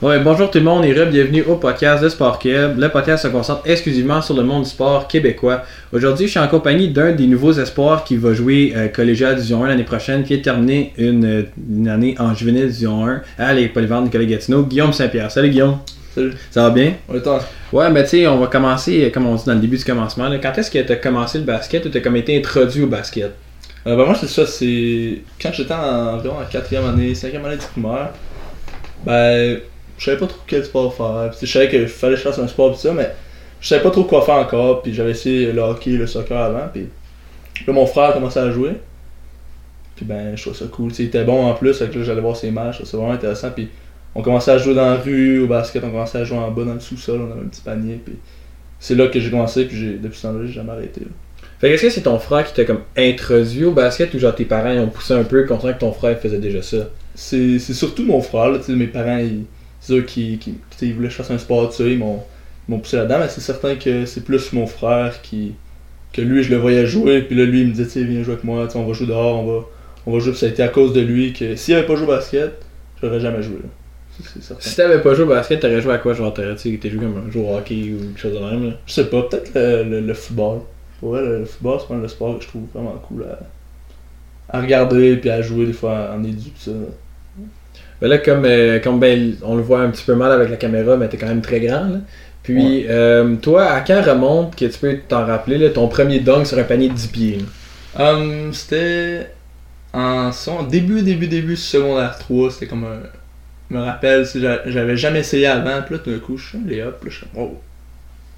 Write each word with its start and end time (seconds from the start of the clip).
Ouais, 0.00 0.20
bonjour 0.20 0.48
tout 0.48 0.58
le 0.58 0.64
monde 0.64 0.84
et 0.84 0.92
bienvenue 0.92 1.42
au 1.42 1.56
podcast 1.56 2.04
de 2.04 2.08
Sport. 2.08 2.38
Le 2.44 2.86
podcast 2.86 3.24
se 3.24 3.28
concentre 3.28 3.62
exclusivement 3.68 4.22
sur 4.22 4.36
le 4.36 4.44
monde 4.44 4.62
du 4.62 4.70
sport 4.70 5.08
québécois. 5.08 5.62
Aujourd'hui, 5.92 6.26
je 6.26 6.30
suis 6.32 6.38
en 6.40 6.46
compagnie 6.46 6.88
d'un 6.88 7.10
des 7.12 7.26
nouveaux 7.26 7.52
espoirs 7.54 8.04
qui 8.04 8.16
va 8.16 8.32
jouer 8.32 8.72
euh, 8.76 8.86
collégial 8.86 9.34
Division 9.34 9.64
1 9.64 9.68
l'année 9.68 9.82
prochaine, 9.82 10.22
qui 10.22 10.34
a 10.34 10.38
terminé 10.38 10.92
une, 10.98 11.46
une 11.68 11.88
année 11.88 12.14
en 12.20 12.32
juvénile 12.32 12.66
Division 12.68 13.04
1 13.08 13.22
à 13.38 13.52
les 13.54 13.66
Polyvalentes 13.68 14.04
Nicolas 14.04 14.24
Gatineau, 14.24 14.62
Guillaume 14.62 14.92
Saint-Pierre. 14.92 15.32
Salut 15.32 15.48
Guillaume. 15.50 15.78
Salut. 16.14 16.32
Ça 16.52 16.62
va 16.62 16.70
bien? 16.70 16.92
On 17.08 17.16
est 17.16 17.26
en- 17.26 17.40
Ouais, 17.72 17.90
mais 17.90 18.04
tu 18.04 18.10
sais, 18.10 18.26
on 18.28 18.38
va 18.38 18.46
commencer, 18.46 19.04
euh, 19.04 19.10
comme 19.10 19.26
on 19.26 19.34
dit 19.34 19.42
dans 19.46 19.54
le 19.54 19.60
début 19.60 19.78
du 19.78 19.84
commencement. 19.84 20.28
là. 20.28 20.38
Quand 20.38 20.56
est-ce 20.56 20.70
que 20.70 20.78
tu 20.78 20.92
as 20.92 20.96
commencé 20.96 21.38
le 21.38 21.44
basket 21.44 21.84
ou 21.86 21.88
tu 21.88 21.98
as 21.98 22.00
comme 22.00 22.14
été 22.16 22.38
introduit 22.38 22.82
au 22.82 22.86
basket? 22.86 23.32
Euh, 23.84 23.96
ben 23.96 24.04
moi, 24.04 24.14
c'est 24.14 24.28
ça, 24.28 24.46
c'est. 24.46 25.22
Quand 25.42 25.50
j'étais 25.52 25.74
en, 25.74 26.14
environ 26.18 26.36
en 26.36 26.44
4ème 26.44 26.88
année, 26.88 27.14
5ème 27.14 27.44
année 27.44 27.56
du 27.56 27.66
primaire, 27.66 28.10
ben. 29.04 29.58
Je 29.98 30.04
savais 30.04 30.16
pas 30.16 30.26
trop 30.26 30.40
quel 30.46 30.64
sport 30.64 30.94
faire. 30.94 31.30
Puis, 31.36 31.46
je 31.46 31.52
savais 31.52 31.68
qu'il 31.68 31.88
fallait 31.88 32.14
que 32.14 32.20
je 32.20 32.24
fasse 32.24 32.38
un 32.38 32.48
sport 32.48 32.72
pis 32.72 32.78
ça, 32.78 32.92
mais 32.92 33.10
je 33.60 33.68
savais 33.68 33.82
pas 33.82 33.90
trop 33.90 34.04
quoi 34.04 34.22
faire 34.22 34.36
encore. 34.36 34.82
Puis 34.82 34.94
j'avais 34.94 35.10
essayé 35.10 35.52
le 35.52 35.60
hockey, 35.60 35.90
le 35.90 36.06
soccer 36.06 36.38
avant. 36.38 36.68
Puis 36.72 36.86
là, 37.66 37.72
mon 37.72 37.86
frère 37.86 38.10
a 38.10 38.12
commencé 38.12 38.38
à 38.38 38.50
jouer. 38.50 38.72
Puis 39.96 40.04
ben, 40.04 40.36
je 40.36 40.42
trouvais 40.42 40.56
ça 40.56 40.66
cool. 40.70 40.92
Il 40.98 41.06
était 41.06 41.24
bon 41.24 41.46
en 41.46 41.54
plus, 41.54 41.78
que 41.78 41.98
là, 41.98 42.04
j'allais 42.04 42.20
voir 42.20 42.36
ses 42.36 42.50
matchs. 42.52 42.80
C'est 42.84 42.96
vraiment 42.96 43.12
intéressant. 43.12 43.50
Puis 43.50 43.68
on 44.14 44.22
commençait 44.22 44.52
à 44.52 44.58
jouer 44.58 44.74
dans 44.74 44.86
la 44.86 44.96
rue, 44.96 45.40
au 45.40 45.46
basket, 45.48 45.82
on 45.84 45.90
commençait 45.90 46.18
à 46.18 46.24
jouer 46.24 46.38
en 46.38 46.50
bas 46.50 46.64
dans 46.64 46.74
le 46.74 46.80
sous-sol, 46.80 47.20
on 47.20 47.32
avait 47.32 47.40
un 47.40 47.48
petit 47.48 47.60
panier. 47.60 48.00
Puis 48.04 48.14
c'est 48.78 48.94
là 48.94 49.08
que 49.08 49.18
j'ai 49.18 49.30
commencé. 49.30 49.64
Puis 49.64 49.76
j'ai- 49.76 49.94
depuis 49.98 50.16
ce 50.16 50.22
temps-là, 50.28 50.46
j'ai 50.46 50.52
jamais 50.52 50.72
arrêté. 50.72 51.00
là. 51.00 51.06
Fait 51.60 51.72
est-ce 51.72 51.82
que 51.82 51.90
c'est 51.90 52.02
ton 52.02 52.20
frère 52.20 52.44
qui 52.46 52.54
t'a 52.54 52.64
comme 52.64 52.82
introduit 52.96 53.64
au 53.64 53.72
basket 53.72 54.14
ou 54.14 54.20
genre 54.20 54.32
tes 54.34 54.44
parents 54.44 54.70
ils 54.70 54.78
ont 54.78 54.88
poussé 54.88 55.14
un 55.14 55.24
peu 55.24 55.44
conscient 55.44 55.72
que 55.72 55.80
ton 55.80 55.92
frère 55.92 56.16
faisait 56.20 56.38
déjà 56.38 56.62
ça? 56.62 56.88
c'est 57.16 57.58
c'est 57.58 57.74
surtout 57.74 58.04
mon 58.04 58.20
frère, 58.20 58.50
là, 58.50 58.58
mes 58.68 58.86
parents, 58.86 59.18
ils, 59.18 59.44
eux 59.92 60.02
qui, 60.02 60.38
qui 60.38 60.54
ils 60.82 60.94
voulaient 60.94 61.08
que 61.08 61.12
je 61.14 61.18
fasse 61.18 61.30
un 61.30 61.38
sport, 61.38 61.70
tu 61.70 61.76
sais, 61.76 61.92
ils 61.92 61.98
m'ont 61.98 62.22
poussé 62.78 62.96
là-dedans, 62.96 63.18
mais 63.20 63.28
c'est 63.28 63.40
certain 63.40 63.76
que 63.76 64.04
c'est 64.06 64.24
plus 64.24 64.52
mon 64.52 64.66
frère 64.66 65.20
qui, 65.22 65.54
que 66.12 66.20
lui, 66.22 66.42
je 66.42 66.50
le 66.50 66.56
voyais 66.56 66.86
jouer, 66.86 67.22
puis 67.22 67.36
là, 67.36 67.44
lui, 67.44 67.62
il 67.62 67.68
me 67.68 67.72
disait, 67.72 68.04
viens 68.04 68.22
jouer 68.22 68.34
avec 68.34 68.44
moi, 68.44 68.66
on 68.74 68.84
va 68.84 68.92
jouer 68.92 69.06
dehors, 69.06 69.44
on 69.44 69.46
va, 69.46 69.66
on 70.06 70.12
va 70.12 70.18
jouer, 70.18 70.30
puis 70.32 70.40
ça 70.40 70.46
a 70.46 70.48
été 70.48 70.62
à 70.62 70.68
cause 70.68 70.92
de 70.92 71.00
lui 71.00 71.32
que 71.32 71.56
s'il 71.56 71.74
avait 71.74 71.86
pas 71.86 71.96
joué 71.96 72.04
au 72.04 72.10
basket, 72.10 72.52
j'aurais 73.02 73.20
jamais 73.20 73.42
joué, 73.42 73.56
là. 73.56 73.68
Ça, 74.10 74.30
c'est 74.34 74.42
certain. 74.42 74.68
Si 74.68 74.74
t'avais 74.74 75.00
pas 75.00 75.14
joué 75.14 75.24
au 75.24 75.28
basket, 75.28 75.60
t'aurais 75.60 75.80
joué 75.80 75.92
à 75.92 75.98
quoi? 75.98 76.12
Genre, 76.12 76.34
t'aurais 76.34 76.56
joué 76.56 76.78
comme 76.78 77.22
un 77.28 77.30
joueur 77.30 77.46
au 77.46 77.56
hockey 77.58 77.92
ou 77.94 77.98
quelque 78.08 78.18
chose 78.18 78.34
de 78.34 78.40
même, 78.40 78.70
là? 78.70 78.76
Je 78.86 78.92
sais 78.92 79.04
pas, 79.04 79.22
peut-être 79.22 79.52
le, 79.54 79.84
le, 79.84 80.00
le 80.00 80.14
football. 80.14 80.60
Pour 80.98 81.10
vrai, 81.10 81.22
le, 81.22 81.38
le 81.40 81.44
football, 81.44 81.78
c'est 81.80 81.88
pas 81.88 81.94
le 82.00 82.08
sport 82.08 82.38
que 82.38 82.42
je 82.44 82.48
trouve 82.48 82.62
vraiment 82.74 83.00
cool 83.06 83.24
à, 83.24 84.56
à 84.56 84.60
regarder, 84.60 85.16
puis 85.16 85.30
à 85.30 85.40
jouer 85.40 85.66
des 85.66 85.72
fois 85.72 86.10
en 86.12 86.24
édu, 86.24 86.50
ça. 86.56 86.72
Là, 88.00 88.18
comme, 88.18 88.44
euh, 88.44 88.78
comme 88.78 89.00
ben, 89.00 89.34
on 89.42 89.56
le 89.56 89.62
voit 89.62 89.80
un 89.80 89.90
petit 89.90 90.04
peu 90.04 90.14
mal 90.14 90.30
avec 90.30 90.50
la 90.50 90.56
caméra, 90.56 90.96
mais 90.96 91.08
t'es 91.08 91.16
quand 91.16 91.26
même 91.26 91.42
très 91.42 91.60
grand, 91.60 91.88
là. 91.88 91.98
Puis, 92.44 92.86
euh, 92.88 93.36
toi, 93.36 93.66
à 93.66 93.80
quand 93.82 94.00
remonte 94.02 94.56
que 94.56 94.64
tu 94.64 94.78
peux 94.78 94.98
t'en 95.06 95.26
rappeler, 95.26 95.58
là, 95.58 95.68
ton 95.68 95.88
premier 95.88 96.20
dunk 96.20 96.46
sur 96.46 96.58
un 96.58 96.62
panier 96.62 96.88
de 96.88 96.94
10 96.94 97.06
pieds? 97.08 97.38
Hum, 97.98 98.54
c'était 98.54 99.30
en 99.92 100.32
son 100.32 100.62
début, 100.62 101.02
début, 101.02 101.26
début 101.26 101.56
secondaire 101.56 102.16
3, 102.18 102.52
c'était 102.52 102.66
comme 102.66 102.84
un. 102.84 103.00
Je 103.70 103.76
me 103.76 103.82
rappelle, 103.82 104.26
j'avais 104.66 104.96
jamais 104.96 105.20
essayé 105.20 105.46
avant, 105.46 105.82
puis 105.82 105.96
là 105.96 106.00
tout 106.02 106.10
d'un 106.10 106.18
coup, 106.20 106.38
je 106.38 106.48
suis 106.48 106.58
les 106.66 106.82
hop, 106.82 107.04
là, 107.04 107.10
je 107.10 107.16
suis 107.16 107.26
comme, 107.26 107.42
wow. 107.42 107.60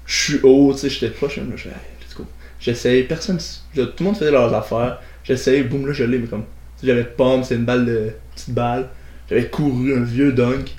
Je 0.05 0.23
suis 0.23 0.39
haut, 0.43 0.73
tu 0.73 0.79
sais, 0.79 0.89
j'étais 0.89 1.09
proche, 1.09 1.37
là, 1.37 1.43
je 1.55 1.69
let's 1.69 2.15
go. 2.17 2.25
J'essaye, 2.59 3.03
personne, 3.03 3.37
tout 3.73 3.87
le 3.99 4.03
monde 4.03 4.17
faisait 4.17 4.31
leurs 4.31 4.53
affaires, 4.53 4.99
j'essaye, 5.23 5.63
boum, 5.63 5.87
là 5.87 5.93
je 5.93 6.03
l'ai, 6.03 6.17
mais 6.17 6.27
comme, 6.27 6.43
j'avais 6.83 7.05
pomme, 7.05 7.45
c'est 7.45 7.55
une 7.55 7.63
balle 7.63 7.85
de, 7.85 8.11
petite 8.35 8.53
balle, 8.53 8.89
j'avais 9.31 9.47
couru 9.47 9.95
un 9.95 10.03
vieux 10.03 10.33
dunk, 10.33 10.75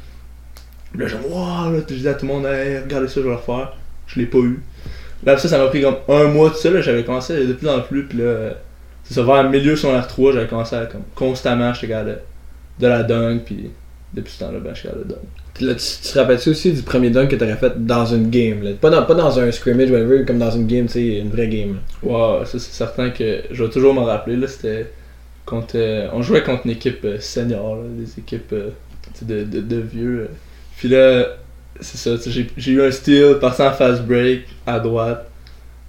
là, 0.95 1.07
genre, 1.07 1.21
wow, 1.31 1.73
là, 1.73 1.81
je 1.89 1.95
disais 1.95 2.11
à 2.11 2.15
tout 2.15 2.27
le 2.27 2.33
monde, 2.35 2.45
hey, 2.45 2.79
regardez 2.81 3.09
ça, 3.09 3.15
je 3.17 3.21
vais 3.21 3.31
le 3.31 3.37
refaire, 3.37 3.73
je 4.07 4.21
l'ai 4.21 4.27
pas 4.27 4.39
eu. 4.39 4.61
Là, 5.25 5.33
après 5.33 5.43
ça, 5.43 5.49
ça 5.49 5.59
m'a 5.59 5.69
pris 5.69 5.81
comme 5.81 5.97
un 6.09 6.25
mois 6.25 6.51
de 6.51 6.55
ça, 6.55 6.71
là, 6.71 6.83
j'avais 6.83 7.03
commencé 7.03 7.33
à 7.33 7.37
aller 7.37 7.47
de 7.47 7.55
plus 7.55 7.69
en 7.69 7.81
plus, 7.81 8.05
puis 8.05 8.19
là, 8.19 8.51
c'est 9.05 9.15
ça, 9.15 9.23
vers 9.23 9.43
le 9.43 9.49
milieu 9.49 9.75
sur 9.75 9.89
R3, 9.89 10.35
j'avais 10.35 10.47
commencé 10.47 10.77
à, 10.77 10.85
comme, 10.85 11.03
constamment, 11.15 11.73
j'étais 11.73 11.89
capable 11.89 12.11
de, 12.11 12.19
de 12.81 12.87
la 12.87 13.03
dunk, 13.05 13.41
puis 13.47 13.71
depuis 14.13 14.33
ce 14.35 14.41
temps-là, 14.41 14.59
ben, 14.59 14.75
je 14.75 14.81
suis 14.81 14.89
capable 14.89 15.09
de 15.09 15.15
dunk. 15.15 15.23
Puis 15.55 15.65
Là, 15.65 15.75
tu, 15.75 15.85
tu 16.03 16.13
te 16.13 16.19
rappelles-tu 16.19 16.51
aussi 16.51 16.73
du 16.73 16.83
premier 16.83 17.09
dunk 17.09 17.29
que 17.29 17.37
t'aurais 17.37 17.57
fait 17.57 17.73
dans 17.87 18.05
une 18.05 18.29
game, 18.29 18.63
là? 18.63 18.73
Pas 18.79 18.91
dans, 18.91 19.03
pas 19.05 19.15
dans 19.15 19.39
un 19.41 19.51
scrimmage, 19.51 19.91
whatever, 19.91 20.27
comme 20.27 20.39
dans 20.39 20.51
une 20.51 20.67
game, 20.67 20.87
tu 20.87 20.93
sais, 20.93 21.19
une 21.19 21.31
vraie 21.31 21.49
game. 21.49 21.75
là. 21.75 21.81
Wow, 22.03 22.45
ça 22.45 22.59
c'est 22.59 22.73
certain 22.73 23.09
que 23.11 23.45
je 23.51 23.65
vais 23.65 23.71
toujours 23.71 23.95
m'en 23.95 24.05
rappeler, 24.05 24.37
là, 24.37 24.47
c'était 24.47 24.91
contre, 25.47 25.75
euh, 25.77 26.09
on 26.13 26.23
jouait 26.23 26.43
contre 26.43 26.63
une 26.67 26.73
équipe 26.73 27.05
euh, 27.05 27.19
senior, 27.21 27.77
là, 27.77 27.83
des 27.99 28.19
équipes 28.19 28.53
euh, 28.53 28.71
de, 29.23 29.45
de, 29.45 29.61
de 29.61 29.77
vieux. 29.81 30.29
Puis 30.77 30.89
là, 30.89 31.27
c'est 31.81 31.99
ça, 31.99 32.31
j'ai 32.57 32.73
eu 32.73 32.83
un 32.83 32.91
steal, 32.91 33.39
passant 33.41 33.69
en 33.69 33.73
fast 33.73 34.03
break, 34.03 34.43
à 34.67 34.79
droite, 34.81 35.29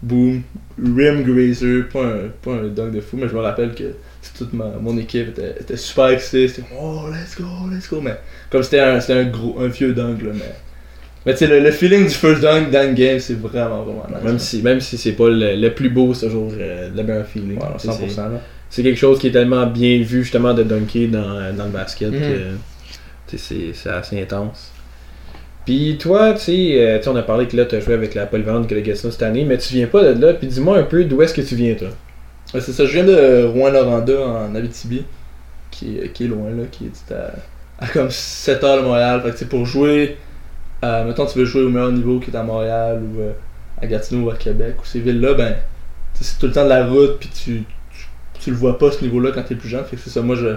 boom, 0.02 0.42
rim 0.78 1.22
grazer, 1.24 1.84
pas 1.92 2.04
un, 2.06 2.20
pas 2.42 2.52
un 2.52 2.68
dunk 2.68 2.92
de 2.92 3.02
fou, 3.02 3.18
mais 3.18 3.28
je 3.28 3.34
me 3.36 3.42
rappelle 3.42 3.74
que 3.76 3.94
toute 4.38 4.54
ma, 4.54 4.66
mon 4.82 4.98
équipe 4.98 5.30
était, 5.30 5.56
était 5.60 5.78
super 5.78 6.08
excitée, 6.10 6.48
c'était 6.48 6.68
oh 6.80 7.04
let's 7.12 7.36
go, 7.40 7.46
let's 7.72 7.90
go, 7.90 8.02
mais 8.02 8.16
comme 8.50 8.64
c'était 8.64 8.80
un, 8.80 9.00
c'était 9.00 9.20
un 9.20 9.26
gros, 9.26 9.58
un 9.60 9.68
vieux 9.68 9.94
dunk, 9.94 10.22
là, 10.24 10.32
mais... 10.34 10.56
Mais 11.26 11.32
tu 11.34 11.40
sais, 11.40 11.48
le, 11.48 11.62
le 11.62 11.72
feeling 11.72 12.04
du 12.04 12.14
first 12.14 12.42
dunk 12.42 12.70
dans 12.70 12.84
une 12.86 12.96
game, 12.96 13.18
c'est 13.20 13.36
vraiment, 13.40 13.84
vraiment 13.84 14.06
nice. 14.10 14.24
Même 14.24 14.40
si, 14.40 14.62
même 14.62 14.82
si 14.82 14.98
c'est 14.98 15.14
pas 15.14 15.30
le, 15.30 15.56
le 15.56 15.74
plus 15.74 15.90
beau, 15.90 16.14
c'est 16.14 16.26
toujours 16.26 16.52
euh, 16.60 16.90
le 16.94 17.02
meilleur 17.04 17.26
feeling. 17.26 17.58
Ouais, 17.58 17.68
Tu 17.80 17.88
sais, 17.88 17.94
100%, 17.94 18.10
c'est- 18.10 18.18
là. 18.18 18.42
C'est 18.74 18.82
quelque 18.82 18.98
chose 18.98 19.20
qui 19.20 19.28
est 19.28 19.32
tellement 19.32 19.68
bien 19.68 20.00
vu, 20.02 20.24
justement, 20.24 20.56
de 20.56 20.64
dunker 20.64 21.08
dans, 21.08 21.56
dans 21.56 21.66
le 21.66 21.70
basket 21.70 22.12
Mhm. 22.12 22.58
que 23.32 23.38
c'est 23.38 23.72
c'est 23.74 23.90
assez 23.90 24.20
intense. 24.20 24.72
Puis 25.66 25.98
toi, 26.00 26.34
tu 26.34 26.40
sais, 26.40 26.76
euh, 26.80 27.00
on 27.06 27.16
a 27.16 27.22
parlé 27.22 27.48
que 27.48 27.56
là, 27.56 27.66
tu 27.66 27.76
as 27.76 27.80
joué 27.82 27.94
avec 27.94 28.16
la 28.16 28.26
Polyvalente 28.26 28.68
Gatineau 28.68 29.12
cette 29.12 29.22
année, 29.22 29.46
mais 29.46 29.60
tu 29.60 29.76
viens 29.76 29.86
pas 29.86 30.04
de 30.14 30.20
là. 30.26 30.34
Puis 30.34 30.48
dis-moi 30.48 30.80
un 30.80 30.84
peu 30.84 31.04
d'où 31.06 31.22
est-ce 31.22 31.36
que 31.36 31.42
tu 31.42 31.56
viens, 31.56 31.76
toi? 31.76 31.90
Ouais, 32.54 32.62
c'est 32.62 32.72
ça, 32.74 32.86
je 32.86 32.92
viens 32.94 33.04
de 33.04 33.44
Rouen-Noranda 33.46 34.20
en 34.28 34.56
Abitibi, 34.56 35.04
qui 35.72 36.00
est, 36.00 36.12
qui 36.12 36.26
est 36.26 36.28
loin 36.28 36.50
là, 36.50 36.64
qui 36.72 36.86
est 36.86 37.14
à, 37.14 37.32
à 37.80 37.88
comme 37.88 38.10
7 38.10 38.64
heures 38.64 38.78
de 38.82 38.88
Montréal. 38.88 39.22
Fait 39.22 39.28
que 39.30 39.34
tu 39.34 39.40
sais, 39.42 39.46
pour 39.46 39.66
jouer, 39.68 40.18
euh, 40.84 41.06
mettons 41.06 41.28
tu 41.28 41.38
veux 41.38 41.46
jouer 41.46 41.62
au 41.62 41.70
meilleur 41.70 41.92
niveau 41.92 42.20
qui 42.20 42.32
est 42.32 42.36
à 42.36 42.44
Montréal 42.44 43.02
ou 43.04 43.22
euh, 43.22 43.32
à 43.80 43.86
Gatineau 43.86 44.26
ou 44.26 44.30
à 44.32 44.36
Québec 44.36 44.76
ou 44.82 44.86
ces 44.86 45.00
villes-là, 45.00 45.36
ben 45.36 45.54
tu 46.16 46.24
sais, 46.24 46.32
c'est 46.34 46.40
tout 46.40 46.48
le 46.48 46.54
temps 46.54 46.64
de 46.66 46.70
la 46.70 46.88
route 46.88 47.20
puis 47.20 47.30
tu, 47.30 47.64
tu, 48.44 48.52
le 48.52 48.56
vois 48.56 48.78
pas 48.78 48.92
ce 48.92 49.04
niveau-là 49.04 49.32
quand 49.34 49.44
t'es 49.44 49.56
plus 49.56 49.70
jeune. 49.70 49.86
Fait 49.86 49.96
que 49.96 50.02
c'est 50.02 50.10
ça, 50.10 50.22
moi 50.22 50.36
je, 50.36 50.56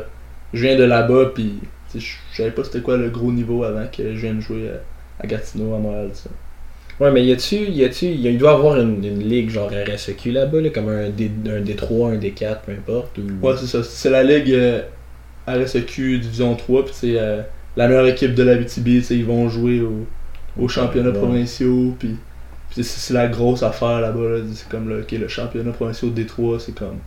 je 0.53 0.63
viens 0.63 0.77
de 0.77 0.85
là-bas 0.85 1.33
puis 1.35 1.61
je 1.95 2.05
savais 2.37 2.51
pas 2.51 2.65
c'était 2.65 2.81
quoi 2.81 2.97
le 2.97 3.09
gros 3.11 3.33
niveau 3.33 3.65
avant 3.65 3.87
que 3.87 4.15
je 4.15 4.21
vienne 4.21 4.41
jouer 4.41 4.69
euh, 4.69 4.79
à 5.21 5.27
Gatineau, 5.27 5.75
à 5.75 5.79
Montréal, 5.79 6.11
ça. 6.13 6.31
Ouais, 6.99 7.11
mais 7.11 7.25
y 7.25 7.33
a-tu, 7.33 7.57
y 7.57 7.85
a-tu, 7.85 8.07
il 8.07 8.39
doit 8.39 8.53
y 8.53 8.55
avoir 8.55 8.81
une, 8.81 9.05
une 9.05 9.23
ligue 9.23 9.51
genre 9.51 9.71
RSEQ 9.71 10.33
là-bas, 10.33 10.63
là, 10.63 10.71
comme 10.71 10.89
un, 10.89 11.11
D, 11.11 11.31
un 11.47 11.61
D3, 11.61 12.15
un 12.15 12.17
D4, 12.17 12.59
peu 12.65 12.73
importe. 12.73 13.19
Ou... 13.19 13.47
Ouais, 13.47 13.55
c'est 13.59 13.67
ça. 13.67 13.83
C'est 13.83 14.09
la 14.09 14.23
ligue 14.23 14.51
euh, 14.53 14.81
RSEQ 15.47 16.19
Division 16.19 16.55
3, 16.55 16.85
puis 16.87 16.95
c'est 16.97 17.19
euh, 17.19 17.43
la 17.77 17.89
meilleure 17.89 18.07
équipe 18.07 18.35
de 18.35 18.63
tu 18.65 19.03
sais, 19.03 19.15
ils 19.15 19.25
vont 19.27 19.49
jouer 19.51 19.83
au, 19.83 20.07
aux 20.59 20.69
championnats 20.69 21.11
Ouais. 21.11 21.19
provinciaux, 21.19 21.95
puis 21.99 22.17
c'est 22.71 23.15
la 23.15 23.29
grosse 23.29 23.63
affaire 23.63 24.01
là-bas, 24.01 24.29
là. 24.31 24.39
c'est 24.55 24.69
comme 24.69 24.89
le, 24.89 25.01
ok, 25.01 25.13
le 25.13 25.29
championnat 25.29 25.73
provincial 25.73 26.11
de 26.13 26.17
Détroit, 26.17 26.59
c'est 26.61 26.75
comme, 26.75 26.99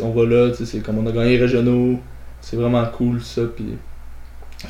on 0.00 0.10
va 0.10 0.24
là, 0.26 0.52
c'est 0.54 0.80
comme 0.80 0.98
on 0.98 1.06
a 1.06 1.12
gagné 1.12 1.36
régionaux, 1.38 1.98
c'est 2.40 2.56
vraiment 2.56 2.84
cool 2.86 3.20
ça, 3.22 3.42
puis 3.54 3.64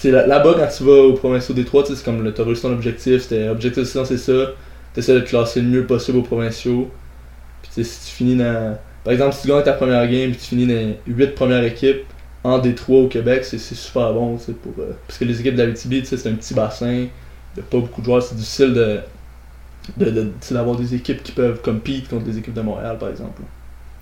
là-bas 0.05 0.55
quand 0.57 0.69
tu 0.77 0.85
vas 0.85 0.93
au 1.03 1.13
provincial 1.15 1.55
Détroit, 1.57 1.83
tu 1.83 1.91
sais, 1.91 1.97
c'est 1.97 2.05
comme 2.05 2.23
le 2.23 2.33
t'as 2.33 2.45
réussi 2.45 2.63
ton 2.63 2.73
objectif, 2.73 3.23
c'était 3.23 3.49
objectif 3.49 3.85
c'est 3.85 4.05
c'est 4.05 4.19
ça, 4.19 4.53
t'essaies 4.93 5.15
de 5.15 5.21
te 5.21 5.29
classer 5.29 5.61
le 5.61 5.69
mieux 5.69 5.87
possible 5.87 6.19
aux 6.19 6.23
provinciaux, 6.23 6.91
puis 7.63 7.85
si 7.85 8.01
tu 8.11 8.17
finis 8.17 8.37
dans 8.37 8.77
par 9.05 9.13
exemple, 9.13 9.35
si 9.35 9.43
tu 9.43 9.49
gagnes 9.49 9.63
ta 9.63 9.75
première 9.75 10.07
game 10.09 10.31
et 10.31 10.37
tu 10.37 10.41
finis 10.47 10.67
dans 10.67 10.73
les 10.75 10.99
8 11.07 11.35
premières 11.35 11.65
équipes 11.65 12.05
en 12.43 12.59
Détroit 12.59 13.01
au 13.03 13.09
Québec, 13.09 13.45
c'est 13.45 13.59
super 13.59 14.13
bon, 14.15 14.37
pour, 14.37 14.73
euh, 14.83 14.93
parce 15.07 15.19
que 15.19 15.25
les 15.27 15.41
équipes 15.41 15.57
d'Abitibi, 15.57 16.05
c'est 16.07 16.27
un 16.29 16.35
petit 16.35 16.55
bassin, 16.55 16.91
il 16.93 17.01
n'y 17.57 17.61
a 17.61 17.63
pas 17.71 17.79
beaucoup 17.79 18.01
de 18.01 18.07
joueurs, 18.07 18.23
c'est 18.23 18.35
difficile 18.37 18.73
de 18.75 19.01
de- 19.99 20.11
de- 20.11 20.33
d'avoir 20.51 20.77
des 20.77 20.95
équipes 20.95 21.23
qui 21.23 21.33
peuvent 21.33 21.61
compete 21.63 22.09
contre 22.09 22.25
des 22.25 22.39
équipes 22.39 22.55
de 22.55 22.63
Montréal, 22.63 22.97
par 22.99 23.11
exemple. 23.11 23.43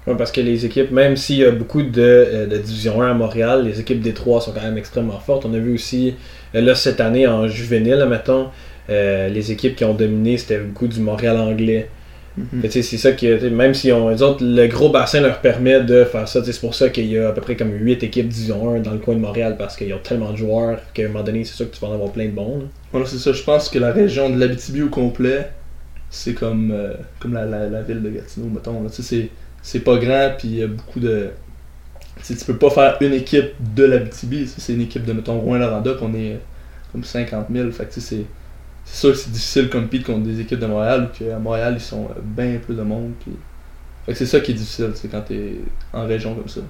Ouais, 0.06 0.16
parce 0.16 0.32
que 0.32 0.40
les 0.40 0.66
équipes, 0.66 0.90
même 0.90 1.16
s'il 1.16 1.36
y 1.38 1.44
a 1.44 1.52
beaucoup 1.52 1.82
de, 1.82 2.02
euh, 2.02 2.46
de 2.46 2.56
Division 2.58 3.00
1 3.02 3.10
à 3.12 3.14
Montréal, 3.14 3.64
les 3.64 3.78
équipes 3.80 4.00
des 4.00 4.12
3 4.14 4.40
sont 4.40 4.52
quand 4.52 4.62
même 4.62 4.76
extrêmement 4.78 5.20
fortes. 5.20 5.44
On 5.46 5.54
a 5.54 5.58
vu 5.58 5.74
aussi, 5.74 6.14
euh, 6.56 6.60
là, 6.60 6.74
cette 6.74 7.00
année, 7.00 7.26
en 7.28 7.46
juvénile, 7.46 8.04
mettons, 8.08 8.48
euh, 8.90 9.28
les 9.28 9.52
équipes 9.52 9.76
qui 9.76 9.84
ont 9.84 9.94
dominé, 9.94 10.38
c'était 10.38 10.58
beaucoup 10.58 10.88
du 10.88 11.00
Montréal 11.00 11.36
anglais. 11.36 11.88
Tu 12.62 12.70
sais, 12.70 12.80
c'est 12.82 12.96
ça 12.96 13.12
qui, 13.12 13.28
même 13.28 13.74
si 13.74 13.92
on, 13.92 14.08
les 14.08 14.22
autres, 14.22 14.42
le 14.42 14.66
gros 14.66 14.88
bassin 14.88 15.20
leur 15.20 15.40
permet 15.42 15.82
de 15.82 16.02
faire 16.04 16.26
ça, 16.26 16.40
tu 16.40 16.46
sais, 16.46 16.52
c'est 16.52 16.60
pour 16.62 16.74
ça 16.74 16.88
qu'il 16.88 17.06
y 17.06 17.18
a 17.18 17.28
à 17.28 17.32
peu 17.32 17.42
près 17.42 17.56
comme 17.56 17.72
8 17.74 18.02
équipes 18.04 18.28
Division 18.28 18.70
1 18.74 18.80
dans 18.80 18.92
le 18.92 18.98
coin 18.98 19.14
de 19.14 19.20
Montréal 19.20 19.56
parce 19.58 19.76
qu'ils 19.76 19.92
ont 19.92 19.98
tellement 20.02 20.32
de 20.32 20.38
joueurs 20.38 20.78
qu'à 20.94 21.04
un 21.04 21.08
moment 21.08 21.22
donné, 21.22 21.44
c'est 21.44 21.54
sûr 21.54 21.70
que 21.70 21.76
tu 21.76 21.80
vas 21.82 21.88
en 21.88 21.92
avoir 21.94 22.10
plein 22.10 22.24
de 22.24 22.30
bons. 22.30 22.58
là. 22.60 22.64
Voilà, 22.90 23.06
c'est 23.06 23.18
ça, 23.18 23.34
je 23.34 23.42
pense 23.42 23.68
que 23.68 23.78
la 23.78 23.92
région 23.92 24.30
de 24.30 24.40
l'Abitibi 24.40 24.80
au 24.80 24.88
complet, 24.88 25.50
c'est 26.08 26.32
comme, 26.32 26.70
euh, 26.72 26.94
comme 27.20 27.34
la, 27.34 27.44
la, 27.44 27.68
la 27.68 27.82
ville 27.82 28.02
de 28.02 28.08
Gatineau, 28.08 28.46
mettons. 28.48 28.82
là. 28.82 28.88
Tu 28.88 29.02
sais, 29.02 29.02
c'est 29.02 29.28
c'est 29.62 29.80
pas 29.80 29.96
grand, 29.96 30.32
puis 30.36 30.48
il 30.48 30.56
y 30.56 30.62
a 30.62 30.66
beaucoup 30.66 31.00
de. 31.00 31.30
Tu 32.22 32.36
tu 32.36 32.44
peux 32.44 32.56
pas 32.56 32.70
faire 32.70 32.98
une 33.00 33.14
équipe 33.14 33.54
de 33.74 33.98
tu 34.10 34.46
sais, 34.46 34.54
c'est 34.58 34.74
une 34.74 34.82
équipe 34.82 35.04
de, 35.04 35.12
mettons, 35.12 35.38
Rouen-Noranda 35.40 35.94
qu'on 35.94 36.14
est, 36.14 36.38
comme 36.92 37.04
50 37.04 37.46
000. 37.50 37.70
Fait 37.70 37.86
que, 37.86 38.00
c'est. 38.00 38.24
C'est 38.84 38.96
sûr 38.96 39.12
que 39.12 39.16
c'est 39.16 39.30
difficile 39.30 39.68
de 39.68 39.72
compete 39.72 40.04
contre 40.04 40.24
des 40.24 40.40
équipes 40.40 40.58
de 40.58 40.66
Montréal, 40.66 41.08
ou 41.08 41.16
qu'à 41.16 41.38
Montréal, 41.38 41.74
ils 41.76 41.80
sont 41.80 42.06
euh, 42.06 42.20
bien 42.20 42.58
plus 42.58 42.74
de 42.74 42.82
monde. 42.82 43.12
Puis... 43.20 43.32
Fait 44.04 44.12
que 44.12 44.18
c'est 44.18 44.26
ça 44.26 44.40
qui 44.40 44.50
est 44.50 44.54
difficile, 44.54 44.90
sais, 44.94 45.06
quand 45.06 45.20
t'es 45.20 45.58
en 45.92 46.04
région 46.04 46.34
comme 46.34 46.48
ça. 46.48 46.62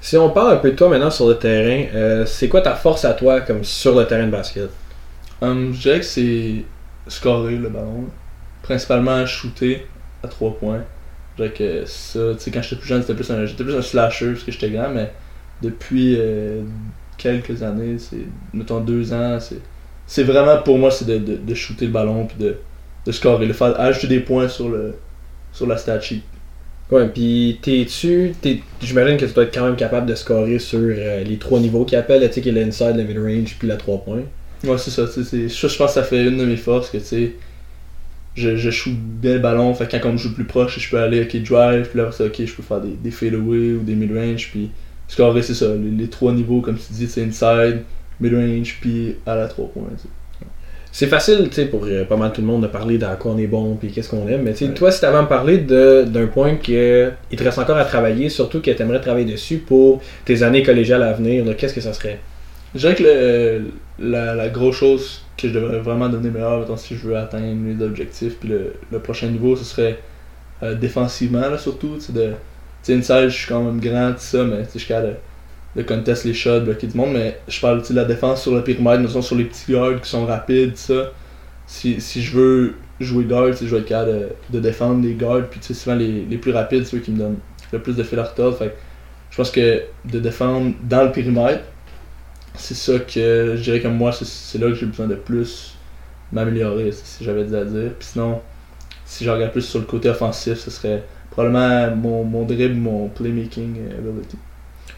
Si 0.00 0.16
on 0.16 0.30
parle 0.30 0.54
un 0.54 0.56
peu 0.56 0.70
de 0.70 0.76
toi 0.76 0.88
maintenant 0.88 1.10
sur 1.10 1.28
le 1.28 1.38
terrain, 1.38 1.86
euh, 1.94 2.24
c'est 2.24 2.48
quoi 2.48 2.62
ta 2.62 2.74
force 2.74 3.04
à 3.04 3.12
toi 3.12 3.42
comme 3.42 3.62
sur 3.62 3.94
le 3.94 4.06
terrain 4.06 4.24
de 4.24 4.30
basket? 4.30 4.70
Hum, 5.42 5.74
je 5.74 5.80
dirais 5.82 6.00
que 6.00 6.06
c'est 6.06 6.64
scorer 7.06 7.56
le 7.56 7.68
ballon. 7.68 8.06
Principalement 8.62 9.26
shooter 9.26 9.86
à 10.24 10.28
3 10.28 10.56
points. 10.58 10.82
Que 11.38 11.84
ça, 11.86 12.34
tu 12.34 12.40
sais, 12.40 12.50
quand 12.50 12.62
j'étais 12.62 12.76
plus 12.76 12.88
jeune, 12.88 13.00
c'était 13.00 13.14
plus 13.14 13.30
un, 13.30 13.46
j'étais 13.46 13.64
plus 13.64 13.74
un 13.74 13.82
slasher 13.82 14.32
parce 14.32 14.44
que 14.44 14.52
j'étais 14.52 14.70
grand, 14.70 14.90
mais 14.90 15.10
depuis 15.62 16.16
euh, 16.18 16.62
quelques 17.16 17.62
années, 17.62 17.96
c'est, 17.98 18.26
mettons 18.52 18.80
deux 18.80 19.12
ans, 19.12 19.38
c'est, 19.40 19.60
c'est 20.06 20.24
vraiment 20.24 20.58
pour 20.62 20.78
moi, 20.78 20.90
c'est 20.90 21.06
de, 21.06 21.18
de, 21.18 21.36
de 21.36 21.54
shooter 21.54 21.86
le 21.86 21.92
ballon 21.92 22.26
puis 22.26 22.36
de, 22.38 22.56
de 23.06 23.12
scorer, 23.12 23.46
le 23.46 23.54
faire 23.54 23.78
ajouter 23.80 24.08
des 24.08 24.20
points 24.20 24.48
sur 24.48 24.68
le 24.68 24.94
sur 25.52 25.66
la 25.66 25.76
stat 25.76 26.00
sheet. 26.00 26.22
Ouais, 26.90 27.08
puis 27.08 27.58
t'es-tu. 27.62 28.34
T'es, 28.40 28.60
j'imagine 28.80 29.16
que 29.16 29.24
tu 29.24 29.32
dois 29.32 29.44
être 29.44 29.54
quand 29.54 29.64
même 29.64 29.76
capable 29.76 30.06
de 30.06 30.14
scorer 30.14 30.58
sur 30.58 30.78
euh, 30.78 31.24
les 31.24 31.38
trois 31.38 31.58
niveaux 31.58 31.84
qu'ils 31.84 31.96
appellent, 31.98 32.28
tu 32.30 32.42
sais, 32.42 32.50
l'inside, 32.50 32.96
le 32.96 33.04
mid-range, 33.04 33.56
puis 33.58 33.66
la 33.66 33.76
3 33.76 34.04
points. 34.04 34.22
Ouais, 34.64 34.78
c'est 34.78 34.90
ça. 34.90 35.06
tu 35.12 35.24
sais, 35.24 35.48
je 35.48 35.76
pense 35.76 35.94
que 35.94 35.94
ça 35.94 36.02
fait 36.02 36.24
une 36.24 36.36
de 36.36 36.44
mes 36.44 36.56
forces 36.56 36.90
que 36.90 36.98
tu 36.98 37.04
sais. 37.04 37.32
Je, 38.34 38.56
je 38.56 38.70
shoot 38.70 38.94
bien 38.96 39.34
le 39.34 39.38
ballon, 39.40 39.74
fait 39.74 39.86
que 39.86 39.96
quand 39.96 40.08
on 40.08 40.12
me 40.12 40.18
joue 40.18 40.32
plus 40.34 40.44
proche, 40.44 40.78
je 40.78 40.88
peux 40.90 40.98
aller, 40.98 41.22
ok, 41.22 41.36
drive, 41.42 41.88
puis 41.90 41.98
là, 41.98 42.10
ça, 42.12 42.24
ok, 42.24 42.44
je 42.44 42.54
peux 42.54 42.62
faire 42.62 42.80
des, 42.80 42.92
des 42.92 43.10
fadeaway 43.10 43.72
ou 43.72 43.80
des 43.82 43.94
mid-range, 43.94 44.48
puis 44.50 44.70
scorer, 45.06 45.42
c'est 45.42 45.54
ça. 45.54 45.66
Les, 45.74 45.90
les 45.90 46.08
trois 46.08 46.32
niveaux, 46.32 46.60
comme 46.62 46.76
tu 46.76 46.92
dis, 46.94 47.06
c'est 47.06 47.22
inside, 47.24 47.82
mid-range, 48.20 48.78
puis 48.80 49.16
à 49.26 49.36
la 49.36 49.48
3 49.48 49.68
points. 49.68 49.82
C'est 50.94 51.06
facile, 51.06 51.48
tu 51.48 51.54
sais, 51.54 51.66
pour 51.66 51.84
euh, 51.86 52.04
pas 52.04 52.16
mal 52.16 52.32
tout 52.32 52.42
le 52.42 52.46
monde 52.46 52.62
de 52.62 52.66
parler 52.66 52.98
dans 52.98 53.14
quoi 53.16 53.32
on 53.32 53.38
est 53.38 53.46
bon 53.46 53.76
puis 53.76 53.90
qu'est-ce 53.90 54.10
qu'on 54.10 54.28
aime. 54.28 54.42
Mais 54.42 54.52
tu 54.52 54.58
sais, 54.58 54.64
Ouais. 54.66 54.74
toi, 54.74 54.90
si 54.92 55.00
t'avais 55.00 55.16
à 55.16 55.22
me 55.22 55.26
parler 55.28 55.56
de- 55.56 56.04
d'un 56.06 56.26
point 56.26 56.56
que 56.56 57.10
il 57.30 57.38
te 57.38 57.42
reste 57.42 57.58
encore 57.58 57.78
à 57.78 57.84
travailler, 57.86 58.28
surtout 58.28 58.60
que 58.60 58.70
t'aimerais 58.70 59.00
travailler 59.00 59.24
dessus 59.32 59.56
pour 59.56 60.02
tes 60.26 60.42
années 60.42 60.62
collégiales 60.62 61.02
à 61.02 61.14
venir, 61.14 61.44
qu'est-ce 61.56 61.72
que 61.72 61.80
ça 61.80 61.94
serait? 61.94 62.18
Je 62.74 62.80
dirais 62.80 62.94
que 62.94 63.02
le- 63.04 63.70
la, 64.10 64.34
la 64.34 64.48
grosse 64.50 64.76
chose 64.76 65.22
je 65.48 65.54
devrais 65.54 65.80
vraiment 65.80 66.08
devenir 66.08 66.32
meilleur, 66.32 66.60
mettons, 66.60 66.76
si 66.76 66.96
je 66.96 67.06
veux 67.08 67.16
atteindre 67.16 67.54
mes 67.54 67.82
objectifs, 67.84 68.36
puis 68.38 68.50
le, 68.50 68.98
prochain 68.98 69.28
niveau, 69.28 69.56
ce 69.56 69.64
serait 69.64 69.98
euh, 70.62 70.74
défensivement, 70.74 71.56
surtout. 71.58 71.96
Tu 71.96 72.00
sais, 72.02 72.12
de- 72.12 72.32
sais, 72.82 72.94
inside, 72.94 73.28
je 73.28 73.36
suis 73.36 73.48
quand 73.48 73.62
même 73.62 73.80
grand, 73.80 74.12
tout 74.12 74.18
ça, 74.18 74.44
mais 74.44 74.64
je 74.72 74.78
suis 74.78 74.88
capable 74.88 75.16
de, 75.76 75.82
de 75.82 76.28
les 76.28 76.34
shots, 76.34 76.60
bloquer 76.60 76.86
du 76.86 76.96
monde, 76.96 77.12
mais 77.12 77.38
je 77.48 77.60
parle 77.60 77.82
de 77.82 77.94
la 77.94 78.04
défense 78.04 78.42
sur 78.42 78.54
le 78.54 78.62
périmètre, 78.64 79.00
mettons, 79.02 79.22
sur 79.22 79.36
les 79.36 79.44
petits 79.44 79.72
guards 79.72 80.00
qui 80.00 80.10
sont 80.10 80.26
rapides, 80.26 80.76
ça. 80.76 81.10
Si, 81.66 82.00
si 82.00 82.22
je 82.22 82.36
veux 82.36 82.74
jouer 83.00 83.24
guard, 83.24 83.52
je 83.52 83.64
vais 83.64 83.78
être 83.78 83.86
capable 83.86 84.12
de, 84.12 84.28
de 84.50 84.60
défendre 84.60 85.02
les 85.02 85.14
guards, 85.14 85.46
puis 85.50 85.60
souvent 85.74 85.96
les, 85.96 86.24
les 86.24 86.38
plus 86.38 86.52
rapides, 86.52 86.86
ceux 86.86 86.98
qui 86.98 87.10
me 87.12 87.18
donnent 87.18 87.38
le 87.72 87.78
plus 87.78 87.96
de 87.96 88.02
fil 88.02 88.18
à 88.18 88.24
retordre. 88.24 88.58
Fait 88.58 88.74
je 89.30 89.36
pense 89.38 89.50
que 89.50 89.82
de 90.04 90.20
défendre 90.20 90.74
dans 90.82 91.04
le 91.04 91.10
périmètre, 91.12 91.64
c'est 92.56 92.74
ça 92.74 92.98
que 92.98 93.54
je 93.56 93.62
dirais 93.62 93.80
que 93.80 93.88
moi, 93.88 94.12
c'est- 94.12 94.58
là 94.58 94.68
que 94.68 94.74
j'ai 94.74 94.86
besoin 94.86 95.06
de 95.06 95.14
plus 95.14 95.74
m'améliorer, 96.32 96.90
si 96.92 97.24
j'avais 97.24 97.44
dit 97.44 97.56
à 97.56 97.64
dire. 97.64 97.90
Puis 97.98 98.08
sinon, 98.12 98.40
si 99.04 99.24
je 99.24 99.30
regarde 99.30 99.52
plus 99.52 99.62
sur 99.62 99.80
le 99.80 99.84
côté 99.86 100.08
offensif, 100.08 100.58
ce 100.58 100.70
serait 100.70 101.02
probablement 101.30 101.94
mon, 101.96 102.24
mon 102.24 102.42
dribble, 102.44 102.74
mon 102.74 103.08
playmaking 103.08 103.76
ability. 103.98 104.36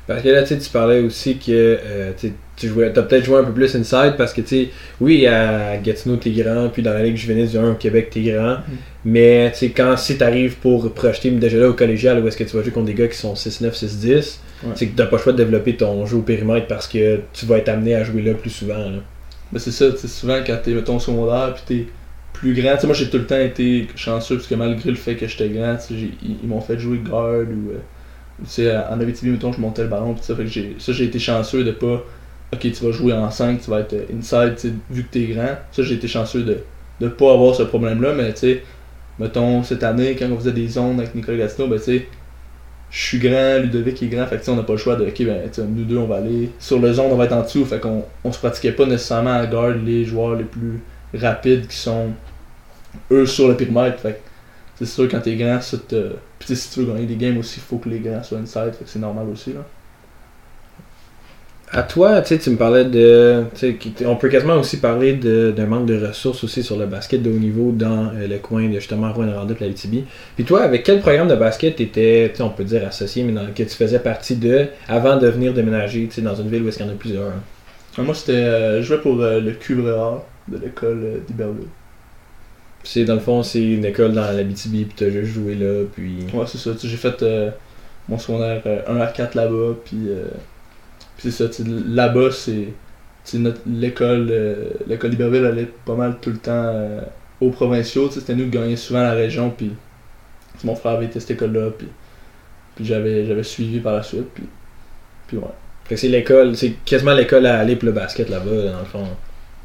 Parce 0.06 0.22
que 0.22 0.28
là, 0.28 0.42
tu 0.42 0.48
sais, 0.48 0.58
tu 0.58 0.68
parlais 0.70 1.00
aussi 1.00 1.38
que 1.38 1.50
euh, 1.50 2.12
tu 2.56 2.68
jouais, 2.68 2.92
t'as 2.92 3.02
peut-être 3.02 3.24
joué 3.24 3.38
un 3.38 3.44
peu 3.44 3.52
plus 3.52 3.74
inside 3.74 4.14
parce 4.18 4.34
que, 4.34 4.42
tu 4.42 4.48
sais, 4.48 4.68
oui, 5.00 5.26
à 5.26 5.78
Gatineau, 5.78 6.16
t'es 6.16 6.30
grand, 6.30 6.68
puis 6.68 6.82
dans 6.82 6.92
la 6.92 7.02
Ligue 7.02 7.16
juvénile 7.16 7.48
du 7.48 7.56
1 7.56 7.70
au 7.70 7.74
Québec, 7.74 8.10
t'es 8.10 8.20
grand. 8.20 8.58
Mais, 9.04 9.50
tu 9.52 9.58
sais, 9.60 9.70
quand 9.70 9.96
si 9.96 10.18
t'arrives 10.18 10.56
pour 10.56 10.92
projeter 10.92 11.30
déjà 11.30 11.56
là 11.58 11.68
au 11.70 11.72
collégial 11.72 12.22
où 12.22 12.28
est-ce 12.28 12.36
que 12.36 12.44
tu 12.44 12.54
vas 12.54 12.62
jouer 12.62 12.72
contre 12.72 12.86
des 12.86 12.94
gars 12.94 13.08
qui 13.08 13.16
sont 13.16 13.34
6-9, 13.34 13.74
6-10, 13.74 14.40
Ouais. 14.64 14.72
c'est 14.74 14.88
que 14.88 14.96
t'as 14.96 15.06
pas 15.06 15.16
le 15.16 15.22
choix 15.22 15.32
de 15.32 15.38
développer 15.38 15.76
ton 15.76 16.06
jeu 16.06 16.16
au 16.16 16.22
périmètre 16.22 16.66
parce 16.66 16.88
que 16.88 17.20
tu 17.32 17.46
vas 17.46 17.58
être 17.58 17.68
amené 17.68 17.94
à 17.94 18.04
jouer 18.04 18.22
là 18.22 18.34
plus 18.34 18.50
souvent. 18.50 18.78
Là. 18.78 18.98
Mais 19.52 19.58
c'est 19.58 19.70
ça, 19.70 19.96
sais, 19.96 20.08
souvent 20.08 20.40
quand 20.44 20.58
t'es, 20.62 20.72
mettons, 20.72 20.98
secondaire, 20.98 21.54
puis 21.54 21.62
t'es 21.66 21.86
plus 22.32 22.54
grand, 22.54 22.82
moi 22.84 22.94
j'ai 22.94 23.08
tout 23.08 23.18
le 23.18 23.26
temps 23.26 23.38
été 23.38 23.86
chanceux, 23.94 24.36
parce 24.36 24.48
que 24.48 24.54
malgré 24.54 24.90
le 24.90 24.96
fait 24.96 25.14
que 25.14 25.26
j'étais 25.26 25.48
grand, 25.48 25.76
ils, 25.90 26.10
ils 26.42 26.48
m'ont 26.48 26.60
fait 26.60 26.78
jouer 26.78 26.98
guard, 26.98 27.42
ou, 27.42 27.70
euh, 27.70 27.78
tu 28.40 28.46
sais, 28.46 28.76
en 28.76 29.00
Abitibi, 29.00 29.30
mettons, 29.30 29.52
je 29.52 29.60
montais 29.60 29.82
le 29.82 29.88
ballon, 29.88 30.14
puis 30.14 30.24
ça, 30.24 30.34
fait 30.34 30.44
que 30.44 30.50
j'ai, 30.50 30.76
ça, 30.78 30.92
j'ai 30.92 31.04
été 31.04 31.18
chanceux 31.18 31.62
de 31.62 31.70
pas, 31.70 32.02
ok, 32.52 32.60
tu 32.60 32.84
vas 32.84 32.90
jouer 32.90 33.12
en 33.12 33.30
5, 33.30 33.60
tu 33.60 33.70
vas 33.70 33.80
être 33.80 33.92
euh, 33.92 34.18
inside, 34.18 34.74
vu 34.90 35.04
que 35.04 35.10
t'es 35.10 35.26
grand, 35.26 35.56
ça, 35.70 35.82
j'ai 35.82 35.94
été 35.94 36.08
chanceux 36.08 36.42
de, 36.42 36.58
de 37.00 37.08
pas 37.08 37.32
avoir 37.32 37.54
ce 37.54 37.62
problème-là, 37.62 38.12
mais 38.14 38.32
tu 38.32 38.40
sais, 38.40 38.62
mettons, 39.18 39.62
cette 39.62 39.84
année, 39.84 40.16
quand 40.18 40.26
on 40.30 40.38
faisait 40.38 40.52
des 40.52 40.66
zones 40.68 40.98
avec 40.98 41.14
Nicolas 41.14 41.38
Gatineau, 41.38 41.68
ben 41.68 41.78
tu 41.78 41.84
sais, 41.84 42.08
je 42.94 43.00
suis 43.00 43.18
grand, 43.18 43.58
Ludovic 43.58 44.00
est 44.04 44.06
grand, 44.06 44.24
fait 44.24 44.38
que 44.38 44.48
on 44.48 44.54
n'a 44.54 44.62
pas 44.62 44.74
le 44.74 44.78
choix 44.78 44.94
de, 44.94 45.04
ok, 45.04 45.24
ben, 45.24 45.50
nous 45.68 45.84
deux, 45.84 45.98
on 45.98 46.06
va 46.06 46.18
aller 46.18 46.50
sur 46.60 46.78
le 46.78 46.92
zone, 46.92 47.10
on 47.10 47.16
va 47.16 47.24
être 47.24 47.32
en 47.32 47.42
dessous, 47.42 47.64
fait 47.64 47.80
qu'on 47.80 48.04
on 48.22 48.30
se 48.30 48.38
pratiquait 48.38 48.70
pas 48.70 48.86
nécessairement 48.86 49.34
à 49.34 49.44
garde 49.46 49.84
les 49.84 50.04
joueurs 50.04 50.36
les 50.36 50.44
plus 50.44 50.80
rapides 51.12 51.66
qui 51.66 51.76
sont 51.76 52.10
eux 53.10 53.26
sur 53.26 53.48
le 53.48 53.56
périmètre, 53.56 53.98
fait 53.98 54.22
c'est 54.76 54.86
sûr 54.86 55.08
quand 55.08 55.20
t'es 55.20 55.34
grand, 55.34 55.60
ça 55.60 55.76
te. 55.76 56.12
Puis 56.38 56.54
si 56.54 56.70
tu 56.70 56.80
veux 56.80 56.92
gagner 56.92 57.06
des 57.06 57.16
games 57.16 57.36
aussi, 57.38 57.58
il 57.58 57.62
faut 57.62 57.78
que 57.78 57.88
les 57.88 57.98
grands 57.98 58.22
soient 58.22 58.38
inside, 58.38 58.72
fait 58.78 58.84
que 58.84 58.90
c'est 58.90 59.00
normal 59.00 59.26
aussi, 59.28 59.52
là. 59.52 59.66
À 61.76 61.82
toi, 61.82 62.22
tu 62.22 62.28
sais, 62.28 62.38
tu 62.38 62.50
me 62.50 62.56
parlais 62.56 62.84
de. 62.84 63.42
tu 63.54 63.58
sais, 63.58 63.74
qui- 63.74 63.92
On 64.06 64.14
peut 64.14 64.28
quasiment 64.28 64.54
aussi 64.54 64.76
parler 64.76 65.14
de- 65.14 65.50
d'un 65.50 65.66
manque 65.66 65.86
de 65.86 66.06
ressources 66.06 66.44
aussi 66.44 66.62
sur 66.62 66.78
le 66.78 66.86
basket 66.86 67.20
de 67.20 67.28
haut 67.30 67.38
niveau 67.38 67.72
dans 67.72 68.12
euh, 68.14 68.28
le 68.28 68.38
coin 68.38 68.68
de 68.68 68.74
justement 68.74 69.12
Rouen-Noranda 69.12 69.54
et 69.58 69.62
la 69.64 69.66
Litibi. 69.68 70.04
Puis 70.36 70.44
toi, 70.44 70.62
avec 70.62 70.84
quel 70.84 71.00
programme 71.00 71.26
de 71.26 71.34
basket 71.34 71.74
t'étais, 71.74 72.28
tu 72.30 72.36
sais, 72.36 72.42
on 72.44 72.50
peut 72.50 72.62
dire 72.62 72.86
associé, 72.86 73.24
mais 73.24 73.32
dans 73.32 73.42
lequel 73.42 73.66
tu 73.66 73.74
faisais 73.74 73.98
partie 73.98 74.36
de 74.36 74.66
avant 74.86 75.16
de 75.16 75.26
venir 75.26 75.52
déménager 75.52 76.08
dans 76.18 76.36
une 76.36 76.48
ville 76.48 76.62
où 76.62 76.68
est-ce 76.68 76.76
qu'il 76.76 76.86
y 76.86 76.88
en 76.88 76.92
a 76.92 76.96
plusieurs? 76.96 77.26
Hein? 77.28 77.42
Ah, 77.98 78.02
Moi, 78.02 78.14
c'était. 78.14 78.32
euh, 78.32 78.80
je 78.80 78.86
jouais 78.86 78.98
pour 78.98 79.20
euh, 79.20 79.40
le 79.40 79.50
Cubréard 79.50 80.22
de 80.46 80.58
l'école 80.58 81.00
euh, 81.02 81.18
d'Iberville. 81.26 81.66
C'est 82.84 83.04
dans 83.04 83.14
le 83.14 83.20
fond, 83.20 83.42
c'est 83.42 83.62
une 83.64 83.84
école 83.84 84.12
dans 84.12 84.30
la 84.30 84.44
BTB, 84.44 84.70
puis 84.86 84.92
t'as 84.94 85.10
juste 85.10 85.32
joué 85.34 85.56
là, 85.56 85.82
puis. 85.92 86.18
Ouais, 86.32 86.44
c'est 86.46 86.58
ça. 86.58 86.70
J'ai 86.80 86.96
fait 86.96 87.20
euh, 87.24 87.50
mon 88.08 88.18
secondaire 88.18 88.62
euh, 88.66 88.78
1 88.86 89.00
à 89.00 89.06
4 89.08 89.34
là-bas, 89.34 89.52
euh, 89.54 89.72
puis 89.84 89.96
c'est 91.30 91.52
ça. 91.52 91.62
Là-bas, 91.88 92.30
c'est 92.32 92.68
l'école 93.66 94.28
euh, 94.30 94.70
l'école 94.86 95.10
d'Iberville 95.10 95.44
allait 95.46 95.68
pas 95.86 95.94
mal 95.94 96.16
tout 96.20 96.30
le 96.30 96.36
temps 96.38 96.50
euh, 96.52 97.00
aux 97.40 97.50
provinciaux. 97.50 98.10
C'était 98.10 98.34
nous 98.34 98.44
qui 98.44 98.50
gagnions 98.50 98.76
souvent 98.76 99.02
la 99.02 99.12
région, 99.12 99.50
puis 99.50 99.72
mon 100.62 100.74
frère 100.74 100.92
avait 100.92 101.06
été 101.06 101.18
à 101.18 101.20
cette 101.20 101.32
école-là, 101.32 101.70
puis, 101.76 101.88
puis 102.76 102.84
j'avais 102.84 103.42
suivi 103.42 103.80
par 103.80 103.94
la 103.94 104.02
suite, 104.02 104.26
puis, 104.34 104.44
puis 105.26 105.36
ouais. 105.36 105.44
Fait 105.84 105.96
que 105.96 106.00
c'est 106.00 106.08
l'école, 106.08 106.56
c'est 106.56 106.74
quasiment 106.84 107.12
l'école 107.12 107.44
à 107.46 107.58
aller 107.58 107.76
pour 107.76 107.86
le 107.86 107.92
basket 107.92 108.30
là-bas, 108.30 108.70
dans 108.72 108.78
le 108.78 108.84
fond. 108.86 109.06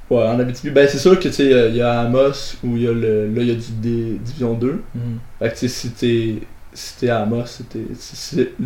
Ouais, 0.09 0.23
en 0.23 0.39
Abitibi, 0.39 0.71
ben 0.71 0.87
c'est 0.89 0.97
sûr 0.97 1.17
que 1.19 1.27
tu 1.27 1.33
sais, 1.33 1.69
il 1.69 1.75
y 1.75 1.81
a 1.81 1.99
Amos 2.01 2.55
où 2.63 2.75
il 2.75 2.81
y 2.83 2.87
a 2.87 2.91
le 2.91 3.27
là 3.27 3.41
il 3.41 3.47
y 3.47 3.51
a 3.51 3.53
du 3.55 3.71
D- 3.79 4.17
Division 4.23 4.53
2. 4.55 4.81
Fait 5.37 5.49
que 5.49 5.53
tu 5.53 5.59
sais, 5.59 5.67
si 5.67 5.89
t'es 5.91 6.35
si 6.73 7.07
à 7.09 7.21
Amos, 7.21 7.45
c'était. 7.45 7.79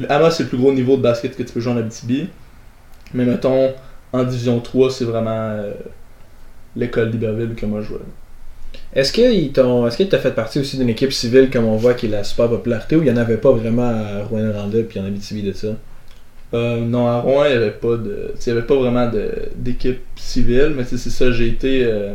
Amos 0.09 0.31
c'est 0.31 0.43
le 0.43 0.49
plus 0.49 0.57
gros 0.57 0.71
niveau 0.73 0.95
de 0.97 1.01
basket 1.01 1.35
que 1.35 1.43
tu 1.43 1.51
peux 1.53 1.59
jouer 1.59 1.73
en 1.73 1.77
Abitibi. 1.77 2.29
Mais 3.13 3.25
mettons, 3.25 3.71
en 4.11 4.23
Division 4.23 4.59
3, 4.59 4.91
c'est 4.91 5.05
vraiment 5.05 5.29
euh, 5.31 5.73
l'école 6.75 7.11
d'Iberville 7.11 7.55
que 7.55 7.65
moi 7.65 7.81
je 7.81 7.87
jouais. 7.87 7.99
Est-ce 8.93 9.11
qu'ils 9.11 9.51
t'ont, 9.51 9.87
est-ce 9.87 9.97
que 9.97 10.03
t'as 10.03 10.19
fait 10.19 10.31
partie 10.33 10.59
aussi 10.59 10.77
d'une 10.77 10.89
équipe 10.89 11.11
civile 11.13 11.49
comme 11.51 11.65
on 11.65 11.75
voit 11.77 11.93
qui 11.93 12.07
est 12.07 12.09
la 12.09 12.23
super 12.23 12.49
popularité 12.49 12.95
ou 12.95 12.99
il 12.99 13.05
n'y 13.05 13.11
en 13.11 13.17
avait 13.17 13.37
pas 13.37 13.51
vraiment 13.51 13.87
à 13.89 14.23
Rouen-Noranda 14.23 14.79
puis 14.83 14.99
en 14.99 15.05
Abitibi 15.05 15.43
de 15.43 15.53
ça? 15.53 15.69
Euh, 16.53 16.79
non, 16.81 17.07
à 17.07 17.19
Rouen, 17.19 17.45
il 17.45 17.51
n'y 17.51 17.57
avait 17.57 17.71
pas 17.71 17.97
de. 17.97 18.31
tu 18.35 18.41
sais, 18.41 18.51
Il 18.51 18.53
y 18.53 18.57
avait 18.57 18.67
pas 18.67 18.75
vraiment 18.75 19.09
de- 19.09 19.49
d'équipe 19.55 20.01
civile, 20.15 20.73
mais 20.75 20.83
c'est 20.83 20.97
ça, 20.97 21.31
j'ai 21.31 21.47
été. 21.47 21.83
euh, 21.85 22.13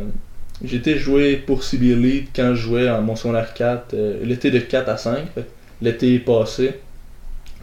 j'ai 0.63 0.77
été 0.77 0.97
joué 0.97 1.37
pour 1.37 1.63
CB 1.63 1.91
Elite 1.91 2.29
quand 2.35 2.49
je 2.55 2.61
jouais 2.61 2.89
en 2.89 3.01
mon 3.01 3.15
secondaire 3.15 3.53
4, 3.53 3.93
euh, 3.93 4.17
l'été 4.23 4.51
de 4.51 4.59
4 4.59 4.89
à 4.89 4.97
5, 4.97 5.25
fait 5.35 5.41
que 5.43 5.47
l'été 5.81 6.19
passé. 6.19 6.75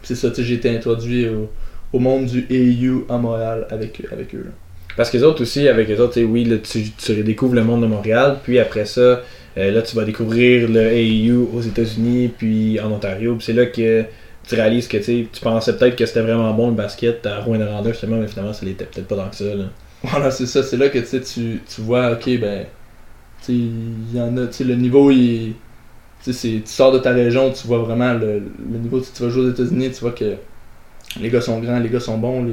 C'est 0.03 0.15
ça, 0.15 0.29
j'ai 0.37 0.53
été 0.55 0.75
introduit 0.75 1.27
au, 1.29 1.49
au 1.97 1.99
monde 1.99 2.25
du 2.25 2.45
AU 2.51 3.05
à 3.09 3.17
Montréal 3.17 3.67
avec, 3.69 4.01
avec 4.11 4.33
eux. 4.35 4.43
là. 4.45 4.51
Parce 4.95 5.11
que 5.11 5.17
les 5.17 5.23
autres 5.23 5.41
aussi, 5.41 5.67
avec 5.67 5.87
les 5.87 5.99
autres, 5.99 6.19
oui, 6.21 6.43
là, 6.43 6.57
tu, 6.57 6.89
tu 6.91 7.11
redécouvres 7.11 7.55
le 7.55 7.63
monde 7.63 7.81
de 7.81 7.87
Montréal, 7.87 8.37
puis 8.43 8.59
après 8.59 8.85
ça, 8.85 9.21
euh, 9.57 9.71
là, 9.71 9.81
tu 9.81 9.95
vas 9.95 10.03
découvrir 10.05 10.67
le 10.69 10.81
AEU 10.81 11.49
aux 11.53 11.61
États-Unis, 11.61 12.31
puis 12.35 12.79
en 12.79 12.91
Ontario, 12.91 13.35
puis 13.35 13.45
c'est 13.45 13.53
là 13.53 13.67
que 13.67 14.05
tu 14.47 14.55
réalises 14.55 14.87
que 14.87 14.97
tu 14.97 15.03
sais, 15.03 15.27
tu 15.31 15.41
pensais 15.41 15.75
peut-être 15.75 15.95
que 15.95 16.05
c'était 16.05 16.21
vraiment 16.21 16.51
bon 16.53 16.69
le 16.69 16.75
basket 16.75 17.25
à 17.25 17.41
Rouen-Noranda, 17.41 17.91
justement, 17.91 18.17
mais 18.17 18.27
finalement, 18.27 18.53
ça 18.53 18.65
l'était 18.65 18.85
peut-être 18.85 19.07
pas 19.07 19.15
tant 19.15 19.29
que 19.29 19.35
ça. 19.35 19.43
Là. 19.43 19.65
Voilà, 20.03 20.31
c'est 20.31 20.45
ça, 20.45 20.63
c'est 20.63 20.77
là 20.77 20.89
que 20.89 20.99
tu 20.99 21.21
tu 21.21 21.81
vois, 21.81 22.13
ok, 22.13 22.39
ben, 22.39 22.65
tu 23.45 23.53
y 24.13 24.19
en 24.19 24.35
a, 24.37 24.47
tu 24.47 24.63
le 24.63 24.75
niveau, 24.75 25.11
il. 25.11 25.53
Tu 26.23 26.33
sors 26.65 26.91
de 26.91 26.99
ta 26.99 27.11
région, 27.11 27.51
tu 27.51 27.67
vois 27.67 27.77
vraiment 27.77 28.13
le, 28.13 28.41
le 28.71 28.77
niveau, 28.79 28.99
tu 28.99 29.23
vas 29.23 29.29
jouer 29.29 29.43
aux 29.43 29.49
États-Unis, 29.51 29.91
tu 29.91 30.01
vois 30.01 30.11
que 30.11 30.35
les 31.19 31.29
gars 31.29 31.41
sont 31.41 31.59
grands, 31.59 31.79
les 31.79 31.89
gars 31.89 31.99
sont 31.99 32.17
bons, 32.17 32.45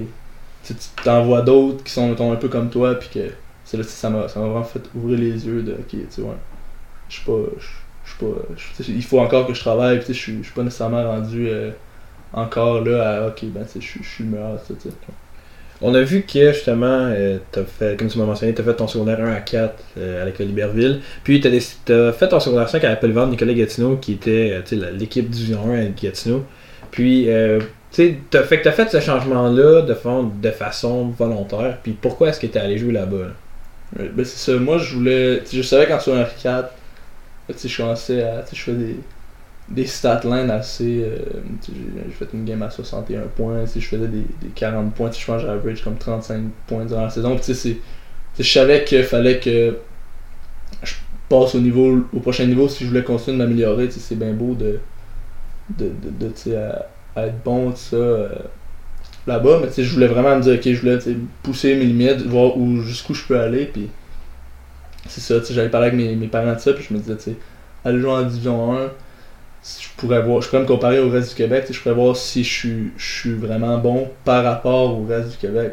tu 0.64 0.74
t'en 1.02 1.24
vois 1.24 1.42
d'autres 1.42 1.84
qui 1.84 1.92
sont 1.92 2.16
un 2.32 2.36
peu 2.36 2.48
comme 2.48 2.70
toi, 2.70 2.94
puis 2.94 3.08
que 3.12 3.30
ça 3.64 4.10
m'a 4.10 4.26
vraiment 4.26 4.64
fait 4.64 4.82
ouvrir 4.94 5.18
les 5.18 5.46
yeux 5.46 5.62
de, 5.62 5.72
ok, 5.72 5.88
tu 5.90 5.98
sais, 6.10 6.22
je 7.08 7.14
suis 7.14 7.24
pas, 7.24 7.32
pas, 8.20 8.26
il 8.88 9.02
faut 9.02 9.20
encore 9.20 9.46
que 9.46 9.54
je 9.54 9.60
travaille, 9.60 10.00
je 10.06 10.12
suis- 10.12 10.40
pas 10.54 10.62
nécessairement 10.62 11.02
rendu 11.04 11.48
euh, 11.48 11.70
encore 12.32 12.82
là 12.84 13.24
à, 13.24 13.28
ok, 13.28 13.44
ben, 13.44 13.64
je 13.74 13.80
suis- 13.80 14.00
le 14.24 14.30
meilleur. 14.30 14.58
On 15.82 15.92
a 15.94 16.00
vu 16.02 16.22
que 16.22 16.52
justement, 16.52 16.86
euh, 17.10 17.38
fait, 17.78 17.98
comme 17.98 18.08
tu 18.08 18.18
m'as 18.18 18.24
mentionné, 18.24 18.54
tu 18.54 18.60
as 18.60 18.64
fait 18.64 18.74
ton 18.74 18.86
secondaire 18.86 19.20
1 19.20 19.32
à 19.32 19.40
4 19.40 19.82
euh, 19.98 20.22
à 20.22 20.24
l'école 20.24 20.46
d'Iberville. 20.46 21.00
Puis 21.24 21.40
tu 21.40 21.48
as, 21.48 22.12
fait 22.12 22.28
ton 22.28 22.40
secondaire 22.40 22.68
5 22.68 22.82
à 22.84 22.90
la 22.90 22.96
Pellevan 22.96 23.28
Nicolas 23.28 23.52
Gatineau, 23.54 23.96
qui 23.96 24.12
était 24.12 24.62
l'équipe 24.92 25.28
Division 25.28 25.70
1 25.72 25.78
à 25.78 25.84
Gatineau. 25.88 26.44
Puis, 26.90 27.28
euh, 27.28 27.58
tu 27.94 28.18
sais, 28.32 28.44
fait, 28.44 28.62
t'as 28.62 28.72
fait 28.72 28.90
ce 28.90 29.00
changement-là 29.00 29.82
de, 29.82 29.94
fond- 29.94 30.24
de 30.42 30.50
façon 30.52 31.08
volontaire. 31.10 31.78
Puis 31.82 31.92
pourquoi 31.94 32.30
est-ce 32.30 32.40
que 32.40 32.46
tu 32.48 32.58
es 32.58 32.60
allé 32.60 32.78
jouer 32.78 32.92
là-bas? 32.92 33.28
ben 33.96 34.24
c'est 34.24 34.52
ça, 34.52 34.58
moi 34.58 34.78
je 34.78 34.94
voulais, 34.96 35.42
je 35.52 35.62
savais 35.62 35.86
qu'en 35.86 36.00
secondaire 36.00 36.34
4, 36.42 36.70
tu 37.48 37.54
sais, 37.58 37.68
je 37.68 37.76
commençais 37.78 38.22
à, 38.22 38.44
je 38.52 38.60
fais 38.62 38.72
des, 38.74 38.96
des 39.68 39.86
stat 39.86 40.22
assez, 40.50 41.04
euh, 41.04 41.18
j'ai 41.68 42.12
fait 42.12 42.28
une 42.34 42.44
game 42.44 42.62
à 42.62 42.70
61 42.70 43.22
points, 43.36 43.64
je 43.66 43.80
faisais 43.80 44.08
des, 44.08 44.26
des 44.42 44.48
40 44.54 44.94
points, 44.94 45.10
je 45.12 45.24
pense 45.26 45.42
j'average 45.42 45.82
comme 45.84 45.98
35 45.98 46.44
points 46.66 46.84
durant 46.86 47.02
la 47.04 47.10
saison, 47.10 47.36
tu 47.38 47.54
sais, 47.54 47.78
je 48.38 48.42
savais 48.44 48.84
qu'il 48.84 49.04
fallait 49.04 49.40
que 49.40 49.76
je 50.82 50.94
passe 51.28 51.54
au 51.54 51.60
niveau, 51.60 52.06
au 52.12 52.20
prochain 52.20 52.46
niveau 52.46 52.68
si 52.68 52.84
je 52.84 52.88
voulais 52.90 53.04
continuer 53.04 53.38
de 53.38 53.42
m'améliorer, 53.42 53.90
c'est 53.90 54.16
bien 54.18 54.32
beau 54.32 54.54
de, 54.54 54.78
de, 55.78 55.90
de, 56.26 56.32
à, 57.16 57.26
être 57.26 57.42
bon, 57.44 57.70
tout 57.70 57.76
ça, 57.76 57.96
euh, 57.96 58.28
là-bas, 59.26 59.58
mais 59.60 59.68
tu 59.68 59.74
sais, 59.74 59.84
je 59.84 59.92
voulais 59.92 60.06
vraiment 60.06 60.36
me 60.36 60.42
dire, 60.42 60.54
ok, 60.54 60.62
je 60.62 60.80
voulais 60.80 60.98
pousser 61.42 61.74
mes 61.76 61.84
limites, 61.84 62.22
voir 62.22 62.56
où, 62.56 62.80
jusqu'où 62.80 63.14
je 63.14 63.24
peux 63.24 63.38
aller, 63.38 63.66
puis 63.66 63.88
c'est 65.08 65.20
ça, 65.20 65.40
tu 65.40 65.46
sais, 65.46 65.54
j'avais 65.54 65.68
parlé 65.68 65.88
avec 65.88 65.98
mes, 65.98 66.26
parents 66.28 66.54
de 66.54 66.58
ça, 66.58 66.72
puis 66.72 66.84
je 66.88 66.94
me 66.94 66.98
disais, 66.98 67.16
tu 67.16 67.22
sais, 67.22 67.36
aller 67.84 68.00
jouer 68.00 68.10
en 68.10 68.22
Division 68.22 68.76
1, 68.76 68.90
si 69.62 69.84
je 69.84 69.88
pourrais 69.96 70.22
voir, 70.22 70.42
je 70.42 70.48
pourrais 70.48 70.62
me 70.62 70.66
comparer 70.66 71.00
au 71.00 71.08
reste 71.08 71.30
du 71.30 71.34
Québec, 71.36 71.66
je 71.70 71.80
pourrais 71.80 71.94
voir 71.94 72.16
si 72.16 72.44
je 72.44 72.52
suis, 72.52 72.92
je 72.96 73.20
suis 73.20 73.34
vraiment 73.34 73.78
bon 73.78 74.08
par 74.24 74.44
rapport 74.44 74.98
au 74.98 75.06
reste 75.06 75.30
du 75.30 75.36
Québec. 75.38 75.72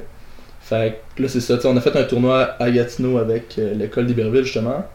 Fait 0.61 1.01
que 1.15 1.23
là, 1.23 1.27
c'est 1.27 1.41
ça, 1.41 1.57
on 1.65 1.75
a 1.75 1.81
fait 1.81 1.95
un 1.97 2.03
tournoi 2.03 2.55
à 2.59 2.71
Gatineau 2.71 3.17
avec 3.17 3.55
euh, 3.57 3.73
l'école 3.73 4.05
d'Iberville, 4.05 4.43
justement, 4.43 4.85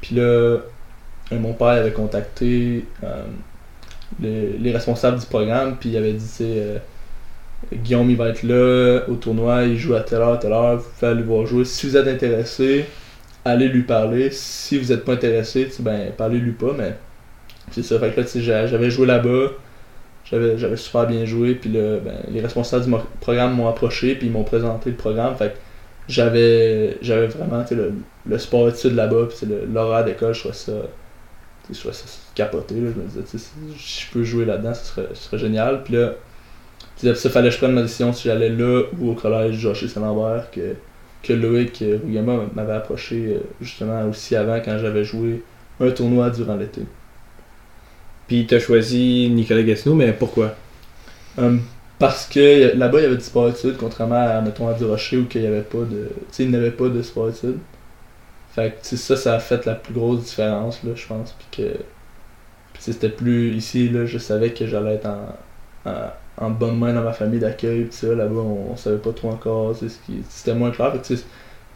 puis 0.00 0.16
là, 0.16 0.58
mon 1.30 1.52
père 1.52 1.68
avait 1.68 1.92
contacté 1.92 2.84
euh, 3.04 3.24
les, 4.20 4.58
les 4.58 4.72
responsables 4.72 5.18
du 5.18 5.26
programme, 5.26 5.76
puis 5.78 5.90
il 5.90 5.96
avait 5.96 6.12
dit, 6.12 6.26
euh, 6.40 6.78
Guillaume, 7.72 8.10
il 8.10 8.16
va 8.16 8.28
être 8.28 8.42
là 8.42 9.02
au 9.08 9.14
tournoi, 9.14 9.64
il 9.64 9.78
joue 9.78 9.94
à 9.94 10.00
telle 10.00 10.20
heure, 10.20 10.38
telle 10.38 10.52
heure, 10.52 10.78
vous 10.78 10.88
pouvez 10.98 11.10
aller 11.12 11.20
le 11.20 11.26
voir 11.26 11.46
jouer. 11.46 11.64
Si 11.64 11.86
vous 11.86 11.96
êtes 11.96 12.08
intéressé, 12.08 12.86
allez 13.44 13.68
lui 13.68 13.82
parler. 13.82 14.30
Si 14.30 14.78
vous 14.78 14.92
n'êtes 14.92 15.04
pas 15.04 15.14
intéressé, 15.14 15.68
ben, 15.80 16.12
parlez-lui 16.16 16.52
pas, 16.52 16.72
mais 16.76 16.94
c'est 17.70 17.82
ça. 17.82 17.98
Fait 17.98 18.10
que 18.10 18.20
là, 18.20 18.66
j'avais 18.66 18.90
joué 18.90 19.06
là-bas, 19.06 19.50
j'avais 20.24 20.58
j'avais 20.58 20.76
super 20.76 21.06
bien 21.06 21.24
joué, 21.24 21.54
puis 21.54 21.70
ben, 21.70 22.00
les 22.30 22.40
responsables 22.40 22.84
du 22.84 22.92
programme 23.20 23.54
m'ont 23.54 23.68
approché, 23.68 24.14
puis 24.14 24.26
ils 24.28 24.32
m'ont 24.32 24.44
présenté 24.44 24.90
le 24.90 24.96
programme. 24.96 25.36
Fait 25.36 25.54
j'avais 26.08 26.98
j'avais 27.02 27.28
vraiment 27.28 27.64
le, 27.70 27.92
le 28.26 28.38
sport 28.38 28.68
études 28.68 28.94
là-bas, 28.94 29.28
puis 29.28 29.46
l'horaire 29.72 30.04
d'école, 30.04 30.34
je 30.34 30.52
ça. 30.52 30.72
Je 31.70 31.74
ça 31.74 32.21
capoté, 32.34 32.74
là. 32.74 32.90
je 32.94 33.00
me 33.00 33.06
disais, 33.06 33.22
tu 33.22 33.38
sais, 33.38 33.44
si 33.78 34.04
je 34.04 34.12
peux 34.12 34.24
jouer 34.24 34.44
là-dedans, 34.44 34.74
ce 34.74 34.84
serait, 34.84 35.08
ce 35.14 35.24
serait 35.24 35.38
génial. 35.38 35.82
Puis 35.84 35.94
là, 35.94 36.14
ça 37.14 37.30
fallait 37.30 37.48
que 37.48 37.54
je 37.54 37.58
prenne 37.58 37.72
ma 37.72 37.82
décision 37.82 38.12
si 38.12 38.28
j'allais 38.28 38.48
là 38.48 38.82
ou 38.98 39.10
au 39.10 39.14
collège 39.14 39.56
Josh 39.56 39.82
et 39.82 39.88
Saint-Lambert 39.88 40.50
que, 40.50 40.74
que 41.22 41.32
Loïc 41.32 41.82
euh, 41.82 41.98
Rouillama 42.02 42.44
m'avait 42.54 42.74
approché 42.74 43.26
euh, 43.28 43.40
justement 43.60 44.08
aussi 44.08 44.36
avant 44.36 44.60
quand 44.60 44.78
j'avais 44.78 45.04
joué 45.04 45.42
un 45.80 45.90
tournoi 45.90 46.30
durant 46.30 46.56
l'été. 46.56 46.82
Puis 48.28 48.46
tu 48.46 48.54
as 48.54 48.60
choisi 48.60 49.30
Nicolas 49.30 49.62
Gatineau, 49.62 49.94
mais 49.94 50.12
pourquoi? 50.12 50.54
Hum, 51.38 51.62
parce 51.98 52.26
que 52.26 52.76
là-bas 52.76 53.00
il 53.00 53.02
y 53.02 53.06
avait 53.06 53.16
du 53.16 53.24
sport 53.24 53.48
études 53.48 53.76
contrairement 53.78 54.16
à 54.16 54.40
mettons 54.40 54.68
à 54.68 54.74
du 54.74 54.84
Rocher 54.84 55.18
où 55.18 55.26
il 55.34 55.42
y 55.42 55.46
avait 55.46 55.62
pas 55.62 55.78
de. 55.78 56.08
Tu 56.08 56.24
sais, 56.30 56.44
il 56.44 56.50
n'y 56.50 56.56
avait 56.56 56.70
pas 56.70 56.88
de 56.88 57.02
sport 57.02 57.30
études. 57.30 57.58
Fait 58.54 58.78
que 58.80 58.96
ça, 58.96 59.16
ça 59.16 59.34
a 59.34 59.38
fait 59.38 59.64
la 59.64 59.74
plus 59.74 59.94
grosse 59.94 60.24
différence 60.24 60.82
là, 60.84 60.92
je 60.94 61.06
pense. 61.06 61.34
Puis 61.50 61.64
que. 61.64 61.78
Tu 62.82 62.86
sais, 62.86 62.92
c'était 62.92 63.08
plus. 63.08 63.54
Ici, 63.54 63.88
là, 63.88 64.06
je 64.06 64.18
savais 64.18 64.50
que 64.50 64.66
j'allais 64.66 64.94
être 64.94 65.06
en, 65.06 65.92
en, 66.38 66.50
bonne 66.50 66.78
main 66.78 66.92
dans 66.92 67.02
ma 67.02 67.12
famille 67.12 67.38
d'accueil. 67.38 67.88
Là-bas, 68.02 68.34
on, 68.34 68.72
on 68.72 68.76
savait 68.76 68.98
pas 68.98 69.12
trop 69.12 69.30
encore. 69.30 69.78
tu 69.78 69.88
sais, 69.88 69.96
C'était 70.28 70.54
moins 70.54 70.72
clair. 70.72 70.92
Que, 70.92 70.98
tu 70.98 71.16
sais, 71.16 71.24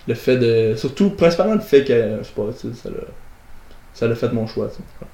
le 0.09 0.15
fait 0.15 0.37
de. 0.37 0.75
Surtout, 0.77 1.11
principalement 1.11 1.55
le 1.55 1.61
fait 1.61 1.89
ait 1.91 2.03
un 2.21 2.25
sport 2.25 2.51
études, 2.51 2.75
ça 2.75 2.91
l'a. 2.91 2.97
Ça 3.95 4.09
l'a 4.09 4.15
fait 4.15 4.33
mon 4.33 4.47
choix. 4.47 4.69
tu 4.69 4.77
sais. 4.77 5.07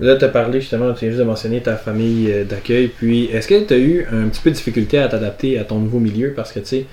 Là, 0.00 0.16
tu 0.16 0.24
as 0.24 0.28
parlé 0.28 0.60
justement, 0.60 0.92
tu 0.92 1.00
viens 1.00 1.10
juste 1.10 1.20
de 1.20 1.26
mentionner 1.26 1.60
ta 1.60 1.76
famille 1.76 2.30
euh, 2.32 2.44
d'accueil. 2.44 2.88
Puis, 2.88 3.26
est-ce 3.26 3.46
que 3.46 3.62
tu 3.64 3.74
as 3.74 3.78
eu 3.78 4.06
un 4.10 4.28
petit 4.28 4.40
peu 4.40 4.50
de 4.50 4.56
difficulté 4.56 4.98
à 4.98 5.08
t'adapter 5.08 5.58
à 5.58 5.64
ton 5.64 5.78
nouveau 5.78 6.00
milieu? 6.00 6.32
Parce 6.34 6.52
que, 6.52 6.58
tu 6.60 6.66
sais, 6.66 6.86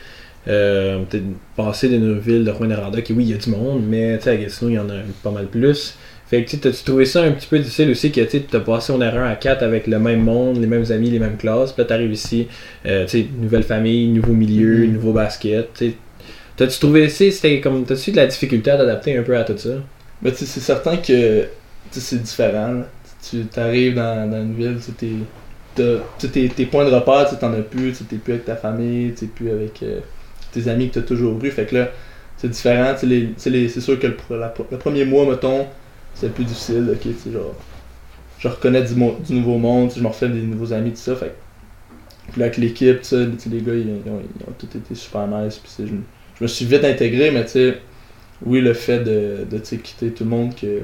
euh, 0.47 1.03
t'es 1.09 1.21
passé 1.55 1.89
d'une 1.89 2.19
ville 2.19 2.43
de 2.45 2.51
Rouen-Noranda 2.51 3.01
qui, 3.01 3.13
oui, 3.13 3.23
il 3.25 3.31
y 3.31 3.33
a 3.33 3.37
du 3.37 3.49
monde, 3.49 3.83
mais 3.87 4.17
tu 4.17 4.25
sais, 4.25 4.29
à 4.31 4.35
Gatineau, 4.35 4.69
il 4.69 4.75
y 4.75 4.79
en 4.79 4.89
a 4.89 4.95
pas 5.23 5.31
mal 5.31 5.47
plus. 5.47 5.95
Fait 6.31 6.43
que, 6.45 6.49
tu 6.49 6.57
t'as-tu 6.59 6.83
trouvé 6.85 7.03
ça 7.05 7.21
un 7.23 7.31
petit 7.33 7.45
peu 7.47 7.59
difficile 7.59 7.91
aussi 7.91 8.09
que, 8.09 8.21
tu 8.21 8.41
t'as 8.43 8.61
passé 8.61 8.93
en 8.93 8.99
R1 8.99 9.29
à 9.29 9.35
4 9.35 9.63
avec 9.63 9.85
le 9.85 9.99
même 9.99 10.21
monde, 10.23 10.57
les 10.61 10.65
mêmes 10.65 10.89
amis, 10.89 11.09
les 11.11 11.19
mêmes 11.19 11.35
classes. 11.37 11.73
Puis 11.73 11.81
là, 11.83 11.85
t'arrives 11.89 12.13
ici, 12.13 12.47
euh, 12.85 13.03
tu 13.05 13.19
sais, 13.23 13.27
nouvelle 13.37 13.63
famille, 13.63 14.07
nouveau 14.07 14.31
milieu, 14.33 14.87
Mhm. 14.87 14.93
nouveau 14.93 15.11
basket. 15.11 15.67
Tu 15.77 15.93
t'as-tu 16.55 16.79
trouvé, 16.79 17.07
tu 17.09 17.31
c'était 17.31 17.59
comme, 17.59 17.83
t'as-tu 17.85 18.09
eu 18.09 18.13
de 18.13 18.17
la 18.17 18.27
difficulté 18.27 18.71
à 18.71 18.77
t'adapter 18.77 19.17
un 19.17 19.23
peu 19.23 19.37
à 19.37 19.43
tout 19.43 19.57
ça 19.57 19.71
Mais 20.21 20.31
tu 20.31 20.37
sais, 20.37 20.45
c'est 20.45 20.61
certain 20.61 20.95
que 20.97 21.41
tu 21.91 21.99
c'est 21.99 22.23
différent. 22.23 22.71
là. 22.71 22.87
Tu 23.29 23.45
arrives 23.59 23.95
dans, 23.95 24.31
dans 24.31 24.41
une 24.41 24.55
ville, 24.55 24.77
tu 24.83 24.91
t'es- 24.93 25.87
tu 26.17 26.29
tes, 26.29 26.47
tes 26.49 26.65
points 26.65 26.85
de 26.85 26.91
repère, 26.91 27.27
tu 27.29 27.35
t'en 27.35 27.51
as 27.53 27.57
plus, 27.57 27.91
tu 27.93 28.03
t'es 28.05 28.15
plus 28.15 28.33
avec 28.33 28.45
ta 28.45 28.55
famille, 28.55 29.13
tu 29.13 29.27
plus 29.27 29.51
avec 29.51 29.83
euh, 29.83 29.99
tes 30.53 30.67
amis 30.69 30.89
que 30.89 30.95
t'as 30.95 31.05
toujours 31.05 31.37
eu. 31.43 31.51
Fait 31.51 31.65
que 31.65 31.75
là, 31.75 31.89
c'est 32.37 32.49
différent. 32.49 32.93
tu 32.99 33.07
tu 33.37 33.69
C'est 33.69 33.81
sûr 33.81 33.99
que 33.99 34.07
le, 34.07 34.13
pr- 34.13 34.39
la- 34.39 34.53
le 34.71 34.77
premier 34.77 35.05
mois, 35.05 35.25
mettons, 35.29 35.65
c'est 36.15 36.33
plus 36.33 36.45
difficile. 36.45 36.89
ok, 36.91 37.01
tu 37.01 37.13
sais, 37.13 37.31
genre, 37.31 37.55
je 38.39 38.47
reconnais 38.47 38.83
du, 38.83 38.95
nouveau 38.95 39.57
monde, 39.57 39.91
je 39.95 40.01
me 40.01 40.07
refais 40.07 40.29
des 40.29 40.41
nouveaux 40.41 40.73
amis, 40.73 40.91
tout 40.91 40.97
ça. 40.97 41.15
Fait 41.15 41.35
puis 42.31 42.39
là, 42.39 42.45
avec 42.45 42.57
l'équipe, 42.57 43.01
tu 43.01 43.07
sais, 43.07 43.27
les 43.49 43.61
gars, 43.61 43.73
ils, 43.73 43.89
ont, 44.09 44.21
ils 44.63 44.77
été 44.77 44.95
super 44.95 45.27
nice. 45.27 45.57
Puis, 45.57 45.71
je, 45.79 45.93
me- 45.93 46.03
je 46.37 46.43
me 46.43 46.47
suis 46.47 46.65
vite 46.65 46.83
intégré, 46.85 47.31
mais 47.31 47.43
tu 47.45 47.51
sais, 47.51 47.81
oui, 48.45 48.61
le 48.61 48.73
fait 48.73 48.99
de, 48.99 49.45
de 49.49 49.57
quitter 49.57 50.11
tout 50.11 50.23
le 50.23 50.29
monde 50.29 50.55
que, 50.55 50.81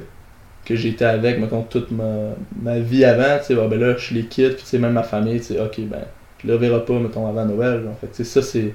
que 0.65 0.75
j'étais 0.75 1.05
avec, 1.05 1.39
mettons, 1.39 1.63
toute 1.63 1.91
ma, 1.91 2.35
ma 2.61 2.79
vie 2.79 3.05
avant, 3.05 3.39
tu 3.39 3.45
sais, 3.45 3.57
ah, 3.61 3.67
ben 3.67 3.79
là, 3.79 3.95
je 3.97 4.13
les 4.13 4.25
quitte, 4.25 4.55
puis 4.55 4.63
tu 4.63 4.69
sais, 4.69 4.79
même 4.79 4.93
ma 4.93 5.03
famille, 5.03 5.39
tu 5.39 5.47
sais, 5.47 5.59
ok, 5.61 5.79
ben, 5.81 6.01
je 6.39 6.47
les 6.47 6.53
reverrai 6.53 6.85
pas, 6.85 6.99
mettons, 6.99 7.27
avant 7.27 7.45
Noël, 7.45 7.83
genre. 7.83 7.97
Fait 7.99 8.07
tu 8.07 8.15
sais, 8.17 8.23
ça, 8.25 8.41
c'est, 8.41 8.73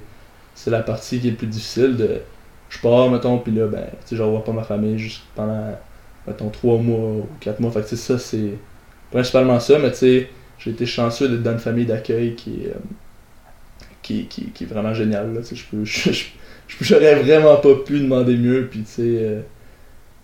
c'est 0.55 0.71
la 0.71 0.83
partie 0.83 1.21
qui 1.21 1.29
est 1.29 1.33
le 1.33 1.37
plus 1.37 1.47
difficile 1.47 1.97
de, 1.97 2.21
je 2.71 2.79
pars, 2.81 3.11
mettons, 3.11 3.39
puis 3.39 3.53
là, 3.53 3.67
ben, 3.67 3.85
tu 4.03 4.09
sais, 4.09 4.17
je 4.17 4.23
revois 4.23 4.45
pas 4.45 4.53
ma 4.53 4.65
famille 4.65 4.99
juste 4.99 5.23
pendant, 5.35 5.77
mettons, 6.27 6.51
trois 6.51 6.79
mois 6.79 7.11
ou 7.11 7.29
quatre 7.41 7.61
mois, 7.61 7.71
fait 7.71 7.97
ça, 7.97 8.19
c'est 8.19 8.55
principalement 9.11 9.61
ça, 9.61 9.79
mais 9.79 9.91
tu 9.91 9.99
sais, 9.99 10.31
j'ai 10.59 10.71
été 10.71 10.87
chanceux 10.87 11.29
d'être 11.29 11.43
dans 11.43 11.53
une 11.53 11.59
famille 11.59 11.87
d'accueil 11.87 12.35
qui 12.35 12.67
euh, 12.67 12.75
qui, 14.03 14.27
qui, 14.27 14.65
est 14.65 14.67
vraiment 14.67 14.95
géniale, 14.95 15.43
je 15.53 15.65
peux, 15.71 15.85
j'aurais 16.81 17.23
vraiment 17.23 17.57
pas 17.57 17.75
pu 17.87 18.01
demander 18.01 18.37
mieux, 18.37 18.69
puis 18.71 18.81
tu 18.81 18.91
sais, 18.91 19.03
euh, 19.03 19.41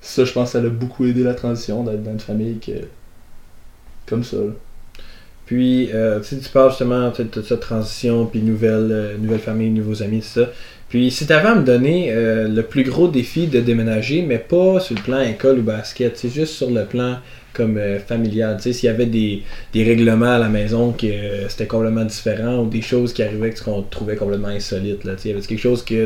ça, 0.00 0.24
je 0.24 0.32
pense 0.32 0.48
que 0.48 0.52
ça 0.58 0.60
l'a 0.60 0.68
beaucoup 0.68 1.04
aidé 1.06 1.22
la 1.22 1.34
transition 1.34 1.84
d'être 1.84 2.02
dans 2.02 2.12
une 2.12 2.20
famille 2.20 2.58
que, 2.58 2.86
comme 4.06 4.24
ça. 4.24 4.38
Puis, 5.48 5.88
euh, 5.94 6.20
tu 6.20 6.36
parles 6.52 6.68
justement 6.70 7.08
de 7.08 7.42
cette 7.42 7.60
transition, 7.60 8.26
puis 8.26 8.42
nouvelle, 8.42 8.88
euh, 8.92 9.16
nouvelle 9.18 9.38
famille, 9.40 9.70
nouveaux 9.70 10.02
amis, 10.02 10.20
tout 10.20 10.40
ça. 10.40 10.50
Puis, 10.90 11.10
si 11.10 11.26
tu 11.26 11.32
avais 11.32 11.48
à 11.48 11.54
me 11.54 11.64
donner 11.64 12.08
euh, 12.12 12.48
le 12.48 12.62
plus 12.62 12.82
gros 12.82 13.08
défi 13.08 13.46
de 13.46 13.60
déménager, 13.60 14.20
mais 14.20 14.36
pas 14.38 14.78
sur 14.78 14.94
le 14.94 15.00
plan 15.00 15.20
école 15.22 15.60
ou 15.60 15.62
basket, 15.62 16.18
c'est 16.18 16.28
juste 16.28 16.52
sur 16.52 16.70
le 16.70 16.84
plan 16.84 17.16
comme 17.54 17.78
euh, 17.78 17.98
familial. 17.98 18.58
Tu 18.58 18.64
sais, 18.64 18.72
s'il 18.74 18.88
y 18.88 18.92
avait 18.92 19.06
des, 19.06 19.42
des 19.72 19.84
règlements 19.84 20.34
à 20.34 20.38
la 20.38 20.50
maison 20.50 20.94
euh, 21.04 21.46
c'était 21.48 21.66
complètement 21.66 22.04
différent 22.04 22.58
ou 22.58 22.68
des 22.68 22.82
choses 22.82 23.14
qui 23.14 23.22
arrivaient 23.22 23.50
que- 23.50 23.64
qu'on 23.64 23.80
trouvait 23.82 24.16
complètement 24.16 24.48
insolites, 24.48 25.04
là. 25.04 25.14
Tu 25.16 25.22
sais, 25.22 25.28
y 25.30 25.32
avait 25.32 25.40
quelque 25.40 25.58
chose 25.58 25.82
qui 25.82 25.96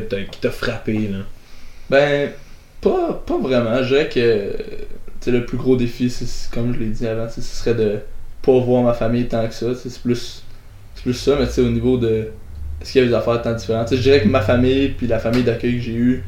t'a 0.40 0.50
frappé, 0.52 1.08
là? 1.10 1.18
Ben, 1.90 2.30
pas, 2.80 3.22
pas 3.26 3.38
vraiment. 3.38 3.82
Je 3.82 3.88
dirais 3.88 4.08
que 4.08 5.30
le 5.30 5.44
plus 5.44 5.58
gros 5.58 5.76
défi, 5.76 6.10
c'est 6.10 6.50
comme 6.52 6.72
je 6.74 6.78
l'ai 6.80 6.86
dit 6.90 7.06
avant, 7.06 7.28
ce 7.28 7.40
serait 7.40 7.74
de 7.74 7.98
pas 8.42 8.58
voir 8.60 8.82
ma 8.82 8.92
famille 8.94 9.26
tant 9.28 9.46
que 9.46 9.54
ça. 9.54 9.74
C'est 9.74 10.00
plus, 10.02 10.42
ça, 11.14 11.36
mais 11.38 11.48
tu 11.48 11.60
au 11.60 11.70
niveau 11.70 11.96
de. 11.98 12.28
Est-ce 12.80 12.92
qu'il 12.92 13.02
y 13.02 13.04
a 13.04 13.08
des 13.08 13.14
affaires 13.14 13.40
tant 13.42 13.54
différentes 13.54 13.94
Je 13.94 14.00
dirais 14.00 14.22
que 14.22 14.28
ma 14.28 14.40
famille 14.40 14.88
puis 14.90 15.06
la 15.06 15.18
famille 15.20 15.44
d'accueil 15.44 15.76
que 15.76 15.82
j'ai 15.82 15.94
eue, 15.94 16.24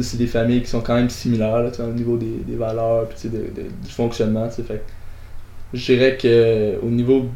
c'est 0.00 0.16
des 0.16 0.26
familles 0.26 0.62
qui 0.62 0.68
sont 0.68 0.80
quand 0.80 0.94
même 0.94 1.10
similaires 1.10 1.70
au 1.80 1.92
niveau 1.92 2.16
des, 2.16 2.38
des 2.46 2.56
valeurs 2.56 3.08
puis 3.08 3.28
de- 3.28 3.36
de- 3.38 3.68
du 3.84 3.90
fonctionnement. 3.90 4.48
je 5.72 5.84
dirais 5.84 6.16
que 6.16 6.78
au 6.82 6.88
niveau. 6.90 7.28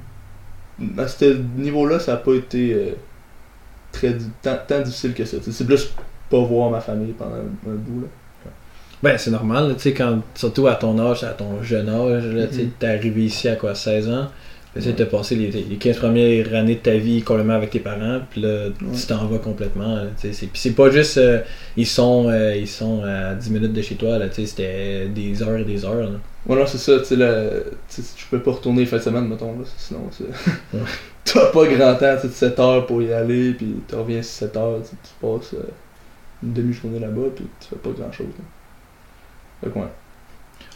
À 0.99 1.09
ce 1.09 1.25
niveau-là, 1.56 1.99
ça 2.00 2.12
n'a 2.12 2.18
pas 2.18 2.35
été 2.35 2.75
euh, 2.75 2.90
très, 3.92 4.14
tant, 4.42 4.56
tant 4.68 4.83
difficile 4.83 5.14
que 5.14 5.25
ça. 5.25 5.38
C'est 5.42 5.64
plus 5.66 5.95
pas 6.28 6.40
voir 6.40 6.71
ma 6.71 6.80
famille 6.80 7.12
pendant 7.12 7.37
un, 7.37 7.71
un 7.71 7.75
bout. 7.76 8.06
Ben, 9.06 9.18
c'est 9.18 9.30
normal, 9.30 9.75
tu 9.76 9.82
sais, 9.82 9.92
quand, 9.92 10.20
surtout 10.34 10.66
à 10.66 10.75
ton 10.75 10.98
âge, 10.98 11.22
à 11.25 11.28
ton 11.28 11.62
jeune 11.62 11.88
âge, 11.88 12.25
tu 12.50 12.56
sais, 12.56 12.62
Mhm. 12.64 12.70
t'es 12.78 12.86
arrivé 12.86 13.25
ici 13.25 13.48
à 13.48 13.54
quoi, 13.56 13.75
16 13.75 14.08
ans, 14.08 14.26
tu 14.75 14.82
sais, 14.82 14.92
t'as 14.92 15.06
passé 15.06 15.36
les, 15.36 15.50
les 15.50 15.76
15 15.76 15.96
premières 15.98 16.52
années 16.54 16.75
de 16.75 16.80
ta 16.80 16.96
vie 16.96 17.22
complètement 17.22 17.54
avec 17.54 17.70
tes 17.70 17.78
parents, 17.80 18.18
puis 18.30 18.40
là, 18.42 18.66
tu 18.78 19.06
t'en 19.06 19.26
vas 19.26 19.38
complètement, 19.38 19.98
puis 20.20 20.50
c'est 20.54 20.70
pas 20.75 20.90
juste, 20.90 21.18
euh, 21.18 21.40
ils 21.76 21.86
sont 21.86 22.28
euh, 22.28 22.54
ils 22.56 22.66
sont 22.68 23.02
à 23.04 23.34
10 23.34 23.50
minutes 23.50 23.72
de 23.72 23.80
chez 23.80 23.94
toi, 23.94 24.18
là, 24.18 24.28
tu 24.28 24.34
sais, 24.42 24.46
c'était 24.46 25.06
des 25.08 25.42
heures 25.42 25.56
et 25.58 25.64
des 25.64 25.84
heures, 25.84 25.94
là. 25.94 26.18
Ouais, 26.46 26.56
non, 26.56 26.66
c'est 26.66 26.78
ça, 26.78 26.98
tu 26.98 27.16
sais, 27.16 28.02
tu 28.16 28.26
peux 28.30 28.40
pas 28.40 28.50
retourner 28.52 28.84
fins 28.86 28.98
de 28.98 29.02
semaine, 29.02 29.28
mettons, 29.28 29.52
là, 29.58 29.64
sinon. 29.76 30.00
Ouais. 30.20 30.80
T'as 31.25 31.46
pas 31.46 31.66
grand 31.66 31.94
temps, 31.94 32.16
tu 32.20 32.28
sais, 32.28 32.34
7 32.34 32.58
heures 32.60 32.86
pour 32.86 33.02
y 33.02 33.12
aller, 33.12 33.52
puis 33.52 33.76
tu 33.88 33.94
reviens 33.94 34.20
7 34.22 34.56
heures, 34.56 34.80
tu 34.82 34.96
passes 35.20 35.54
euh, 35.54 35.62
une 36.42 36.52
demi-journée 36.52 36.98
là-bas, 37.00 37.28
puis 37.34 37.46
tu 37.60 37.68
fais 37.68 37.76
pas 37.76 37.90
grand-chose, 37.96 38.26
là. 38.38 38.44
Ouais. 39.62 39.70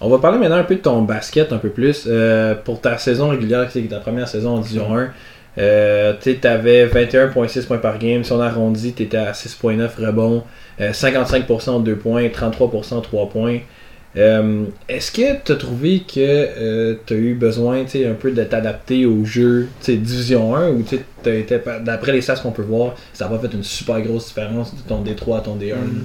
On 0.00 0.08
va 0.08 0.18
parler 0.18 0.38
maintenant 0.38 0.56
un 0.56 0.64
peu 0.64 0.76
de 0.76 0.80
ton 0.80 1.02
basket 1.02 1.52
un 1.52 1.58
peu 1.58 1.68
plus. 1.68 2.04
Euh, 2.06 2.54
pour 2.54 2.80
ta 2.80 2.96
saison 2.96 3.28
régulière, 3.28 3.68
c'est 3.70 3.82
ta 3.82 4.00
première 4.00 4.28
saison 4.28 4.56
en 4.56 4.58
Division 4.60 4.96
1, 4.96 5.10
euh, 5.58 6.14
tu 6.20 6.38
avais 6.44 6.87
21,6 6.87 7.66
points 7.66 7.78
par 7.78 7.99
game. 7.99 8.25
Si 8.25 8.32
on 8.32 8.40
arrondit, 8.40 8.92
tu 8.94 9.02
étais 9.02 9.16
à 9.18 9.32
6,9 9.32 9.90
rebonds, 9.99 10.44
euh, 10.80 10.92
55% 10.92 11.70
en 11.70 11.80
2 11.80 11.96
points, 11.96 12.28
33% 12.28 12.94
en 12.94 13.00
3 13.00 13.28
points. 13.28 13.58
Euh, 14.16 14.64
Est-ce 14.88 15.12
que 15.12 15.44
tu 15.44 15.52
as 15.52 15.56
trouvé 15.56 16.00
que 16.00 16.96
tu 17.06 17.14
as 17.14 17.16
eu 17.16 17.34
besoin 17.34 17.82
un 17.82 18.14
peu 18.14 18.32
de 18.32 18.42
t'adapter 18.42 19.06
au 19.06 19.25
jeu 19.25 19.68
Division 19.87 20.56
1 20.56 20.70
ou 20.70 20.84
d'après 21.84 22.12
les 22.12 22.20
stats 22.20 22.37
qu'on 22.37 22.50
peut 22.50 22.62
voir, 22.62 22.94
ça 23.12 23.28
n'a 23.28 23.37
pas 23.37 23.46
fait 23.46 23.54
une 23.54 23.62
super 23.62 24.00
grosse 24.00 24.28
différence 24.28 24.75
de 24.75 24.80
ton 24.80 25.02
D3 25.02 25.38
à 25.38 25.40
ton 25.42 25.56
D1 25.56 25.68
là? 25.75 26.00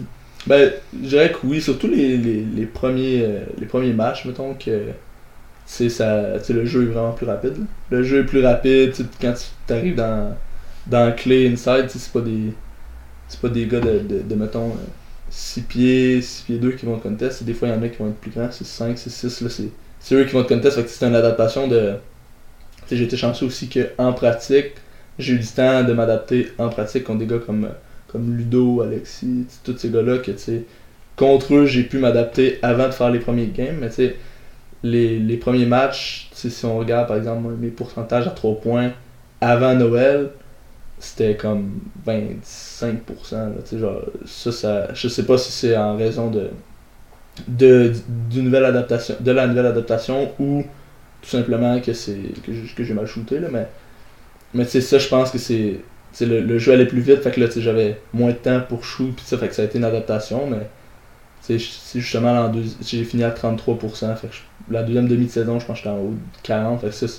Ben, 0.48 0.72
je 0.94 1.08
dirais 1.10 1.32
que 1.32 1.38
oui, 1.44 1.62
surtout 1.62 1.88
les, 1.88 2.18
les, 2.18 2.44
les 2.44 2.66
premiers, 2.68 3.24
euh, 3.24 3.46
les 3.58 3.66
premiers 3.66 3.94
matchs, 3.94 4.26
mettons 4.26 4.54
que 4.54 4.90
c'est 5.66 5.90
ça, 5.90 6.38
le 6.50 6.66
jeu 6.66 6.84
est 6.84 6.86
vraiment 6.94 7.14
plus 7.14 7.26
rapide. 7.28 7.58
là. 7.58 7.66
Le 7.92 8.04
jeu 8.04 8.20
est 8.22 8.26
plus 8.26 8.44
rapide, 8.46 8.94
quand 9.22 9.34
tu 9.68 9.74
arrives 9.74 9.96
dans, 9.96 10.38
dans 10.88 11.16
Clé 11.16 11.48
Inside, 11.50 11.88
c'est 11.90 12.12
pas 12.12 12.22
des 12.22 12.54
c'est 13.28 13.40
pas 13.42 13.50
des 13.50 13.68
gars 13.68 13.80
de, 13.82 14.00
de, 14.00 14.22
de, 14.22 14.36
mettons 14.36 14.74
6 15.30 15.62
pieds, 15.64 16.22
6 16.22 16.44
pieds 16.46 16.58
2 16.60 16.74
qui 16.74 16.86
vont 16.86 16.98
te 17.00 17.04
contest, 17.04 17.44
des 17.44 17.54
fois 17.54 17.68
il 17.70 17.74
y 17.76 17.78
en 17.78 17.82
a 17.84 17.90
qui 17.90 17.98
vont 18.00 18.10
être 18.10 18.18
plus 18.22 18.32
grands, 18.32 18.50
c'est 18.52 18.66
5, 18.68 18.98
c'est 18.98 19.10
6, 19.10 19.42
là, 19.42 19.50
c'est 19.50 19.70
c'est 20.00 20.16
eux 20.16 20.26
qui 20.26 20.34
vont 20.34 20.44
te 20.44 20.54
contest, 20.54 20.76
fait 20.78 20.84
que 20.84 20.90
c'est 20.90 21.06
une 21.08 21.16
adaptation 21.16 21.68
de 21.68 21.96
j'ai 22.92 23.04
été 23.04 23.18
chanceux 23.18 23.46
aussi 23.46 23.68
que 23.70 23.90
en 23.98 24.14
pratique, 24.14 24.74
j'ai 25.20 25.34
eu 25.34 25.40
du 25.40 25.48
temps 25.48 25.84
de 25.84 25.94
m'adapter 25.94 26.52
en 26.58 26.70
pratique 26.70 27.04
contre 27.04 27.20
des 27.20 27.28
gars 27.28 27.40
comme 27.46 27.70
comme 28.16 28.38
Ludo, 28.38 28.82
Alexis, 28.82 29.46
tous 29.66 29.78
ces 29.78 29.90
gars-là 29.90 30.20
que 30.20 30.32
tu 30.32 30.64
contre 31.18 31.54
eux, 31.54 31.66
j'ai 31.66 31.84
pu 31.84 31.98
m'adapter 31.98 32.60
avant 32.62 32.88
de 32.88 32.94
faire 32.94 33.10
les 33.10 33.20
premiers 33.20 33.48
games, 33.48 33.76
mais 33.82 33.90
tu 33.90 33.96
sais, 33.96 34.16
les, 34.84 35.38
premiers 35.38 35.66
matchs, 35.66 36.30
si 36.34 36.66
on 36.66 36.78
regarde 36.78 37.10
par 37.10 37.18
exemple 37.18 37.50
mes 37.60 37.70
pourcentages 37.70 38.26
à 38.26 38.32
3 38.32 38.62
points 38.62 38.92
avant 39.42 39.76
Noël, 39.76 40.30
c'était 41.00 41.36
comme 41.36 41.80
25%, 42.08 42.96
là, 43.32 43.50
genre, 43.74 44.02
je 44.24 45.08
sais 45.10 45.26
pas 45.26 45.38
si 45.38 45.52
c'est 45.52 45.76
en 45.76 45.98
raison 45.98 46.30
de, 46.30 46.52
de, 47.50 47.92
la 48.34 49.48
nouvelle 49.48 49.66
adaptation 49.66 50.32
ou 50.40 50.64
tout 51.22 51.30
simplement 51.30 51.82
que 51.82 51.92
c'est, 51.92 52.20
que 52.46 52.54
j'ai, 52.54 52.74
que 52.74 52.84
j'ai 52.86 52.94
mal 52.94 53.08
shooté, 53.08 53.40
là, 53.40 53.50
mais, 53.52 53.68
mais 54.54 54.64
ça, 54.64 54.98
je 54.98 55.08
pense 55.10 55.32
que 55.32 55.38
c'est, 55.38 55.82
le, 56.22 56.42
le 56.42 56.58
jeu 56.60 56.74
allait 56.74 56.86
plus 56.86 57.02
vite, 57.02 57.22
fait 57.22 57.32
que 57.32 57.40
là, 57.42 57.48
j'avais 57.58 58.00
moins 58.14 58.30
de 58.32 58.36
temps 58.38 58.62
pour 58.68 58.84
shoot, 58.86 59.14
pis 59.16 59.24
ça, 59.26 59.38
fait 59.38 59.48
que 59.50 59.56
ça 59.56 59.64
a 59.64 59.66
été 59.66 59.78
une 59.78 59.84
adaptation, 59.86 60.48
mais 60.50 60.68
c'est 61.42 61.60
justement 61.60 62.52
j'ai 62.82 63.04
fini 63.04 63.24
à 63.24 63.32
33%, 63.32 64.16
fait 64.16 64.28
que 64.28 64.34
la 64.74 64.84
deuxième 64.84 65.08
demi-saison, 65.08 65.60
je 65.60 65.66
pense 65.66 65.78
que 65.80 65.84
j'étais 65.84 65.96
en 65.96 66.00
haut 66.00 66.12
de 66.12 66.42
40, 66.44 66.82
fait 66.82 66.90
que 66.90 67.12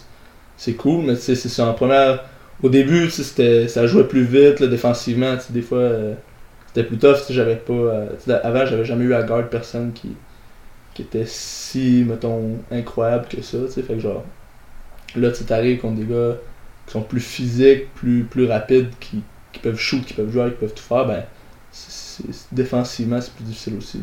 c'est- 0.57 0.75
cool, 0.75 1.05
mais 1.07 1.17
c'est 1.17 1.63
en 1.63 1.75
première, 1.75 2.25
au 2.63 2.69
début, 2.71 3.11
c'était, 3.11 3.69
ça 3.69 3.87
jouait 3.87 4.05
plus 4.09 4.25
vite, 4.25 4.63
défensivement, 4.63 5.37
des 5.51 5.63
fois, 5.63 5.79
euh, 5.79 6.15
c'était 6.69 6.85
plus 6.85 6.99
tough, 6.99 7.19
j'avais 7.31 7.57
pas, 7.57 7.73
euh, 7.75 8.07
avant, 8.43 8.67
j'avais 8.67 8.85
jamais 8.85 9.05
eu 9.05 9.15
à 9.15 9.23
garde 9.23 9.49
personne 9.51 9.93
qui, 9.93 10.17
qui 10.95 11.03
était 11.03 11.27
si, 11.27 12.05
mettons, 12.09 12.59
incroyable 12.73 13.27
que 13.29 13.43
ça, 13.43 13.59
tu 13.73 13.83
fait 13.83 13.95
que 13.95 14.01
genre, 14.01 14.25
là, 15.17 15.31
tu 15.31 15.45
t'arrives 15.45 15.81
contre 15.81 15.97
des 15.97 16.05
gars 16.07 16.37
qui 16.87 16.93
sont 16.93 17.03
plus 17.03 17.21
physiques, 17.21 17.93
plus, 17.95 18.25
plus 18.25 18.47
rapides, 18.47 18.89
qui, 19.01 19.23
qui 19.53 19.61
peuvent 19.61 19.79
shoot, 19.79 20.05
qui 20.05 20.15
peuvent 20.15 20.31
jouer, 20.33 20.51
qui 20.51 20.57
peuvent 20.61 20.75
tout 20.75 20.83
faire, 20.83 21.07
ben, 21.07 21.25
défensivement, 22.53 23.21
c'est 23.21 23.33
plus 23.33 23.45
difficile 23.45 23.75
aussi. 23.79 24.01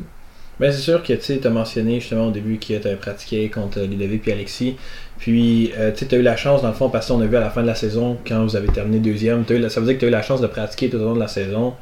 Ben, 0.59 0.71
c'est 0.71 0.81
sûr 0.81 1.01
que 1.01 1.13
tu 1.13 1.39
as 1.47 1.49
mentionné 1.49 1.99
justement 1.99 2.27
au 2.27 2.31
début 2.31 2.57
que 2.59 2.65
tu 2.67 2.75
avais 2.75 2.95
pratiqué 2.95 3.49
contre 3.49 3.79
Ludovic 3.81 4.27
et 4.27 4.33
Alexis. 4.33 4.75
Puis 5.17 5.71
euh, 5.77 5.91
tu 5.91 6.05
as 6.13 6.17
eu 6.17 6.21
la 6.21 6.35
chance, 6.35 6.61
dans 6.61 6.67
le 6.67 6.73
fond, 6.75 6.89
parce 6.89 7.07
qu'on 7.07 7.21
a 7.21 7.25
vu 7.25 7.35
à 7.35 7.39
la 7.39 7.49
fin 7.49 7.61
de 7.63 7.67
la 7.67 7.75
saison, 7.75 8.17
quand 8.27 8.43
vous 8.43 8.55
avez 8.55 8.67
terminé 8.67 8.99
deuxième, 8.99 9.45
t'as 9.45 9.55
eu 9.55 9.59
la- 9.59 9.69
ça 9.69 9.79
veut 9.79 9.87
dire 9.87 9.95
que 9.95 9.99
tu 10.01 10.05
as 10.05 10.09
eu 10.09 10.11
la 10.11 10.21
chance 10.21 10.41
de 10.41 10.47
pratiquer 10.47 10.89
tout 10.89 10.97
au 10.97 11.05
long 11.05 11.15
de 11.15 11.19
la 11.19 11.27
saison 11.27 11.73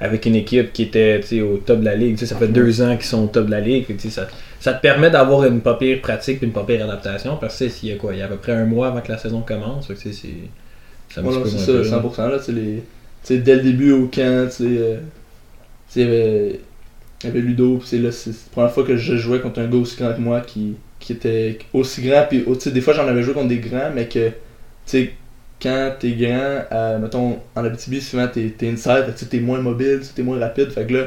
avec 0.00 0.26
une 0.26 0.34
équipe 0.34 0.72
qui 0.72 0.82
était 0.82 1.20
au 1.40 1.58
top 1.58 1.80
de 1.80 1.84
la 1.84 1.94
ligue. 1.94 2.16
Ça 2.18 2.36
fait 2.36 2.48
deux 2.48 2.82
ans 2.82 2.96
qu'ils 2.96 3.06
sont 3.06 3.24
au 3.24 3.28
top 3.28 3.46
de 3.46 3.50
la 3.52 3.60
ligue. 3.60 3.84
Puis, 3.86 4.10
ça, 4.10 4.26
ça 4.60 4.72
te 4.72 4.80
permet 4.80 5.10
d'avoir 5.10 5.44
une 5.44 5.60
pas 5.60 5.74
pire 5.74 6.00
pratique 6.00 6.42
et 6.42 6.46
une 6.46 6.52
pas 6.52 6.64
pire 6.64 6.84
adaptation. 6.84 7.36
Parce 7.36 7.58
que 7.58 7.64
il 7.82 7.88
y 7.88 7.92
a 7.92 7.96
quoi 7.96 8.14
Il 8.14 8.18
y 8.18 8.22
a 8.22 8.26
à 8.26 8.28
peu 8.28 8.36
près 8.36 8.52
un 8.52 8.64
mois 8.64 8.88
avant 8.88 9.00
que 9.00 9.12
la 9.12 9.18
saison 9.18 9.42
commence. 9.42 9.88
C'est 9.94 10.12
c'est 10.12 10.28
Ouais, 11.16 11.42
peu 11.42 11.48
ça, 11.48 11.72
là. 11.72 11.82
100%. 11.82 12.28
Là, 12.28 12.38
les, 12.48 13.38
dès 13.38 13.56
le 13.56 13.62
début 13.62 13.92
au 13.92 14.06
camp, 14.06 14.48
tu 14.48 14.56
sais, 14.56 14.64
euh, 14.64 14.98
il 15.94 16.00
y 17.24 17.28
avait, 17.28 17.40
Ludo, 17.40 17.80
c'est 17.84 17.98
là, 17.98 18.12
c'est 18.12 18.30
la 18.30 18.36
première 18.52 18.72
fois 18.72 18.84
que 18.84 18.96
je 18.96 19.16
jouais 19.16 19.40
contre 19.40 19.60
un 19.60 19.66
gars 19.66 19.78
aussi 19.78 19.96
grand 19.96 20.12
que 20.12 20.20
moi 20.20 20.40
qui, 20.40 20.76
qui 21.00 21.12
était 21.12 21.58
aussi 21.72 22.02
grand, 22.02 22.26
puis 22.28 22.44
oh, 22.46 22.54
des 22.54 22.80
fois 22.80 22.92
j'en 22.92 23.06
avais 23.06 23.22
joué 23.22 23.32
contre 23.32 23.48
des 23.48 23.58
grands, 23.58 23.90
mais 23.94 24.06
que, 24.06 24.28
tu 24.28 24.34
sais, 24.84 25.12
quand 25.62 25.94
t'es 25.98 26.12
grand, 26.12 26.64
euh, 26.72 26.98
mettons, 26.98 27.38
en 27.54 27.64
Abitibi, 27.64 28.02
souvent 28.02 28.28
t'es, 28.28 28.52
t'es 28.56 28.68
inside, 28.68 29.14
tu 29.16 29.24
t'es 29.26 29.40
moins 29.40 29.60
mobile, 29.60 30.00
t'es 30.14 30.22
moins 30.22 30.38
rapide, 30.38 30.70
fait 30.70 30.86
que 30.86 30.92
là, 30.92 31.04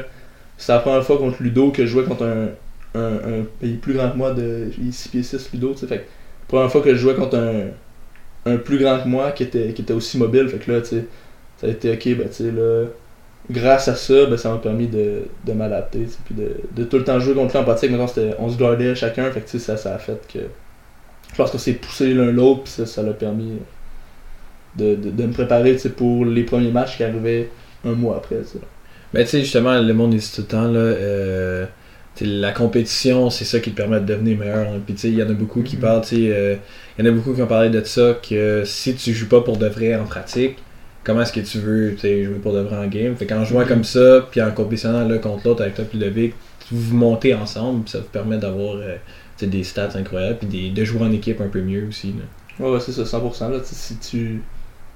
c'est 0.58 0.72
la 0.72 0.80
première 0.80 1.04
fois 1.04 1.18
contre 1.18 1.42
Ludo 1.42 1.70
que 1.70 1.86
je 1.86 1.92
jouais 1.92 2.04
contre 2.04 2.24
un, 2.24 2.48
un, 2.94 3.14
un 3.14 3.66
est 3.66 3.80
plus 3.80 3.94
grand 3.94 4.10
que 4.10 4.16
moi, 4.16 4.32
de, 4.32 4.70
il 4.78 4.88
est 4.88 4.92
6 4.92 5.08
pieds 5.08 5.22
6 5.22 5.50
Ludo, 5.52 5.72
tu 5.72 5.80
sais, 5.80 5.86
fait 5.86 6.06
première 6.48 6.70
fois 6.70 6.82
que 6.82 6.90
je 6.90 6.96
jouais 6.96 7.14
contre 7.14 7.36
un, 7.38 7.68
un 8.46 8.56
plus 8.56 8.78
grand 8.78 9.00
que 9.00 9.08
moi 9.08 9.30
qui 9.32 9.44
était, 9.44 9.72
qui 9.72 9.82
était 9.82 9.92
aussi 9.92 10.18
mobile. 10.18 10.48
Fait 10.48 10.58
que 10.58 10.72
là, 10.72 10.80
tu 10.80 11.06
ça 11.60 11.66
a 11.66 11.70
été 11.70 11.92
ok, 11.92 12.16
ben 12.16 12.28
tu 12.28 12.44
sais, 12.44 12.50
là, 12.50 12.86
grâce 13.50 13.88
à 13.88 13.94
ça, 13.94 14.26
ben 14.26 14.36
ça 14.36 14.50
m'a 14.50 14.58
permis 14.58 14.86
de, 14.86 15.22
de 15.46 15.52
m'adapter, 15.52 16.06
puis 16.24 16.34
de, 16.34 16.56
de 16.74 16.84
tout 16.84 16.96
le 16.96 17.04
temps 17.04 17.20
jouer 17.20 17.34
contre 17.34 17.52
lui 17.52 17.60
en 17.60 17.64
pratique. 17.64 17.90
Maintenant, 17.90 18.06
on 18.38 18.48
se 18.48 18.56
gardait 18.58 18.94
chacun, 18.94 19.30
fait 19.30 19.42
que 19.42 19.58
ça, 19.58 19.76
ça 19.76 19.94
a 19.94 19.98
fait 19.98 20.20
que. 20.32 20.38
Je 21.30 21.36
pense 21.36 21.50
qu'on 21.50 21.58
s'est 21.58 21.74
poussé 21.74 22.12
l'un 22.12 22.32
l'autre, 22.32 22.62
puis 22.64 22.86
ça, 22.86 23.02
l'a 23.02 23.12
permis 23.12 23.52
de, 24.76 24.96
de, 24.96 25.10
de 25.10 25.26
me 25.26 25.32
préparer, 25.32 25.76
pour 25.96 26.24
les 26.24 26.42
premiers 26.42 26.72
matchs 26.72 26.96
qui 26.96 27.04
arrivaient 27.04 27.50
un 27.84 27.92
mois 27.92 28.16
après, 28.16 28.40
tu 28.40 28.58
sais. 28.58 28.58
Ben, 29.12 29.24
tu 29.24 29.30
sais, 29.30 29.40
justement, 29.40 29.78
le 29.78 29.92
monde 29.92 30.10
dit 30.10 30.32
tout 30.34 30.40
le 30.40 30.46
temps, 30.46 30.68
là, 30.68 30.78
euh, 30.78 31.66
la 32.26 32.52
compétition, 32.52 33.30
c'est 33.30 33.44
ça 33.44 33.60
qui 33.60 33.70
te 33.70 33.76
permet 33.76 34.00
de 34.00 34.06
devenir 34.06 34.38
meilleur. 34.38 34.68
hein. 34.68 34.80
Puis, 34.84 34.94
tu 34.94 35.00
sais, 35.02 35.08
il 35.08 35.14
y 35.16 35.22
en 35.22 35.30
a 35.30 35.32
beaucoup 35.32 35.62
qui 35.62 35.76
Mhm. 35.76 35.82
parlent, 35.82 36.00
tu 36.02 36.08
sais, 36.08 36.32
euh, 36.32 36.56
il 36.98 37.04
y 37.04 37.08
en 37.08 37.12
a 37.12 37.14
beaucoup 37.14 37.32
qui 37.34 37.42
ont 37.42 37.46
parlé 37.46 37.70
de 37.70 37.82
ça, 37.84 38.14
que 38.28 38.62
si 38.64 38.94
tu 38.94 39.12
joues 39.12 39.28
pas 39.28 39.40
pour 39.40 39.56
de 39.56 39.66
vrai 39.66 39.94
en 39.96 40.04
pratique, 40.04 40.56
comment 41.04 41.22
est-ce 41.22 41.32
que 41.32 41.40
tu 41.40 41.58
veux, 41.58 41.92
tu 41.94 42.00
sais, 42.00 42.24
jouer 42.24 42.36
pour 42.42 42.52
de 42.52 42.60
vrai 42.60 42.76
en 42.76 42.86
game? 42.86 43.16
Fait 43.16 43.26
qu'en 43.26 43.44
jouant 43.44 43.60
Mhm. 43.62 43.68
comme 43.68 43.84
ça, 43.84 44.26
puis 44.30 44.40
en 44.42 44.50
compétitionnant 44.50 45.06
l'un 45.08 45.18
contre 45.18 45.46
l'autre 45.48 45.62
avec 45.62 45.74
toi 45.74 45.84
puis 45.88 45.98
le 45.98 46.08
Vic, 46.08 46.34
vous 46.70 46.80
vous 46.80 46.96
montez 46.96 47.34
ensemble, 47.34 47.88
ça 47.88 47.98
vous 47.98 48.04
permet 48.04 48.38
d'avoir, 48.38 48.76
euh, 48.76 48.96
des 49.42 49.64
stats 49.64 49.90
incroyables, 49.96 50.36
puis 50.38 50.46
des- 50.48 50.70
de 50.70 50.84
jouer 50.84 51.00
en 51.02 51.12
équipe 51.12 51.40
un 51.40 51.48
peu 51.48 51.62
mieux 51.62 51.86
aussi, 51.88 52.08
là. 52.08 52.64
Ouais, 52.64 52.70
ouais, 52.72 52.80
c'est 52.80 52.92
ça, 52.92 53.06
100%. 53.06 53.48
Là, 53.48 53.58
si 53.64 53.96
tu 53.96 54.42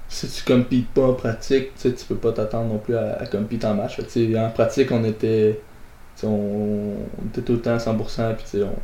si 0.07 0.27
tu 0.27 0.43
compites 0.43 0.87
pas 0.89 1.01
en 1.07 1.13
pratique, 1.13 1.73
tu 1.75 1.89
sais, 1.89 1.93
tu 1.93 2.05
peux 2.05 2.15
pas 2.15 2.31
t'attendre 2.31 2.71
non 2.71 2.77
plus 2.77 2.95
à, 2.95 3.17
à 3.19 3.25
compete 3.25 3.65
en 3.65 3.73
match. 3.73 3.95
Fait 4.07 4.37
en 4.37 4.49
pratique, 4.51 4.91
on 4.91 5.03
était 5.03 5.59
on, 6.23 6.95
était 7.27 7.41
tout 7.41 7.53
le 7.53 7.61
temps 7.61 7.75
à 7.75 7.79
100%. 7.79 8.35
Puis, 8.35 8.63
on- 8.63 8.79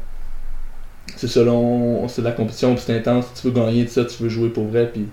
c'est 1.16 1.28
ça, 1.28 1.44
là, 1.44 1.52
on- 1.52 2.08
c'est 2.08 2.22
la 2.22 2.32
compétition, 2.32 2.76
c'est 2.78 2.96
intense. 2.98 3.28
Tu 3.40 3.48
veux 3.48 3.54
gagner 3.54 3.84
de 3.86 3.90
ça, 3.90 4.06
tu 4.06 4.24
veux 4.24 4.30
jouer 4.30 4.50
pour 4.50 4.66
vrai. 4.68 4.92
Puis, 4.92 5.08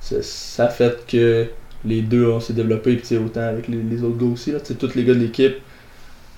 ça 0.00 0.68
fait 0.68 1.06
que 1.06 1.46
les 1.84 2.02
deux, 2.02 2.26
on 2.30 2.40
s'est 2.40 2.52
développés. 2.54 2.96
Puis, 2.96 3.16
autant 3.16 3.40
avec 3.42 3.68
les, 3.68 4.02
autres 4.02 4.18
gars 4.18 4.26
aussi. 4.32 4.52
Là, 4.52 4.60
tous 4.60 4.94
les 4.94 5.04
gars 5.04 5.14
de 5.14 5.20
l'équipe, 5.20 5.56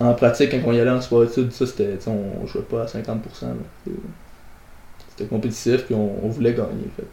en 0.01 0.15
pratique, 0.15 0.51
quand 0.51 0.61
on 0.67 0.73
y 0.73 0.81
allait 0.81 0.91
en 0.91 1.01
sport 1.01 1.25
études, 1.25 1.53
ça, 1.53 1.67
c'était, 1.67 1.99
on 2.07 2.47
jouait 2.47 2.63
pas 2.63 2.83
à 2.85 2.87
50%. 2.87 3.49
là. 3.49 3.55
C'était- 3.87 5.27
compétitif, 5.29 5.85
puis 5.85 5.95
on, 5.95 6.25
on 6.25 6.29
voulait 6.29 6.55
gagner. 6.55 6.89
Fait. 6.97 7.07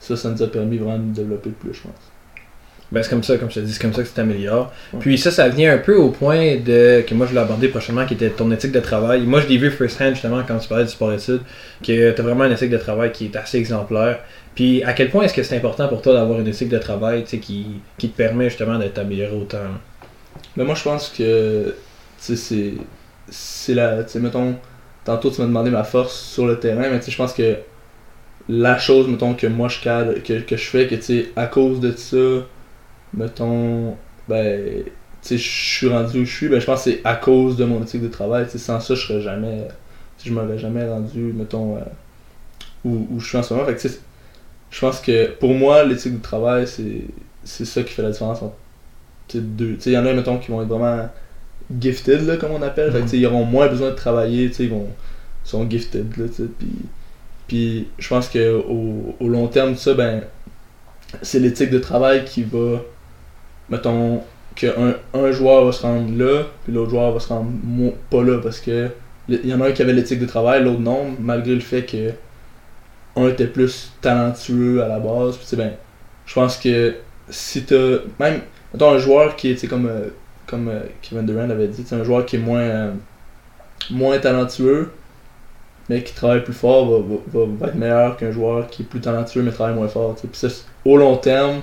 Ça, 0.00 0.16
ça 0.16 0.30
nous 0.30 0.42
a 0.42 0.46
permis 0.48 0.76
vraiment 0.78 0.98
de 0.98 1.04
nous 1.04 1.12
développer 1.12 1.50
plus, 1.50 1.72
je 1.74 1.82
pense. 1.82 2.12
Ben, 2.90 3.02
c'est 3.02 3.10
comme 3.10 3.22
ça, 3.22 3.36
comme 3.36 3.50
je 3.50 3.56
te 3.56 3.60
dis, 3.60 3.72
c'est 3.72 3.82
comme 3.82 3.92
ça 3.92 4.02
que 4.02 4.08
tu 4.08 4.14
t'améliores. 4.14 4.72
Ouais. 4.92 5.00
Puis 5.00 5.18
ça, 5.18 5.30
ça 5.30 5.48
vient 5.48 5.74
un 5.74 5.78
peu 5.78 5.96
au 5.96 6.08
point 6.08 6.56
de 6.56 7.02
que 7.06 7.14
moi 7.14 7.26
je 7.26 7.30
voulais 7.30 7.42
aborder 7.42 7.68
prochainement, 7.68 8.06
qui 8.06 8.14
était 8.14 8.30
ton 8.30 8.50
éthique 8.50 8.72
de 8.72 8.80
travail. 8.80 9.22
Moi, 9.22 9.40
je 9.40 9.46
l'ai 9.46 9.58
vu 9.58 9.70
first 9.70 10.00
hand 10.00 10.14
justement 10.14 10.42
quand 10.46 10.58
tu 10.58 10.68
parlais 10.68 10.84
du 10.84 10.90
sport 10.90 11.12
études, 11.12 11.42
que 11.82 12.12
tu 12.12 12.20
as 12.20 12.24
vraiment 12.24 12.44
une 12.44 12.52
éthique 12.52 12.70
de 12.70 12.78
travail 12.78 13.12
qui 13.12 13.26
est 13.26 13.36
assez 13.36 13.58
exemplaire. 13.58 14.20
Puis 14.54 14.82
à 14.84 14.92
quel 14.94 15.10
point 15.10 15.24
est-ce 15.24 15.34
que 15.34 15.42
c'est 15.42 15.56
important 15.56 15.86
pour 15.86 16.02
toi 16.02 16.14
d'avoir 16.14 16.40
une 16.40 16.48
éthique 16.48 16.70
de 16.70 16.78
travail 16.78 17.24
tu 17.24 17.30
sais, 17.30 17.38
qui, 17.38 17.66
qui 17.98 18.08
te 18.08 18.16
permet 18.16 18.48
justement 18.48 18.78
de 18.78 18.88
t'améliorer 18.88 19.36
autant? 19.36 19.58
Mais 20.56 20.64
moi, 20.64 20.74
je 20.74 20.82
pense 20.82 21.10
que, 21.10 21.66
tu 21.66 21.74
sais, 22.16 22.36
c'est. 22.36 22.72
C'est 23.30 23.74
la. 23.74 24.02
Tu 24.04 24.12
sais, 24.12 24.20
mettons, 24.20 24.56
tantôt, 25.04 25.30
tu 25.30 25.40
m'as 25.40 25.46
demandé 25.46 25.70
ma 25.70 25.84
force 25.84 26.18
sur 26.18 26.46
le 26.46 26.58
terrain, 26.58 26.88
mais 26.90 26.98
tu 26.98 27.06
sais, 27.06 27.10
je 27.10 27.16
pense 27.16 27.34
que 27.34 27.56
la 28.48 28.78
chose, 28.78 29.06
mettons, 29.08 29.34
que 29.34 29.46
moi, 29.46 29.68
je 29.68 29.80
cadre, 29.80 30.14
que, 30.24 30.40
que 30.40 30.56
je 30.56 30.64
fais, 30.64 30.86
que, 30.86 30.94
tu 30.94 31.02
sais, 31.02 31.28
à 31.36 31.46
cause 31.46 31.80
de 31.80 31.92
ça, 31.92 32.16
mettons, 33.14 33.96
ben, 34.28 34.84
tu 34.84 34.90
sais, 35.20 35.38
je 35.38 35.48
suis 35.48 35.88
rendu 35.88 36.20
où 36.20 36.24
je 36.24 36.34
suis, 36.34 36.48
ben, 36.48 36.60
je 36.60 36.66
pense 36.66 36.84
que 36.84 36.90
c'est 36.90 37.00
à 37.04 37.16
cause 37.16 37.56
de 37.56 37.64
mon 37.64 37.82
éthique 37.82 38.02
de 38.02 38.08
travail, 38.08 38.46
sans 38.48 38.80
ça, 38.80 38.94
je 38.94 39.06
serais 39.06 39.20
jamais. 39.20 39.68
Je 40.24 40.32
m'aurais 40.32 40.58
jamais 40.58 40.88
rendu, 40.88 41.32
mettons, 41.32 41.76
euh, 41.76 41.80
où, 42.84 43.06
où 43.10 43.20
je 43.20 43.28
suis 43.28 43.38
en 43.38 43.42
ce 43.42 43.54
moment. 43.54 43.66
Fait 43.66 43.76
que, 43.76 43.88
je 44.70 44.80
pense 44.80 45.00
que 45.00 45.30
pour 45.38 45.54
moi, 45.54 45.84
l'éthique 45.84 46.14
du 46.14 46.20
travail, 46.20 46.66
c'est 46.66 47.04
c'est 47.44 47.64
ça 47.64 47.82
qui 47.82 47.92
fait 47.94 48.02
la 48.02 48.10
différence 48.10 48.42
entre 48.42 48.56
tu 49.28 49.38
sais, 49.38 49.44
deux. 49.44 49.78
Il 49.86 49.92
y 49.92 49.98
en 49.98 50.06
a, 50.06 50.12
mettons, 50.12 50.38
qui 50.38 50.50
vont 50.50 50.62
être 50.62 50.68
vraiment 50.68 51.08
gifted, 51.80 52.26
là, 52.26 52.36
comme 52.36 52.52
on 52.52 52.62
appelle. 52.62 52.92
Fait 52.92 53.00
que, 53.02 53.16
ils 53.16 53.26
auront 53.26 53.44
moins 53.44 53.68
besoin 53.68 53.90
de 53.90 53.94
travailler, 53.94 54.50
ils 54.58 54.70
vont 54.70 54.88
sont 55.48 55.68
gifted, 55.68 56.16
là. 56.16 56.26
Puis, 56.58 56.68
puis 57.46 57.88
je 57.98 58.08
pense 58.08 58.28
que 58.28 58.54
au, 58.54 59.16
au 59.18 59.28
long 59.28 59.48
terme, 59.48 59.76
ça, 59.76 59.94
ben, 59.94 60.22
c'est 61.22 61.38
l'éthique 61.38 61.70
de 61.70 61.78
travail 61.78 62.24
qui 62.24 62.42
va, 62.42 62.82
mettons, 63.70 64.22
qu'un 64.54 64.94
un 65.14 65.30
joueur 65.32 65.64
va 65.66 65.72
se 65.72 65.82
rendre 65.82 66.16
là, 66.18 66.44
puis 66.64 66.72
l'autre 66.72 66.90
joueur 66.90 67.12
va 67.12 67.20
se 67.20 67.28
rendre 67.28 67.50
pas 68.10 68.22
là, 68.22 68.38
parce 68.42 68.60
que 68.60 68.88
il 69.28 69.46
y 69.46 69.52
en 69.54 69.60
a 69.60 69.68
un 69.68 69.72
qui 69.72 69.82
avait 69.82 69.92
l'éthique 69.92 70.20
de 70.20 70.26
travail, 70.26 70.64
l'autre 70.64 70.80
non, 70.80 71.14
malgré 71.20 71.54
le 71.54 71.60
fait 71.60 71.84
que 71.84 72.12
un 73.16 73.28
était 73.28 73.46
plus 73.46 73.92
talentueux 74.00 74.82
à 74.82 74.88
la 74.88 74.98
base. 74.98 75.36
Puis, 75.36 75.56
ben, 75.56 75.72
je 76.26 76.34
pense 76.34 76.56
que 76.56 76.94
si 77.28 77.64
t'as. 77.64 77.98
Même, 78.20 78.40
mettons, 78.72 78.90
un 78.92 78.98
joueur 78.98 79.36
qui 79.36 79.50
est, 79.50 79.66
comme, 79.66 79.86
euh, 79.86 80.08
comme 80.46 80.68
euh, 80.68 80.80
Kevin 81.02 81.26
Durant 81.26 81.50
avait 81.50 81.68
dit, 81.68 81.84
un 81.92 82.04
joueur 82.04 82.24
qui 82.26 82.36
est 82.36 82.40
moins, 82.40 82.60
euh, 82.60 82.92
moins 83.90 84.18
talentueux, 84.18 84.90
mais 85.88 86.02
qui 86.02 86.14
travaille 86.14 86.44
plus 86.44 86.52
fort, 86.52 86.86
va, 86.90 86.98
va, 87.32 87.46
va- 87.60 87.66
être 87.68 87.74
meilleur 87.74 88.16
qu'un 88.16 88.30
joueur 88.30 88.68
qui 88.68 88.82
est 88.82 88.84
plus 88.86 89.00
talentueux, 89.00 89.42
mais 89.42 89.50
travaille 89.50 89.74
moins 89.74 89.88
fort. 89.88 90.14
Puis 90.16 90.48
au 90.84 90.96
long 90.96 91.16
terme, 91.16 91.60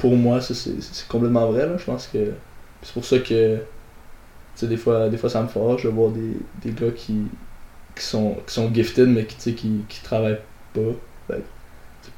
pour 0.00 0.16
moi, 0.16 0.40
ça, 0.40 0.54
c'est 0.54 1.08
complètement 1.08 1.50
vrai. 1.50 1.66
Là. 1.66 1.76
Je 1.76 1.84
pense 1.84 2.06
que 2.06 2.32
c'est 2.82 2.92
pour 2.94 3.04
ça 3.04 3.18
que 3.18 3.58
des 4.62 4.76
fois, 4.76 5.08
des 5.08 5.16
fois 5.16 5.30
ça 5.30 5.42
me 5.42 5.48
fâche 5.48 5.84
de 5.84 5.88
voir 5.88 6.10
des, 6.10 6.36
des 6.62 6.72
gars 6.72 6.92
qui, 6.94 7.14
qui, 7.96 8.02
sont, 8.04 8.36
qui 8.46 8.52
sont 8.52 8.72
gifted, 8.72 9.08
mais 9.08 9.24
qui, 9.24 9.54
qui, 9.54 9.84
qui 9.88 10.02
travaillent 10.02 10.40
pas. 10.74 11.36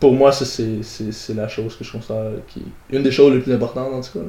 Pour 0.01 0.15
moi, 0.15 0.33
ça, 0.33 0.45
c'est 0.45 1.35
la 1.35 1.49
chose 1.49 1.77
que 1.77 1.85
je 1.85 1.93
considère 1.93 2.31
qui 2.49 2.63
une 2.91 3.03
des 3.03 3.11
choses 3.11 3.33
les 3.35 3.41
plus 3.41 3.53
importantes, 3.53 3.93
en 3.93 4.01
tout 4.01 4.19
cas. 4.19 4.25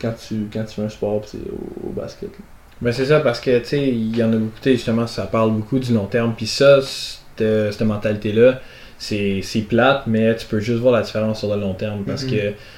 Quand 0.00 0.12
tu, 0.12 0.48
quand 0.52 0.64
tu 0.64 0.74
fais 0.74 0.82
un 0.82 0.88
sport, 0.88 1.22
au, 1.22 1.86
au 1.88 1.90
basket. 1.90 2.28
là. 2.28 2.44
Ben 2.82 2.92
c'est 2.92 3.06
ça, 3.06 3.20
parce 3.20 3.40
que, 3.40 3.58
tu 3.60 3.64
sais, 3.64 3.88
il 3.88 4.14
y 4.14 4.22
en 4.22 4.32
a 4.32 4.36
beaucoup, 4.36 4.58
justement, 4.64 5.06
ça 5.06 5.26
parle 5.26 5.52
beaucoup 5.52 5.78
du 5.78 5.94
long 5.94 6.06
terme. 6.06 6.34
Puis 6.36 6.46
ça, 6.46 6.82
cette, 6.82 7.72
cette 7.72 7.80
mentalité-là, 7.80 8.60
c'est 8.98 9.42
plate, 9.68 10.04
mais 10.06 10.34
tu 10.36 10.46
peux 10.46 10.60
juste 10.60 10.78
voir 10.80 10.94
la 10.94 11.02
différence 11.02 11.40
sur 11.40 11.54
le 11.54 11.60
long 11.60 11.74
terme. 11.74 12.04
Parce 12.04 12.24
Mhm. 12.24 12.30
que 12.30 12.36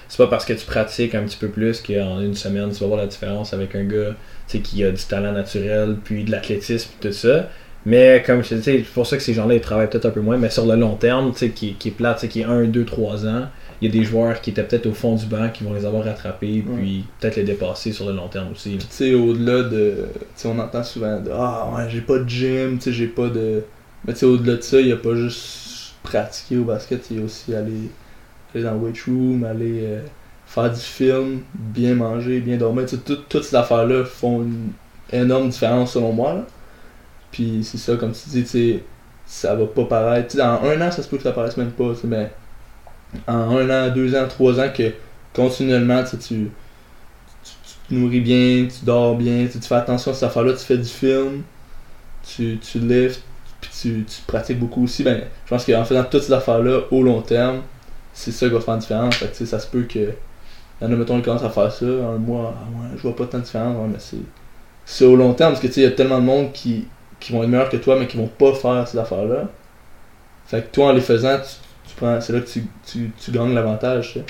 c'est 0.08 0.18
pas 0.18 0.26
parce 0.26 0.44
que 0.44 0.52
tu 0.52 0.64
pratiques 0.66 1.14
un 1.14 1.22
petit 1.22 1.36
peu 1.36 1.48
plus 1.48 1.80
qu'en 1.80 2.20
une 2.20 2.34
semaine, 2.34 2.70
tu 2.72 2.80
vas 2.80 2.86
voir 2.86 2.98
la 3.00 3.06
différence 3.06 3.52
avec 3.54 3.74
un 3.74 3.84
gars, 3.84 4.14
qui 4.48 4.82
a 4.84 4.90
du 4.90 5.02
talent 5.04 5.32
naturel, 5.32 5.96
puis 6.02 6.24
de 6.24 6.30
l'athlétisme, 6.30 6.90
puis 6.98 7.08
tout 7.10 7.14
ça. 7.14 7.48
Mais 7.86 8.22
comme 8.26 8.42
je 8.42 8.48
te 8.50 8.54
dis, 8.56 8.62
c'est 8.62 8.78
pour 8.94 9.06
ça 9.06 9.16
que 9.16 9.22
ces 9.22 9.34
gens-là, 9.34 9.54
ils 9.54 9.60
travaillent 9.60 9.88
peut-être 9.88 10.06
un 10.06 10.10
peu 10.10 10.20
moins, 10.20 10.36
mais 10.36 10.50
sur 10.50 10.66
le 10.66 10.74
long 10.74 10.96
terme, 10.96 11.32
tu 11.32 11.38
sais, 11.38 11.50
qui, 11.50 11.74
qui 11.74 11.88
est 11.88 11.92
plate, 11.92 12.26
qui 12.28 12.40
est 12.40 12.44
1, 12.44 12.64
2, 12.64 12.84
3 12.84 13.26
ans, 13.26 13.46
il 13.80 13.88
y 13.88 13.90
a 13.90 14.00
des 14.00 14.04
joueurs 14.04 14.40
qui 14.40 14.50
étaient 14.50 14.64
peut-être 14.64 14.86
au 14.86 14.92
fond 14.92 15.14
du 15.14 15.26
banc 15.26 15.48
qui 15.54 15.62
vont 15.64 15.72
les 15.72 15.84
avoir 15.86 16.04
rattrapés, 16.04 16.64
Ouais. 16.66 16.76
puis 16.76 17.04
peut-être 17.20 17.36
les 17.36 17.44
dépasser 17.44 17.92
sur 17.92 18.06
le 18.08 18.14
long 18.16 18.26
terme 18.28 18.50
aussi. 18.52 18.76
tu 18.78 18.86
sais, 18.90 19.14
au-delà 19.14 19.62
de. 19.62 19.94
Tu 20.14 20.18
sais, 20.34 20.48
on 20.48 20.58
entend 20.58 20.82
souvent 20.82 21.20
de 21.20 21.30
Ah 21.32 21.70
ouais, 21.76 21.84
j'ai 21.88 22.00
pas 22.00 22.18
de 22.18 22.28
gym, 22.28 22.78
tu 22.78 22.84
sais, 22.84 22.92
j'ai 22.92 23.06
pas 23.06 23.28
de. 23.28 23.62
Mais 24.06 24.12
tu 24.14 24.20
sais, 24.20 24.26
au-delà 24.26 24.56
de 24.56 24.62
ça, 24.62 24.80
il 24.80 24.88
y 24.88 24.92
a 24.92 24.96
pas 24.96 25.14
juste 25.14 25.67
pratiquer 26.08 26.58
au 26.58 26.64
basket, 26.64 27.06
a 27.10 27.22
aussi 27.22 27.54
aller, 27.54 27.90
aller 28.54 28.64
dans 28.64 28.72
le 28.72 28.78
weight 28.78 29.02
room, 29.06 29.44
aller 29.44 29.80
euh, 29.82 30.02
faire 30.46 30.72
du 30.72 30.80
film, 30.80 31.40
bien 31.54 31.94
manger, 31.94 32.40
bien 32.40 32.56
dormir. 32.56 32.86
Tu 32.86 32.98
toutes 32.98 33.44
ces 33.44 33.56
affaires-là 33.56 34.04
font 34.04 34.42
une 34.42 34.72
énorme 35.12 35.50
différence 35.50 35.92
selon 35.92 36.12
moi. 36.12 36.34
Là. 36.34 36.46
Puis 37.30 37.60
c'est 37.62 37.78
ça, 37.78 37.96
comme 37.96 38.12
tu 38.12 38.28
dis, 38.30 38.42
tu 38.42 38.48
sais, 38.48 38.84
ça 39.26 39.54
va 39.54 39.66
pas 39.66 39.84
paraître. 39.84 40.28
Tu 40.28 40.36
dans 40.38 40.62
un 40.62 40.80
an, 40.80 40.90
ça 40.90 41.02
se 41.02 41.08
peut 41.08 41.18
que 41.18 41.22
ça 41.22 41.32
paraisse 41.32 41.56
même 41.56 41.72
pas, 41.72 41.92
mais 42.04 42.30
en 43.26 43.56
un 43.56 43.70
an, 43.70 43.94
deux 43.94 44.14
ans, 44.16 44.26
trois 44.28 44.58
ans, 44.60 44.70
que 44.74 44.92
continuellement, 45.34 46.02
tu 46.04 46.16
tu 46.18 46.50
tu 47.42 47.74
te 47.88 47.94
nourris 47.94 48.20
bien, 48.20 48.66
tu 48.66 48.84
dors 48.84 49.16
bien, 49.16 49.46
tu, 49.50 49.58
fais 49.60 49.74
attention 49.74 50.10
à 50.10 50.14
cette 50.14 50.24
affaire-là, 50.24 50.52
tu 50.52 50.64
fais 50.64 50.78
du 50.78 50.88
film, 50.88 51.42
tu, 52.26 52.58
tu 52.58 52.78
lifts, 52.78 53.22
puis 53.60 53.70
tu, 53.80 54.04
tu 54.04 54.22
pratiques 54.26 54.58
beaucoup 54.58 54.84
aussi, 54.84 55.02
ben, 55.02 55.22
je 55.44 55.50
pense 55.50 55.64
qu'en 55.64 55.84
faisant 55.84 56.04
toutes 56.04 56.22
ces 56.22 56.32
affaires-là 56.32 56.82
au 56.90 57.02
long 57.02 57.22
terme, 57.22 57.62
c'est 58.12 58.32
ça 58.32 58.46
qui 58.46 58.52
va 58.52 58.60
faire 58.60 58.74
la 58.74 58.80
différence. 58.80 59.16
Fait 59.16 59.26
que, 59.36 59.44
ça 59.44 59.58
se 59.58 59.66
peut 59.66 59.82
que. 59.82 60.12
Y 60.80 60.84
en 60.84 60.92
a, 60.92 60.96
mettons, 60.96 61.16
qui 61.16 61.22
commencent 61.22 61.42
à 61.42 61.50
faire 61.50 61.72
ça, 61.72 61.86
un 61.86 62.18
mois, 62.18 62.54
ah 62.56 62.80
ouais, 62.80 62.96
je 62.96 63.02
vois 63.02 63.16
pas 63.16 63.26
tant 63.26 63.38
de 63.38 63.44
différence, 63.44 63.76
mais 63.90 63.98
c'est. 63.98 64.16
C'est 64.84 65.04
au 65.04 65.16
long 65.16 65.34
terme, 65.34 65.52
parce 65.52 65.62
que 65.62 65.80
il 65.80 65.82
y 65.82 65.86
a 65.86 65.90
tellement 65.90 66.18
de 66.18 66.24
monde 66.24 66.52
qui, 66.52 66.86
qui 67.20 67.32
vont 67.32 67.42
être 67.42 67.50
meilleurs 67.50 67.68
que 67.68 67.76
toi, 67.76 67.96
mais 67.98 68.06
qui 68.06 68.16
vont 68.16 68.26
pas 68.28 68.54
faire 68.54 68.88
ces 68.88 68.96
affaires-là. 68.96 69.48
Fait 70.46 70.62
que 70.62 70.72
toi, 70.72 70.86
en 70.86 70.92
les 70.92 71.02
faisant, 71.02 71.38
tu, 71.38 71.94
prends, 71.94 72.18
c'est 72.22 72.32
là 72.32 72.40
que 72.40 72.48
tu, 72.48 72.64
tu, 72.86 73.12
tu 73.22 73.30
gagnes 73.30 73.54
l'avantage, 73.54 74.14
tu 74.14 74.20
sais. 74.20 74.24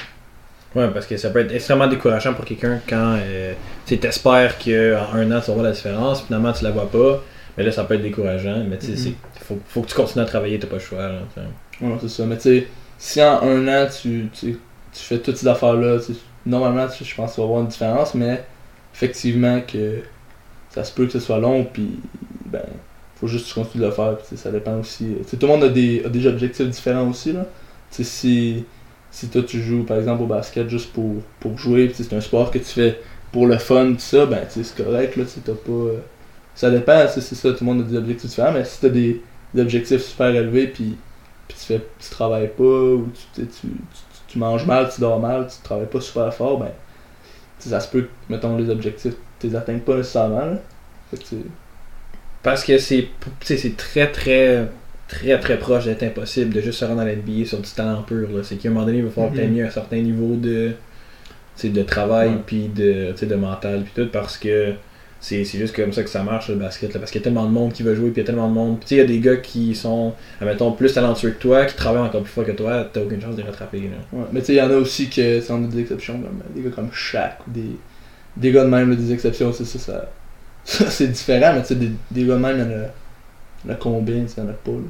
Ouais, 0.74 0.88
parce 0.90 1.06
que 1.06 1.16
ça 1.16 1.30
peut 1.30 1.40
être 1.40 1.52
extrêmement 1.52 1.86
décourageant 1.86 2.34
pour 2.34 2.44
quelqu'un 2.44 2.80
quand 2.86 3.16
euh, 3.18 3.54
tu 3.86 3.94
sais, 3.94 4.00
t'espères 4.00 4.58
qu'en 4.58 5.16
un 5.16 5.32
an 5.32 5.40
tu 5.40 5.46
vas 5.46 5.54
voir 5.54 5.62
la 5.62 5.72
différence, 5.72 6.22
finalement 6.22 6.52
tu 6.52 6.62
la 6.62 6.70
vois 6.70 6.90
pas, 6.90 7.22
mais 7.58 7.64
là 7.64 7.72
ça 7.72 7.84
peut 7.84 7.94
être 7.94 8.02
décourageant, 8.02 8.64
mais 8.68 8.78
tu 8.78 8.86
sais, 8.86 8.92
Mhm. 8.92 8.96
c'est- 8.98 9.44
faut, 9.44 9.58
faut 9.66 9.82
que 9.82 9.88
tu 9.88 9.94
continues 9.94 10.22
à 10.24 10.26
travailler, 10.26 10.58
t'as 10.58 10.66
pas 10.68 10.76
le 10.76 10.80
choix. 10.80 11.08
Là. 11.08 11.20
Ouais, 11.82 11.96
c'est 12.00 12.08
ça. 12.08 12.24
Mais 12.24 12.36
tu 12.36 12.42
sais, 12.42 12.66
si 12.98 13.22
en 13.22 13.42
un 13.42 13.68
an, 13.68 13.86
tu, 14.00 14.28
tu, 14.32 14.52
tu 14.92 15.02
fais 15.02 15.18
toutes 15.18 15.36
ces 15.36 15.46
affaires-là, 15.48 15.98
normalement, 16.46 16.86
je 16.88 17.14
pense 17.14 17.30
que 17.30 17.34
tu 17.34 17.40
vas 17.40 17.46
avoir 17.46 17.60
une 17.60 17.66
différence, 17.68 18.14
mais 18.14 18.42
effectivement 18.94 19.60
que 19.60 19.98
ça 20.70 20.84
se 20.84 20.92
peut 20.92 21.06
que 21.06 21.12
ce 21.12 21.20
soit 21.20 21.38
long, 21.38 21.64
puis 21.64 21.98
ben, 22.46 22.62
faut 23.16 23.26
juste 23.26 23.46
que 23.46 23.54
tu 23.54 23.54
continues 23.60 23.82
de 23.84 23.88
le 23.88 23.94
faire, 23.94 24.16
puis 24.18 24.36
ça 24.36 24.50
dépend 24.50 24.78
aussi. 24.78 25.04
euh, 25.04 25.24
tout 25.38 25.46
le 25.46 25.46
monde 25.48 25.64
a 25.64 25.68
des, 25.68 26.02
a 26.04 26.08
des 26.08 26.26
objectifs 26.26 26.66
différents 26.68 27.08
aussi, 27.08 27.32
là. 27.32 27.46
Tu 27.90 27.96
sais, 27.98 28.04
si, 28.04 28.64
si 29.10 29.28
toi 29.28 29.42
tu 29.42 29.60
joues 29.62 29.84
par 29.84 29.96
exemple 29.98 30.22
au 30.22 30.26
basket 30.26 30.68
juste 30.68 30.92
pour, 30.92 31.16
pour 31.40 31.56
jouer, 31.58 31.90
sais, 31.94 32.04
c'est 32.04 32.14
un 32.16 32.20
sport 32.20 32.50
que 32.50 32.58
tu 32.58 32.64
fais 32.64 33.00
pour 33.32 33.46
le 33.46 33.58
fun, 33.58 33.92
tout 33.92 33.98
ça, 33.98 34.26
ben, 34.26 34.40
c'est 34.48 34.74
correct, 34.76 35.16
là, 35.16 35.24
t'as 35.44 35.52
pas. 35.52 35.70
euh, 35.72 35.98
ça 36.58 36.70
dépend, 36.70 37.06
c'est 37.08 37.20
ça, 37.20 37.50
tout 37.52 37.56
le 37.60 37.66
monde 37.66 37.80
a 37.82 37.84
des 37.84 37.96
objectifs 37.96 38.30
différents, 38.30 38.52
mais 38.52 38.64
si 38.64 38.80
t'as 38.80 38.88
des, 38.88 39.22
des 39.54 39.62
objectifs 39.62 40.02
super 40.02 40.28
élevés, 40.28 40.66
puis 40.68 40.96
puis 41.46 41.56
tu 41.58 41.64
fais 41.64 41.80
tu 41.98 42.10
travailles 42.10 42.50
pas 42.54 42.62
ou 42.64 43.08
tu, 43.34 43.42
tu, 43.42 43.46
tu, 43.48 43.66
tu- 43.68 43.68
tu 44.28 44.38
manges 44.38 44.66
mal, 44.66 44.90
tu 44.94 45.00
dors 45.00 45.18
mal, 45.20 45.46
tu 45.46 45.62
travailles 45.62 45.86
pas 45.86 46.00
super 46.00 46.32
fort, 46.34 46.58
ben 46.58 46.70
ça 47.58 47.80
se 47.80 47.88
peut 47.88 48.02
que 48.02 48.08
mettons 48.32 48.56
les 48.56 48.68
objectifs 48.70 49.14
tu 49.40 49.46
les 49.48 49.56
atteignes 49.56 49.80
pas 49.80 49.96
nécessairement 49.96 50.44
là. 50.46 50.58
Fait 51.10 51.16
que 51.16 51.22
tu- 51.24 51.36
Parce 52.42 52.64
que 52.64 52.76
c'est 52.78 53.08
tu 53.40 53.46
sais, 53.46 53.56
c'est 53.56 53.76
très 53.76 54.10
très 54.10 54.66
très 55.08 55.38
très 55.40 55.58
proche 55.58 55.84
d'être 55.86 56.02
impossible 56.02 56.52
de 56.52 56.60
juste 56.60 56.80
se 56.80 56.84
rendre 56.84 57.00
à 57.00 57.04
l'NBA 57.04 57.46
sur 57.46 57.58
du 57.60 57.70
talent 57.70 58.02
pur. 58.02 58.28
là. 58.30 58.42
C'est 58.42 58.56
qu'à 58.56 58.68
un 58.68 58.72
moment 58.72 58.84
donné, 58.84 58.98
il 58.98 59.04
va 59.04 59.10
falloir 59.10 59.32
Mhm. 59.32 59.38
atteindre 59.38 59.60
un 59.66 59.70
certain 59.70 60.00
niveau 60.00 60.34
de, 60.36 60.72
tu 61.56 61.62
sais, 61.62 61.68
de 61.70 61.82
travail, 61.82 62.32
puis 62.46 62.68
de, 62.68 63.12
tu 63.12 63.18
sais, 63.18 63.26
de 63.26 63.34
mental, 63.36 63.84
puis 63.84 63.92
tout, 64.04 64.10
parce 64.12 64.36
que 64.36 64.74
c'est 65.20 65.44
juste 65.44 65.74
comme 65.74 65.92
ça 65.92 66.04
que 66.04 66.10
ça 66.10 66.22
marche 66.22 66.48
le 66.48 66.54
basket. 66.54 66.92
là, 66.94 67.00
parce 67.00 67.10
qu'il 67.10 67.20
y 67.20 67.22
a 67.22 67.24
tellement 67.24 67.44
de 67.44 67.50
monde 67.50 67.72
qui 67.72 67.82
veut 67.82 67.94
jouer, 67.94 68.10
puis 68.10 68.20
il 68.20 68.24
y 68.24 68.24
a 68.24 68.26
tellement 68.26 68.48
de 68.48 68.54
monde. 68.54 68.78
Tu 68.80 68.86
sais, 68.86 68.94
il 68.96 68.98
y 68.98 69.00
a 69.00 69.04
des 69.04 69.18
gars 69.18 69.36
qui 69.36 69.74
sont, 69.74 70.14
admettons, 70.40 70.72
plus 70.72 70.92
talentueux 70.92 71.30
que 71.30 71.40
toi, 71.40 71.64
qui 71.64 71.74
travaillent 71.74 72.02
encore 72.02 72.22
plus 72.22 72.32
fort 72.32 72.44
que 72.44 72.52
toi, 72.52 72.88
t'as 72.92 73.00
aucune 73.00 73.20
chance 73.20 73.34
de 73.34 73.42
les 73.42 73.48
rattraper. 73.48 73.80
Là. 73.80 74.18
ouais. 74.18 74.26
Mais 74.32 74.40
tu 74.40 74.46
sais, 74.46 74.52
il 74.54 74.58
y 74.58 74.62
en 74.62 74.70
a 74.70 74.76
aussi 74.76 75.08
que 75.08 75.40
c'est 75.40 75.68
des 75.68 75.80
exceptions 75.80 76.20
comme 76.20 76.40
des 76.54 76.62
gars 76.62 76.74
comme 76.74 76.90
Shaq 76.92 77.38
ou 77.46 77.50
des, 77.50 77.76
des 78.36 78.52
gars 78.52 78.64
de 78.64 78.70
même 78.70 78.90
là, 78.90 78.96
des 78.96 79.12
exceptions, 79.12 79.52
c'est 79.52 79.64
ça, 79.64 79.78
ça, 79.78 80.08
ça, 80.64 80.86
c'est 80.90 81.08
différent, 81.08 81.52
mais 81.54 81.62
tu 81.62 81.68
sais, 81.68 81.74
des, 81.74 81.90
des 82.10 82.24
gars 82.24 82.34
de 82.34 82.40
même, 82.40 82.56
il 82.56 83.68
y 83.68 83.72
en 83.72 83.74
a, 83.74 83.76
combien, 83.76 84.22
tu 84.22 84.28
sais, 84.28 84.34
il 84.38 84.44
y 84.44 84.46
en 84.46 84.50
a 84.50 84.54
pas 84.54 84.70
là. 84.70 84.88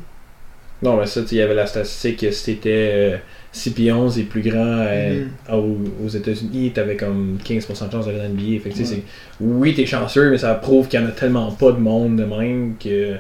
Non, 0.81 0.97
mais 0.97 1.07
ça, 1.07 1.23
tu 1.23 1.29
sais, 1.29 1.37
il 1.37 1.39
y 1.39 1.43
avait 1.43 1.55
la 1.55 1.67
statistique 1.67 2.19
t'étais 2.19 2.91
euh, 2.93 3.17
6 3.53 3.71
pieds 3.71 3.93
11 3.93 4.19
et 4.19 4.25
plus 4.25 4.43
grand 4.43 4.57
euh, 4.87 5.25
Mhm. 5.49 5.55
aux, 5.55 6.05
aux 6.05 6.09
États-Unis, 6.09 6.71
t'avais 6.73 6.97
comme 6.97 7.39
15% 7.45 7.87
de 7.87 7.93
chance 7.93 8.07
d'aller 8.07 8.19
dans 8.19 8.25
l'NBA. 8.25 8.63
Fait 8.63 8.71
que, 8.71 8.75
tu 8.77 8.83
Ouais. 8.83 9.03
oui, 9.41 9.75
t'es 9.75 9.87
chanceux, 9.87 10.31
mais 10.31 10.39
ça 10.39 10.55
prouve 10.55 10.87
qu'il 10.89 11.01
y 11.01 11.03
en 11.03 11.07
a 11.07 11.13
tellement 11.13 11.51
pas 11.53 11.73
de 11.73 11.79
monde 11.79 12.17
de 12.17 12.25
même 12.25 12.75
que 12.79 13.15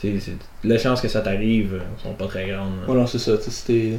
tu 0.00 0.12
les 0.64 0.78
chances 0.78 1.00
que 1.00 1.08
ça 1.08 1.20
t'arrive 1.22 1.74
euh, 1.74 1.78
sont 2.02 2.12
pas 2.12 2.26
très 2.26 2.46
grandes. 2.48 2.72
là. 2.86 2.92
Ouais, 2.92 2.98
non, 2.98 3.06
c'est 3.06 3.18
ça, 3.18 3.38
tu 3.38 3.50
si 3.50 3.64
t'es 3.64 3.92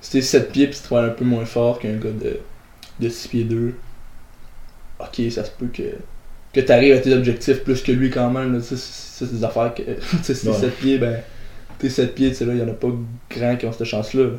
si 0.00 0.12
t'es 0.12 0.20
7 0.20 0.50
pieds 0.52 0.66
pis 0.68 0.78
tu 0.86 0.94
un 0.94 1.08
peu 1.10 1.24
moins 1.24 1.44
fort 1.44 1.78
qu'un 1.78 1.96
gars 1.96 2.10
de, 2.10 2.38
de 3.00 3.08
6 3.08 3.28
pieds 3.28 3.44
2, 3.44 3.74
ok, 5.00 5.30
ça 5.30 5.44
se 5.44 5.50
peut 5.52 5.66
que, 5.72 5.82
que 6.52 6.60
t'arrives 6.60 6.94
à 6.94 6.98
tes 6.98 7.12
objectifs 7.14 7.62
plus 7.62 7.82
que 7.82 7.92
lui 7.92 8.10
quand 8.10 8.30
même, 8.30 8.60
tu 8.60 8.74
c'est 8.76 9.32
des 9.32 9.44
affaires 9.44 9.74
que, 9.74 9.82
tu 10.24 10.34
si 10.34 10.42
t'es 10.42 10.48
Ouais. 10.48 10.54
7 10.56 10.70
pieds, 10.76 10.98
ben, 10.98 11.16
t'es 11.78 11.88
7 11.90 12.14
pieds, 12.14 12.30
tu 12.30 12.34
sais, 12.36 12.44
là, 12.44 12.54
y'en 12.54 12.68
a 12.68 12.72
pas 12.72 12.88
grand 13.30 13.56
qui 13.56 13.66
ont 13.66 13.72
cette 13.72 13.84
chance-là. 13.86 14.30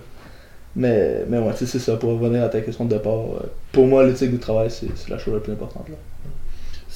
Mais, 0.76 1.26
mais 1.28 1.40
ouais, 1.40 1.54
c'est 1.56 1.66
ça, 1.66 1.96
pour 1.96 2.12
revenir 2.20 2.44
à 2.44 2.50
ta 2.50 2.62
question 2.62 2.86
de 2.86 2.90
départ, 2.92 3.14
euh, 3.14 3.48
pour 3.72 3.88
moi, 3.88 4.06
l'éthique 4.06 4.32
du 4.32 4.38
travail, 4.38 4.70
c'est 4.70 4.88
la 5.10 5.18
chose 5.18 5.34
la 5.34 5.40
plus 5.40 5.54
importante. 5.54 5.90
Là. 5.90 5.96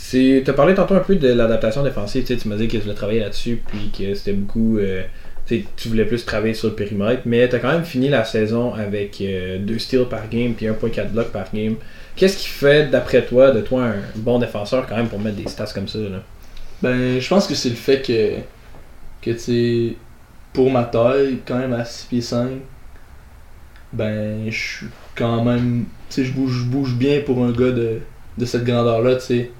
Tu 0.09 0.43
as 0.45 0.53
parlé 0.53 0.75
tantôt 0.75 0.93
un 0.93 0.99
peu 0.99 1.15
de 1.15 1.27
l'adaptation 1.27 1.83
défensive. 1.83 2.23
Tu 2.23 2.47
m'as 2.47 2.55
dit 2.55 2.67
que 2.67 2.77
tu 2.77 2.83
voulais 2.83 2.93
travailler 2.93 3.19
là-dessus, 3.19 3.61
puis 3.67 3.91
que 3.97 4.13
c'était 4.13 4.33
beaucoup. 4.33 4.77
euh, 4.77 5.03
tu 5.45 5.89
voulais 5.89 6.05
plus 6.05 6.23
travailler 6.25 6.53
sur 6.53 6.69
le 6.69 6.75
périmètre, 6.75 7.23
mais 7.25 7.49
tu 7.49 7.55
as 7.55 7.59
quand 7.59 7.71
même 7.71 7.83
fini 7.83 8.09
la 8.09 8.23
saison 8.23 8.73
avec 8.73 9.21
2 9.21 9.79
steals 9.79 10.05
par 10.05 10.29
game, 10.29 10.53
puis 10.53 10.67
1.4 10.67 11.09
blocs 11.09 11.31
par 11.31 11.51
game. 11.53 11.75
Qu'est-ce 12.15 12.37
qui 12.37 12.47
fait, 12.47 12.89
d'après 12.89 13.25
toi, 13.25 13.51
de 13.51 13.61
toi 13.61 13.85
un 13.85 13.95
bon 14.15 14.39
défenseur 14.39 14.85
quand 14.87 14.95
même 14.95 15.09
pour 15.09 15.19
mettre 15.19 15.35
des 15.37 15.49
stats 15.49 15.71
comme 15.73 15.87
ça 15.87 15.99
là? 15.99 16.21
Ben, 16.81 17.19
je 17.19 17.27
pense 17.27 17.47
que 17.47 17.55
c'est 17.55 17.69
le 17.69 17.75
fait 17.75 18.01
que, 18.01 18.33
que 19.21 19.31
tu 19.31 19.95
pour 20.53 20.69
ma 20.69 20.83
taille, 20.83 21.39
quand 21.45 21.57
même 21.57 21.73
à 21.73 21.83
6 21.85 22.05
pieds 22.05 22.21
5, 22.21 22.49
ben, 23.93 24.49
je 24.49 24.57
suis 24.57 24.87
quand 25.15 25.43
même, 25.43 25.85
tu 26.09 26.25
je 26.25 26.33
bouge, 26.33 26.65
bouge 26.65 26.95
bien 26.95 27.21
pour 27.21 27.43
un 27.43 27.51
gars 27.51 27.71
de, 27.71 27.99
de 28.37 28.45
cette 28.45 28.63
grandeur-là, 28.63 29.15
tu 29.15 29.21
sais. 29.21 29.51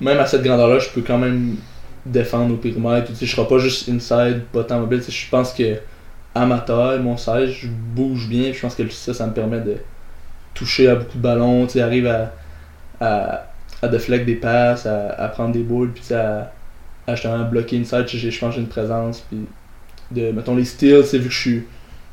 Même 0.00 0.18
à 0.18 0.26
cette 0.26 0.42
grandeur-là, 0.42 0.78
je 0.78 0.88
peux 0.88 1.02
quand 1.02 1.18
même 1.18 1.56
défendre 2.06 2.54
au 2.54 2.56
périmètre, 2.56 3.08
tu 3.08 3.16
sais, 3.16 3.26
je 3.26 3.36
serai 3.36 3.46
pas 3.46 3.58
juste 3.58 3.88
inside, 3.88 4.42
pas 4.52 4.64
tant 4.64 4.80
mobile, 4.80 5.00
tu 5.00 5.06
sais, 5.06 5.12
je 5.12 5.28
pense 5.28 5.52
que 5.52 5.74
taille, 6.34 7.00
mon 7.00 7.16
size, 7.16 7.50
je 7.50 7.66
bouge 7.68 8.28
bien, 8.28 8.52
je 8.52 8.60
pense 8.60 8.74
que 8.74 8.88
ça, 8.88 9.12
ça 9.12 9.26
me 9.26 9.32
permet 9.32 9.60
de 9.60 9.76
toucher 10.54 10.88
à 10.88 10.94
beaucoup 10.94 11.18
de 11.18 11.22
ballons, 11.22 11.66
tu 11.66 11.72
sais, 11.72 11.82
à, 11.82 12.32
à, 13.00 13.46
à 13.82 13.88
deflect 13.88 14.24
des 14.24 14.36
passes, 14.36 14.86
à, 14.86 15.28
prendre 15.28 15.52
des 15.52 15.62
boules, 15.62 15.90
puis 15.92 16.02
tu 16.06 16.14
à, 16.14 16.52
à 17.06 17.44
bloquer 17.44 17.78
inside, 17.78 18.06
je 18.06 18.38
pense 18.38 18.54
j'ai 18.54 18.60
une 18.60 18.68
présence, 18.68 19.20
puis 19.28 19.40
de, 20.12 20.32
mettons 20.32 20.56
les 20.56 20.64
steals, 20.64 21.02
tu 21.02 21.08
sais, 21.08 21.18
vu 21.18 21.28
que 21.28 21.34
je 21.34 21.40
suis, 21.40 21.64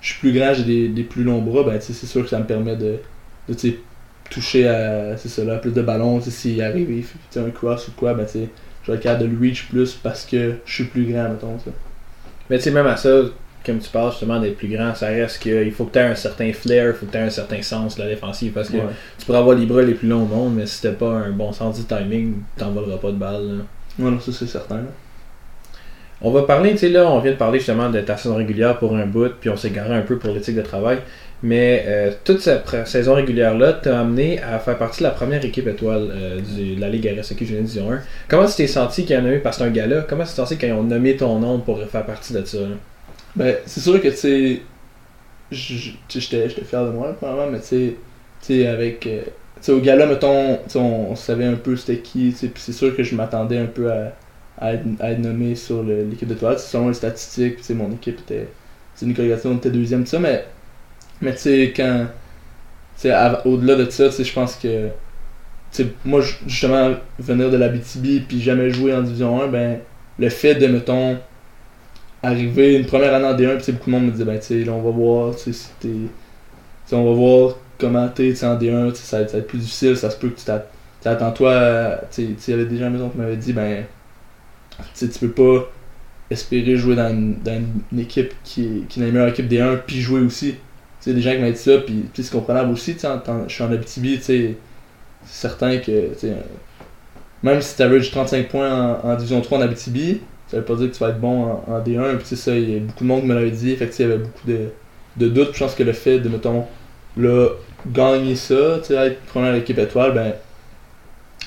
je 0.07 0.13
suis 0.13 0.19
plus 0.21 0.31
grand, 0.31 0.53
j'ai 0.53 0.63
des, 0.63 0.87
des 0.87 1.03
plus 1.03 1.23
longs 1.25 1.41
bras, 1.41 1.63
ben 1.63 1.77
c'est 1.81 1.93
sûr 1.93 2.23
que 2.23 2.29
ça 2.29 2.39
me 2.39 2.45
permet 2.45 2.77
de, 2.77 2.95
toucher 4.29 4.65
à, 4.67 5.17
c'est 5.17 5.27
ça, 5.27 5.43
là, 5.43 5.57
plus 5.57 5.71
de 5.73 5.81
ballons, 5.81 6.21
s'il 6.21 6.61
arrive, 6.61 6.89
il 6.91 7.03
fait 7.03 7.39
un 7.41 7.49
cross 7.49 7.89
ou 7.89 7.91
quoi, 7.91 8.13
ben 8.13 8.25
je 8.31 8.91
vais 8.91 8.97
être 8.97 9.19
de 9.19 9.25
le 9.25 9.37
reach 9.37 9.67
plus 9.67 9.95
parce 9.95 10.25
que 10.25 10.53
je 10.65 10.73
suis 10.73 10.83
plus 10.85 11.05
grand, 11.11 11.27
mettons, 11.29 11.59
ça. 11.59 11.71
Mais 12.49 12.57
tu 12.57 12.63
sais, 12.63 12.71
même 12.71 12.87
à 12.87 12.95
ça, 12.95 13.09
comme 13.65 13.79
tu 13.79 13.89
parles 13.89 14.11
justement 14.11 14.39
d'être 14.39 14.55
plus 14.55 14.69
grand, 14.69 14.95
ça 14.95 15.07
reste 15.07 15.39
qu'il 15.39 15.73
faut 15.73 15.83
que 15.83 15.91
tu 15.91 15.99
aies 15.99 16.03
un 16.03 16.15
certain 16.15 16.53
flair, 16.53 16.87
il 16.87 16.93
faut 16.93 17.05
que 17.05 17.11
tu 17.11 17.17
aies 17.17 17.21
un 17.21 17.29
certain 17.29 17.61
sens 17.61 17.97
de 17.97 18.03
la 18.03 18.07
défensive, 18.07 18.53
parce 18.53 18.69
que 18.69 18.77
Ouais. 18.77 18.83
tu 19.19 19.25
pourras 19.25 19.39
avoir 19.39 19.57
les 19.57 19.65
bras 19.65 19.81
les 19.81 19.93
plus 19.93 20.07
longs 20.07 20.23
au 20.23 20.25
monde, 20.25 20.55
mais 20.55 20.65
si 20.67 20.81
t'as 20.81 20.91
pas 20.93 21.11
un 21.11 21.31
bon 21.31 21.51
sens 21.51 21.77
du 21.77 21.83
timing, 21.83 22.35
t'envoleras 22.55 22.97
pas 22.97 23.11
de 23.11 23.17
balle. 23.17 23.57
là. 23.57 23.63
Ouais, 24.05 24.09
non, 24.11 24.21
ça 24.21 24.31
c'est 24.31 24.47
certain, 24.47 24.77
là. 24.77 24.91
On 26.21 26.31
va 26.31 26.43
parler, 26.43 26.71
tu 26.71 26.77
sais, 26.79 26.89
là, 26.89 27.09
on 27.11 27.19
vient 27.19 27.31
de 27.31 27.37
parler 27.37 27.59
justement 27.59 27.89
de 27.89 28.01
ta 28.01 28.17
saison 28.17 28.35
régulière 28.35 28.79
pour 28.79 28.95
un 28.95 29.05
bout, 29.05 29.31
puis 29.39 29.49
on 29.51 29.55
s'est 29.57 29.69
garé 29.69 29.93
un 29.93 30.01
peu 30.01 30.17
pour 30.17 30.33
l'éthique 30.33 30.55
de 30.55 30.63
travail. 30.63 30.99
Mais 31.43 31.83
euh, 31.87 32.11
toute 32.23 32.39
cette 32.41 32.87
saison 32.87 33.13
régulière-là 33.13 33.73
t'a 33.73 33.99
amené 33.99 34.41
à 34.41 34.57
faire 34.57 34.77
partie 34.79 34.99
de 34.99 35.03
la 35.03 35.11
première 35.11 35.45
équipe 35.45 35.67
étoile 35.67 36.09
euh, 36.11 36.39
de 36.39 36.81
la 36.81 36.89
Ligue 36.89 37.07
RSEQ 37.19 37.45
Junior 37.45 37.63
Division 37.63 37.91
1. 37.91 37.99
Comment 38.27 38.47
tu 38.47 38.55
t'es 38.55 38.65
senti 38.65 39.05
qu'il 39.05 39.15
y 39.15 39.19
en 39.19 39.25
a 39.25 39.29
eu, 39.33 39.39
parce 39.41 39.57
que 39.57 39.63
c'est 39.63 39.69
un 39.69 39.71
gars-là, 39.71 40.01
comment 40.09 40.23
tu 40.23 40.29
t'es 40.29 40.35
senti 40.35 40.57
quand 40.57 40.65
ils 40.65 40.73
ont 40.73 40.83
nommé 40.83 41.15
ton 41.15 41.37
nom 41.37 41.59
pour 41.59 41.79
faire 41.83 42.05
partie 42.05 42.33
de 42.33 42.43
ça? 42.43 42.57
Ben, 43.35 43.55
c'est 43.67 43.81
sûr 43.81 44.01
que, 44.01 44.07
tu 44.07 44.15
sais, 44.17 44.61
j'étais 45.51 46.49
fier 46.49 46.83
de 46.85 46.89
moi, 46.89 47.13
probablement, 47.13 47.51
mais 47.51 47.59
tu 47.59 47.95
sais, 48.41 48.65
avec. 48.65 49.05
euh, 49.05 49.21
tu 49.25 49.31
sais, 49.61 49.71
au 49.71 49.79
gala, 49.79 50.07
mettons, 50.07 50.57
on, 50.75 50.79
on 51.11 51.15
savait 51.15 51.45
un 51.45 51.55
peu 51.55 51.75
c'était 51.75 51.99
qui, 51.99 52.31
tu 52.31 52.37
sais, 52.37 52.47
puis 52.47 52.63
c'est 52.65 52.73
sûr 52.73 52.95
que 52.95 53.03
je 53.03 53.13
m'attendais 53.15 53.57
un 53.59 53.65
peu 53.67 53.91
à, 53.91 54.13
à, 54.59 54.73
être, 54.73 55.19
nommé 55.19 55.55
sur 55.55 55.83
l'équipe. 55.83 56.27
Tu 56.27 56.35
sais, 56.39 56.57
Selon 56.57 56.87
les 56.89 56.93
statistiques, 56.93 57.57
puis 57.61 57.73
mon 57.73 57.91
équipe 57.91 58.19
était. 58.19 58.47
Nicolas 59.01 59.35
on 59.45 59.57
était 59.57 59.69
deuxième, 59.69 60.03
tout 60.03 60.09
ça, 60.09 60.19
mais. 60.19 60.45
Mais 61.21 61.33
tu 61.33 61.39
sais, 61.39 61.73
quand. 61.75 62.07
Au-delà 63.45 63.75
de 63.75 63.89
ça, 63.89 64.09
je 64.09 64.33
pense 64.33 64.55
que. 64.55 64.89
Moi, 66.05 66.21
ju- 66.21 66.35
justement, 66.47 66.95
venir 67.19 67.51
de 67.51 67.57
la 67.57 67.69
BTB 67.69 68.21
puis 68.27 68.41
jamais 68.41 68.69
jouer 68.71 68.93
en 68.95 69.01
Division 69.01 69.41
1, 69.43 69.47
ben, 69.47 69.79
le 70.17 70.29
fait 70.29 70.55
de, 70.55 70.65
mettons, 70.67 71.17
arriver 72.23 72.75
une 72.75 72.85
première 72.85 73.13
année 73.13 73.25
en 73.25 73.35
D1, 73.35 73.61
puis 73.61 73.71
beaucoup 73.73 73.91
de 73.91 73.95
monde 73.95 74.05
me 74.05 74.11
disait, 74.11 74.25
ben, 74.25 74.39
tu 74.39 74.63
là, 74.63 74.71
on 74.73 74.81
va 74.81 74.89
voir, 74.91 75.33
si 75.37 75.51
t'es. 75.79 75.89
On 76.91 77.03
va 77.03 77.11
voir 77.13 77.55
comment 77.77 78.07
t'es, 78.09 78.33
en 78.43 78.55
D1, 78.57 78.91
tu 78.91 78.95
sais, 78.97 79.03
ça, 79.05 79.17
va 79.17 79.23
être- 79.23 79.47
plus 79.47 79.59
difficile, 79.59 79.95
ça 79.97 80.09
se 80.09 80.17
peut 80.17 80.29
que 80.29 80.39
tu 80.39 80.45
t'att- 80.45 80.67
tu 80.99 81.03
sais, 81.03 81.09
attends-toi, 81.09 81.53
à- 81.53 81.97
tu 82.11 82.23
sais, 82.23 82.27
tu 82.29 82.35
sais, 82.39 82.51
il 82.53 82.57
y 82.57 82.61
avait 82.61 82.69
des 82.69 82.77
gens 82.77 82.89
maison 82.89 83.09
qui 83.09 83.17
m'avaient 83.17 83.35
dit, 83.37 83.53
ben, 83.53 83.85
tu 84.95 85.09
tu 85.09 85.19
peux 85.19 85.31
pas 85.31 85.71
espérer 86.29 86.75
jouer 86.75 86.95
dans 86.95 87.09
une, 87.09 87.35
dans 87.41 87.61
une 87.91 87.99
équipe 87.99 88.33
qui 88.43 88.83
qui 88.89 89.01
est 89.01 89.05
la 89.05 89.11
meilleure 89.11 89.29
équipe 89.29 89.47
D1, 89.49 89.79
puis 89.85 90.01
jouer 90.01 90.21
aussi. 90.21 90.51
Tu 90.51 90.57
sais, 91.11 91.13
des 91.13 91.21
gens 91.21 91.31
qui 91.31 91.37
m'avaient 91.37 91.51
dit 91.53 91.59
ça, 91.59 91.77
puis 91.77 92.05
c'est 92.15 92.31
comprenable 92.31 92.71
aussi, 92.71 92.95
tu 92.95 93.01
sais, 93.01 93.09
je 93.47 93.53
suis 93.53 93.63
en 93.63 93.71
Abitibi, 93.71 94.17
tu 94.17 94.23
sais, 94.23 94.57
c'est 95.25 95.41
certain 95.41 95.77
que, 95.77 96.13
tu 96.13 96.19
sais, 96.19 96.33
même 97.43 97.61
si 97.61 97.75
tu 97.75 97.81
averages 97.81 98.11
35 98.11 98.49
points 98.49 98.99
en, 99.03 99.15
Division 99.15 99.41
3 99.41 99.59
en 99.59 99.61
Abitibi, 99.61 100.21
ça 100.47 100.57
veut 100.57 100.63
pas 100.63 100.75
dire 100.75 100.89
que 100.89 100.95
tu 100.95 100.99
vas 100.99 101.09
être 101.09 101.19
bon 101.19 101.43
en, 101.43 101.63
en 101.67 101.81
D1. 101.81 102.17
Puis 102.17 102.35
ça, 102.35 102.57
y 102.57 102.77
a 102.77 102.79
beaucoup 102.79 103.03
de 103.03 103.07
monde 103.07 103.21
qui 103.21 103.27
me 103.27 103.35
l'avait 103.35 103.51
dit. 103.51 103.75
Fait 103.75 103.89
il 103.99 104.01
y 104.01 104.05
avait 104.05 104.17
beaucoup 104.17 104.47
de, 104.47 104.69
de 105.17 105.27
doutes. 105.27 105.49
Puis 105.49 105.59
je 105.59 105.63
pense 105.63 105.75
que 105.75 105.83
le 105.83 105.93
fait 105.93 106.19
de, 106.19 106.29
mettons, 106.29 106.65
là, 107.15 107.49
gagner 107.85 108.35
ça, 108.35 108.79
tu 108.79 108.87
sais, 108.87 108.93
être 108.95 109.21
première 109.25 109.55
équipe 109.55 109.77
étoile, 109.77 110.13
ben, 110.13 110.33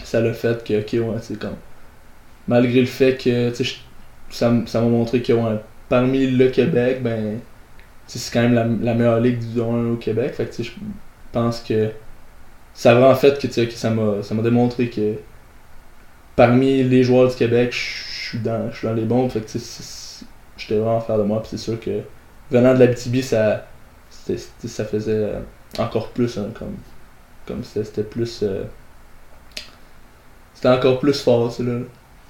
ça 0.05 0.21
l'a 0.21 0.33
fait 0.33 0.63
que, 0.65 0.81
ok, 0.81 1.09
ouais, 1.09 1.19
c'est 1.23 1.39
comme. 1.39 1.57
Malgré 2.49 2.81
le 2.81 2.87
fait 2.87 3.17
que, 3.17 3.53
ça 4.31 4.51
m'a 4.51 4.81
montré 4.81 5.23
que, 5.23 5.33
parmi 5.89 6.27
le 6.27 6.49
Québec, 6.49 7.03
ben, 7.03 7.39
c'est 8.07 8.33
quand 8.33 8.49
même 8.49 8.83
la, 8.83 8.95
meilleure 8.95 9.21
ligue 9.21 9.39
du 9.39 9.47
Division 9.47 9.75
1 9.75 9.93
au 9.93 9.97
Québec. 9.97 10.35
Fait 10.35 10.51
je 10.63 10.71
pense 11.33 11.61
que 11.61 11.91
ça 12.75 12.93
a 12.93 12.95
vraiment 12.95 13.15
fait 13.15 13.39
que, 13.41 13.47
que 13.47 13.73
ça 13.73 13.91
m'a 13.91 14.43
démontré 14.43 14.89
que 14.91 15.15
parmi 16.37 16.83
les 16.83 17.03
joueurs 17.03 17.29
du 17.29 17.37
Québec, 17.37 17.73
je 17.73 18.29
suis 18.29 18.39
dans, 18.39 18.71
dans 18.83 18.95
les 18.95 19.05
bons. 19.05 19.29
Fait 19.29 19.45
j'étais 20.57 20.79
vraiment 20.79 21.01
fier 21.01 21.19
de 21.19 21.23
moi. 21.23 21.43
C'est 21.47 21.59
sûr 21.59 21.79
que 21.79 22.01
venant 22.51 22.75
de 22.75 22.81
la 22.81 22.87
BTB, 22.87 23.23
ça, 23.23 23.67
ça 24.11 24.85
faisait 24.85 25.33
encore 25.79 26.09
plus, 26.11 26.39
hein, 26.39 26.49
comme, 26.59 26.77
comme 27.47 27.63
c'était 27.65 28.03
plus. 28.03 28.41
euh, 28.43 28.65
c'était 30.55 30.69
encore 30.69 31.01
plus 31.01 31.23
fort, 31.23 31.55
là. 31.61 31.79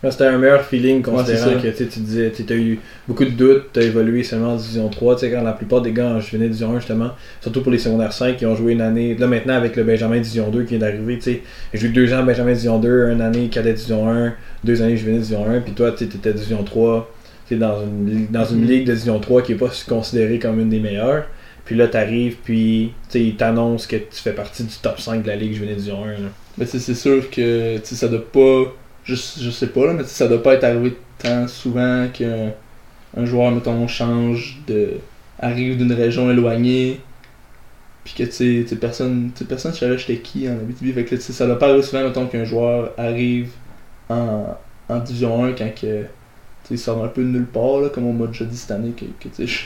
Ouais, 0.02 0.10
C'était 0.10 0.24
un 0.24 0.38
meilleur 0.38 0.62
feeling 0.62 0.96
Ouais, 0.98 1.02
considérant 1.02 1.44
ça. 1.50 1.54
que 1.56 1.68
tu 1.68 1.76
sais, 1.76 1.86
tu 1.86 2.00
disais, 2.00 2.30
tu 2.34 2.50
as 2.50 2.56
eu 2.56 2.78
beaucoup 3.06 3.24
de 3.24 3.30
doutes, 3.30 3.64
tu 3.74 3.80
as 3.80 3.82
évolué 3.82 4.22
seulement 4.22 4.52
en 4.54 4.56
Division 4.56 4.88
3, 4.88 5.14
tu 5.16 5.20
sais, 5.20 5.30
quand 5.30 5.42
la 5.42 5.52
plupart 5.52 5.82
des 5.82 5.92
gars 5.92 6.06
en 6.06 6.20
juvénile 6.20 6.48
Division 6.48 6.72
1 6.74 6.78
justement, 6.80 7.10
surtout 7.42 7.60
pour 7.62 7.70
les 7.70 7.76
secondaires 7.78 8.12
5 8.14 8.36
qui 8.38 8.46
ont 8.46 8.56
joué 8.56 8.72
une 8.72 8.80
année, 8.80 9.14
là 9.18 9.26
maintenant 9.26 9.54
avec 9.54 9.76
le 9.76 9.84
Benjamin 9.84 10.16
Division 10.16 10.48
2 10.50 10.62
qui 10.62 10.70
vient 10.70 10.78
d'arriver, 10.78 11.16
tu 11.18 11.22
sais, 11.24 11.42
j'ai 11.74 11.88
eu 11.88 11.90
deux 11.90 12.12
ans 12.14 12.22
Benjamin 12.24 12.52
Division 12.52 12.78
2, 12.78 13.10
une 13.12 13.20
année 13.20 13.48
cadet 13.48 13.74
Division 13.74 14.08
1, 14.08 14.32
deux 14.64 14.80
années 14.80 14.96
juvénile 14.96 15.20
Division 15.20 15.46
1, 15.50 15.60
puis 15.60 15.72
toi 15.72 15.92
tu 15.92 16.04
étais 16.04 16.32
Division 16.32 16.62
3, 16.62 17.10
tu 17.46 17.54
sais, 17.54 17.60
dans 17.60 17.82
une, 17.82 18.26
dans 18.30 18.44
une 18.46 18.60
Mhm. 18.62 18.66
ligue 18.68 18.86
de 18.86 18.92
Division 18.92 19.18
3 19.20 19.42
qui 19.42 19.52
est 19.52 19.56
pas 19.56 19.70
considérée 19.86 20.38
comme 20.38 20.58
une 20.60 20.70
des 20.70 20.80
meilleures, 20.80 21.24
puis 21.66 21.76
là 21.76 21.88
t'arrives, 21.88 22.36
puis 22.42 22.94
tu 23.10 23.18
sais, 23.18 23.20
ils 23.22 23.36
t'annoncent 23.36 23.86
que 23.86 23.96
tu 23.96 24.06
fais 24.22 24.32
partie 24.32 24.64
du 24.64 24.74
top 24.80 24.98
5 24.98 25.22
de 25.24 25.28
la 25.28 25.36
ligue 25.36 25.52
juvénile 25.52 25.76
Division 25.76 26.04
1. 26.04 26.08
Là. 26.12 26.16
Mais 26.56 26.64
tu 26.64 26.70
sais, 26.72 26.78
c'est 26.78 26.94
sûr 26.94 27.28
que 27.30 27.76
ça 27.84 28.08
doit 28.08 28.24
pas. 28.32 28.72
Je, 29.14 29.42
je 29.42 29.50
sais 29.50 29.68
pas, 29.68 29.86
là, 29.86 29.92
mais 29.92 30.04
ça 30.04 30.28
doit 30.28 30.42
pas 30.42 30.54
être 30.54 30.64
arrivé 30.64 30.96
tant 31.18 31.48
souvent 31.48 32.08
qu'un 32.12 32.52
un 33.16 33.24
joueur, 33.24 33.50
mettons, 33.50 33.86
change 33.88 34.58
de. 34.66 34.98
arrive 35.38 35.76
d'une 35.78 35.92
région 35.92 36.30
éloignée. 36.30 37.00
Puis 38.04 38.14
que 38.14 38.22
tu 38.24 38.66
sais, 38.66 38.76
personne. 38.76 39.30
Tu 39.34 39.40
sais, 39.40 39.44
personne 39.46 39.72
savait 39.74 39.98
j'étais 39.98 40.18
qui 40.18 40.48
en 40.48 40.52
Abitibi. 40.52 40.92
Fait 40.92 41.04
que 41.04 41.16
tu 41.16 41.32
ça 41.32 41.46
doit 41.46 41.58
pas 41.58 41.66
arriver 41.66 41.82
souvent, 41.82 42.04
mettons, 42.04 42.26
qu'un 42.26 42.44
joueur 42.44 42.92
arrive 42.96 43.50
en, 44.08 44.56
en 44.88 44.98
Division 44.98 45.44
1 45.44 45.52
quand 45.52 45.74
que. 45.80 46.04
Tu 46.68 46.76
sort 46.76 47.02
un 47.02 47.08
peu 47.08 47.22
de 47.22 47.28
nulle 47.28 47.46
part, 47.46 47.80
là, 47.80 47.88
comme 47.88 48.06
on 48.06 48.12
m'a 48.12 48.26
déjà 48.28 48.44
dit 48.44 48.56
cette 48.56 48.70
année, 48.70 48.92
que, 48.92 49.04
tu 49.04 49.28
sais, 49.32 49.46
je, 49.46 49.64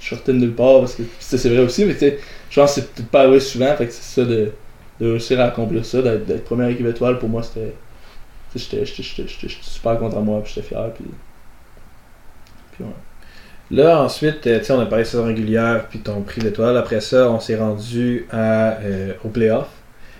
je 0.00 0.08
sortais 0.08 0.32
de 0.32 0.38
nulle 0.38 0.54
part. 0.54 0.80
Parce 0.80 0.94
que 0.94 1.02
c'est 1.18 1.48
vrai 1.48 1.60
aussi, 1.60 1.84
mais 1.84 1.92
tu 1.94 2.00
sais, 2.00 2.18
je 2.50 2.60
pense 2.60 2.74
que 2.74 2.80
c'est 2.94 3.06
pas 3.06 3.22
arrivé 3.22 3.40
souvent. 3.40 3.74
Fait 3.76 3.86
que 3.86 3.92
c'est 3.92 4.20
ça 4.20 4.24
de 4.24 4.50
de 5.00 5.06
réussir 5.12 5.40
à 5.40 5.44
accomplir 5.44 5.84
ça, 5.84 6.02
d'être 6.02 6.44
première 6.44 6.68
équipe 6.68 6.86
étoile, 6.86 7.18
pour 7.18 7.28
moi, 7.28 7.42
c'était. 7.42 7.74
J'étais 8.54 8.84
super 9.60 9.98
content 9.98 10.20
de 10.20 10.24
moi, 10.24 10.40
puis 10.42 10.52
j'étais 10.54 10.66
fier, 10.66 10.90
puis. 10.94 11.04
Puis 12.72 12.84
ouais. 12.84 12.90
Là, 13.70 14.02
ensuite, 14.02 14.46
euh, 14.48 14.60
sais, 14.62 14.72
on 14.72 14.80
a 14.80 14.86
parlé 14.86 15.04
de 15.04 15.08
saison 15.08 15.24
régulière, 15.24 15.86
puis 15.88 16.00
ton 16.00 16.22
prix 16.22 16.40
d'étoile. 16.40 16.76
Après 16.76 17.00
ça, 17.00 17.30
on 17.30 17.38
s'est 17.38 17.56
rendu 17.56 18.26
à, 18.32 18.78
euh, 18.80 19.12
au 19.24 19.28
playoff. 19.28 19.68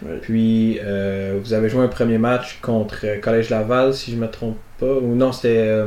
Ouais. 0.04 0.18
Puis, 0.22 0.78
euh, 0.82 1.38
vous 1.42 1.52
avez 1.52 1.68
joué 1.68 1.82
un 1.82 1.88
premier 1.88 2.16
match 2.18 2.58
contre 2.62 3.04
Collège 3.20 3.50
Laval, 3.50 3.92
si 3.92 4.12
je 4.12 4.16
me 4.16 4.28
trompe 4.28 4.56
pas. 4.78 4.86
Ou 4.86 5.16
non, 5.16 5.32
c'était 5.32 5.56
euh, 5.58 5.86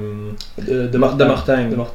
De, 0.62 0.88
de, 0.88 0.98
Mar- 0.98 1.16
de. 1.16 1.24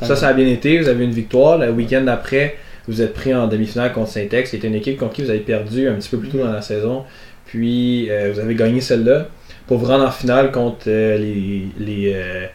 Ça, 0.06 0.16
ça 0.16 0.28
a 0.28 0.32
bien 0.32 0.46
été. 0.48 0.78
Vous 0.80 0.88
avez 0.88 1.04
une 1.04 1.10
victoire. 1.12 1.58
Le 1.58 1.70
week-end 1.70 2.00
d'après, 2.02 2.56
vous 2.88 3.02
êtes 3.02 3.12
pris 3.12 3.34
en 3.34 3.46
demi-finale 3.46 3.92
contre 3.92 4.08
Saint-Ex, 4.10 4.48
qui 4.50 4.56
était 4.56 4.68
une 4.68 4.74
équipe 4.74 4.98
contre 4.98 5.12
qui 5.12 5.22
vous 5.22 5.30
avez 5.30 5.40
perdu 5.40 5.86
un 5.86 5.94
petit 5.96 6.08
peu 6.08 6.18
plus 6.18 6.30
tôt 6.30 6.38
dans 6.38 6.50
la 6.50 6.62
saison. 6.62 7.04
Puis, 7.44 8.08
vous 8.32 8.40
avez 8.40 8.54
gagné 8.54 8.80
celle-là 8.80 9.28
pour 9.68 9.78
vous 9.78 9.86
rendre 9.86 10.04
en 10.06 10.10
finale 10.10 10.50
contre 10.50 10.86
euh, 10.88 11.16
les, 11.18 11.68
les, 11.78 12.12
euh, 12.14 12.46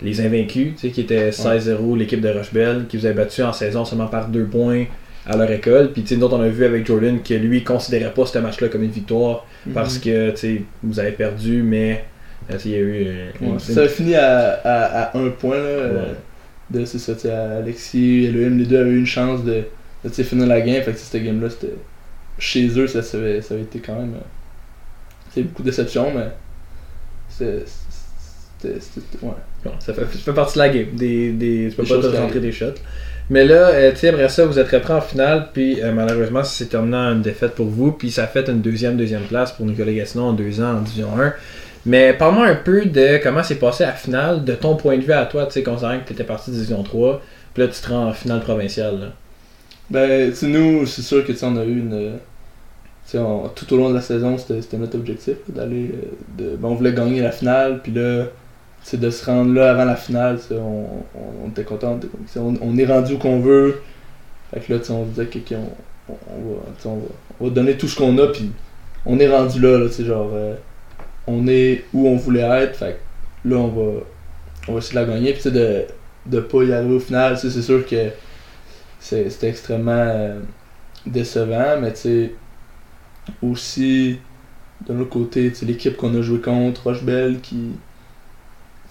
les 0.00 0.20
invaincus, 0.20 0.72
tu 0.74 0.78
sais, 0.78 0.90
qui 0.90 1.02
étaient 1.02 1.30
16-0, 1.30 1.98
l'équipe 1.98 2.20
de 2.20 2.30
Rochebelle, 2.30 2.86
qui 2.88 2.96
vous 2.96 3.06
a 3.06 3.12
battu 3.12 3.42
en 3.42 3.52
saison 3.52 3.84
seulement 3.84 4.06
par 4.08 4.28
deux 4.28 4.44
points. 4.46 4.84
à 5.26 5.36
leur 5.36 5.50
école. 5.50 5.92
Puis, 5.92 6.02
tu 6.02 6.16
sais, 6.16 6.22
on 6.22 6.40
a 6.40 6.48
vu 6.48 6.64
avec 6.64 6.84
Jordan 6.86 7.20
que 7.22 7.34
lui, 7.34 7.62
considérait 7.62 8.12
pas 8.12 8.26
ce 8.26 8.38
match-là 8.38 8.68
comme 8.68 8.82
une 8.82 8.90
victoire 8.90 9.46
parce 9.74 9.98
que, 9.98 10.30
tu 10.30 10.36
sais, 10.36 10.62
vous 10.82 10.98
avez 10.98 11.12
perdu, 11.12 11.62
mais 11.62 12.04
euh, 12.50 12.56
il 12.64 12.70
y 12.72 12.74
a 12.74 12.78
eu. 12.78 13.06
Ouais, 13.40 13.58
ça 13.58 13.82
a 13.82 13.88
fini 13.88 14.14
à, 14.16 14.54
à, 14.64 15.02
à 15.02 15.18
un 15.18 15.28
point 15.30 15.56
là, 15.58 15.88
Ouais. 15.92 16.16
de 16.80 16.84
c'est 16.84 16.98
ça, 16.98 17.14
tu 17.14 17.20
sais, 17.20 17.30
Alexis 17.30 18.24
et 18.24 18.28
Elohim, 18.30 18.58
les 18.58 18.64
deux 18.64 18.80
avaient 18.80 18.90
eu 18.90 18.98
une 18.98 19.06
chance 19.06 19.44
de, 19.44 19.52
de 20.04 20.08
tu 20.08 20.14
sais, 20.14 20.24
finir 20.24 20.46
la 20.48 20.60
game, 20.60 20.82
fait 20.82 20.92
que 20.92 20.98
cette 20.98 21.22
game 21.22 21.40
là 21.40 21.50
c'était 21.50 21.74
chez 22.38 22.66
eux 22.78 22.86
ça, 22.88 23.02
ça, 23.02 23.18
avait, 23.18 23.42
ça 23.42 23.54
avait 23.54 23.62
été 23.64 23.78
quand 23.78 23.94
même 23.94 24.14
c'est 25.30 25.42
beaucoup 25.42 25.62
de 25.62 25.68
déception 25.68 26.10
mais 26.14 26.28
c'était 28.58 28.78
ouais. 29.22 29.32
Ça, 29.80 29.94
fait, 29.94 30.02
ça 30.02 30.18
fait 30.18 30.32
partie 30.32 30.54
de 30.54 30.58
la 30.58 30.68
game. 30.68 30.86
Des, 30.94 31.32
des, 31.32 31.68
tu 31.70 31.76
peux 31.76 31.82
Des 31.82 31.88
pas 31.88 32.00
te 32.00 32.16
rentrer 32.16 32.40
des 32.40 32.52
shots. 32.52 32.74
Mais 33.30 33.44
là, 33.44 33.68
euh, 33.68 33.92
tu 33.92 33.98
sais, 33.98 34.08
après 34.08 34.28
ça, 34.28 34.44
vous 34.44 34.58
êtes 34.58 34.68
repris 34.68 34.92
en 34.92 35.00
finale, 35.00 35.48
puis 35.52 35.80
euh, 35.80 35.92
malheureusement, 35.92 36.44
c'est 36.44 36.66
terminé 36.66 36.96
en 36.96 37.12
une 37.12 37.22
défaite 37.22 37.54
pour 37.54 37.66
vous, 37.66 37.92
puis 37.92 38.10
ça 38.10 38.26
fait 38.26 38.48
une 38.48 38.60
deuxième, 38.60 38.96
deuxième 38.96 39.22
place 39.22 39.52
pour 39.52 39.64
Nicolas 39.64 39.92
Gatineau 39.92 40.24
en 40.24 40.32
deux 40.32 40.60
ans 40.60 40.76
en 40.78 40.80
Division 40.80 41.08
1. 41.18 41.32
Mais 41.86 42.12
parle-moi 42.12 42.46
un 42.46 42.54
peu 42.56 42.84
de 42.84 43.18
comment 43.22 43.42
s'est 43.42 43.56
passé 43.56 43.84
la 43.84 43.92
finale, 43.92 44.44
de 44.44 44.54
ton 44.54 44.76
point 44.76 44.98
de 44.98 45.02
vue 45.02 45.12
à 45.12 45.24
toi, 45.26 45.46
tu 45.46 45.52
sais, 45.52 45.62
considérant 45.62 45.98
que 46.00 46.06
tu 46.08 46.12
étais 46.12 46.24
parti 46.24 46.50
de 46.50 46.56
Division 46.56 46.82
3, 46.82 47.22
puis 47.54 47.62
là, 47.62 47.68
tu 47.68 47.80
te 47.80 47.88
rends 47.88 48.08
en 48.08 48.12
finale 48.12 48.40
provinciale. 48.40 49.00
Là. 49.00 49.06
Ben, 49.90 50.30
tu 50.30 50.36
sais, 50.36 50.46
nous, 50.46 50.86
c'est 50.86 51.02
sûr 51.02 51.24
que 51.24 51.32
tu 51.32 51.38
sais, 51.38 51.46
on 51.46 51.56
a 51.56 51.64
eu 51.64 51.78
une. 51.78 52.12
Tout 53.54 53.74
au 53.74 53.76
long 53.76 53.90
de 53.90 53.94
la 53.94 54.00
saison, 54.00 54.36
c'était 54.38 54.76
notre 54.76 54.96
objectif 54.96 55.36
d'aller. 55.48 55.90
euh, 56.40 56.56
ben, 56.58 56.68
on 56.68 56.74
voulait 56.74 56.92
gagner 56.92 57.20
la 57.20 57.32
finale, 57.32 57.80
puis 57.82 57.92
là, 57.92 58.26
sais, 58.82 58.96
de 58.96 59.10
se 59.10 59.24
rendre 59.24 59.52
là 59.54 59.70
avant 59.72 59.84
la 59.84 59.96
finale, 59.96 60.38
on, 60.50 60.86
on, 61.44 61.48
était 61.50 61.64
content. 61.64 61.98
On, 62.36 62.78
est 62.78 62.86
rendu 62.86 63.14
où 63.14 63.18
qu'on 63.18 63.40
veut. 63.40 63.80
Fait 64.52 64.60
que 64.60 64.72
là, 64.74 64.80
on 64.90 65.04
disait 65.04 65.26
que 65.26 65.38
ok, 65.38 65.54
on, 66.08 66.12
va, 66.12 66.18
on, 66.84 66.88
va, 66.96 67.02
on 67.40 67.44
va 67.46 67.50
donner 67.50 67.76
tout 67.76 67.88
ce 67.88 67.96
qu'on 67.96 68.16
a, 68.18 68.26
puis 68.28 68.50
on 69.06 69.18
est 69.18 69.28
rendu 69.28 69.60
là, 69.60 69.78
là 69.78 69.86
genre. 70.04 70.30
euh, 70.34 70.54
on 71.26 71.46
est 71.46 71.84
où 71.94 72.08
on 72.08 72.16
voulait 72.16 72.40
être, 72.42 72.76
fait 72.76 72.98
que 73.44 73.48
là, 73.48 73.56
on 73.56 73.68
va, 73.68 74.00
on 74.68 74.72
va 74.72 74.78
essayer 74.78 75.00
de 75.00 75.06
la 75.06 75.14
gagner, 75.14 75.32
puis 75.32 75.50
de, 75.50 75.84
de 76.26 76.40
pas 76.40 76.62
y 76.64 76.72
arriver 76.72 76.94
au 76.96 77.00
final, 77.00 77.38
c'est 77.38 77.50
sûr 77.62 77.86
que 77.86 78.08
c'est- 79.00 79.30
c'était 79.30 79.48
extrêmement 79.50 79.92
euh, 79.92 80.40
décevant, 81.06 81.80
mais 81.80 81.92
tu 81.92 82.00
sais, 82.00 82.32
aussi, 83.42 84.18
de 84.86 84.94
l'autre 84.94 85.10
côté, 85.10 85.52
l'équipe 85.62 85.96
qu'on 85.96 86.14
a 86.14 86.22
joué 86.22 86.40
contre, 86.40 86.84
Rochebelle, 86.84 87.40
qui, 87.40 87.72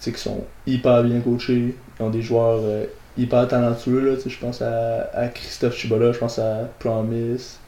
qui 0.00 0.12
sont 0.12 0.44
hyper 0.66 1.02
bien 1.04 1.20
coachés, 1.20 1.74
ils 1.98 2.02
ont 2.02 2.10
des 2.10 2.22
joueurs 2.22 2.60
euh, 2.62 2.86
hyper 3.16 3.46
talentueux, 3.48 4.18
je 4.24 4.38
pense 4.38 4.62
à, 4.62 5.10
à 5.14 5.28
Christophe 5.28 5.76
Chibola, 5.76 6.12
je 6.12 6.18
pense 6.18 6.38
à 6.38 6.68
Promise, 6.78 7.58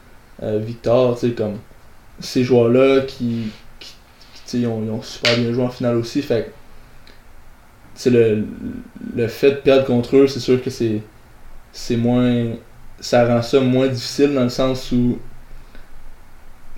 Victor, 0.41 1.17
comme, 1.37 1.59
ces 2.19 2.43
joueurs-là 2.43 3.01
qui, 3.01 3.51
qui, 4.45 4.65
ont, 4.65 4.79
ont 4.89 5.01
super 5.01 5.37
bien 5.37 5.53
joué 5.53 5.63
en 5.63 5.69
finale 5.69 5.95
aussi, 5.95 6.21
fait 6.21 6.51
sais, 7.95 8.09
le, 8.09 8.45
le 9.15 9.27
fait 9.27 9.51
de 9.51 9.55
perdre 9.57 9.85
contre 9.85 10.17
eux, 10.17 10.27
c'est 10.27 10.39
sûr 10.39 10.61
que 10.61 10.69
c'est 10.69 11.01
c'est 11.71 11.97
moins 11.97 12.53
ça 12.99 13.25
rend 13.27 13.41
ça 13.41 13.59
moins 13.59 13.87
difficile 13.87 14.33
dans 14.33 14.43
le 14.43 14.49
sens 14.49 14.91
où 14.91 15.17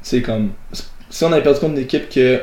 c'est 0.08 0.22
comme 0.22 0.52
si 1.10 1.24
on 1.24 1.32
avait 1.32 1.44
perdu 1.44 1.60
contre 1.60 1.74
une 1.74 1.80
équipe 1.80 2.10
que 2.10 2.42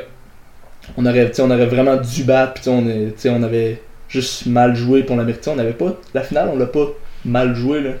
on 0.97 1.05
aurait 1.05 1.33
sais, 1.33 1.41
on 1.41 1.47
vraiment 1.47 1.97
dû 1.97 2.23
battre 2.23 2.53
puis 2.53 2.63
sais, 2.63 2.69
on 2.69 2.87
est 2.87 3.17
sais, 3.17 3.29
on 3.29 3.41
avait 3.43 3.81
juste 4.07 4.45
mal 4.45 4.75
joué 4.75 5.03
pour 5.03 5.15
la 5.15 5.23
mériter 5.23 5.49
on 5.49 5.55
n'avait 5.55 5.73
pas 5.73 5.99
la 6.13 6.21
finale 6.21 6.49
on 6.53 6.57
l'a 6.57 6.67
pas 6.67 6.87
mal 7.23 7.55
joué 7.55 7.81
là 7.81 7.91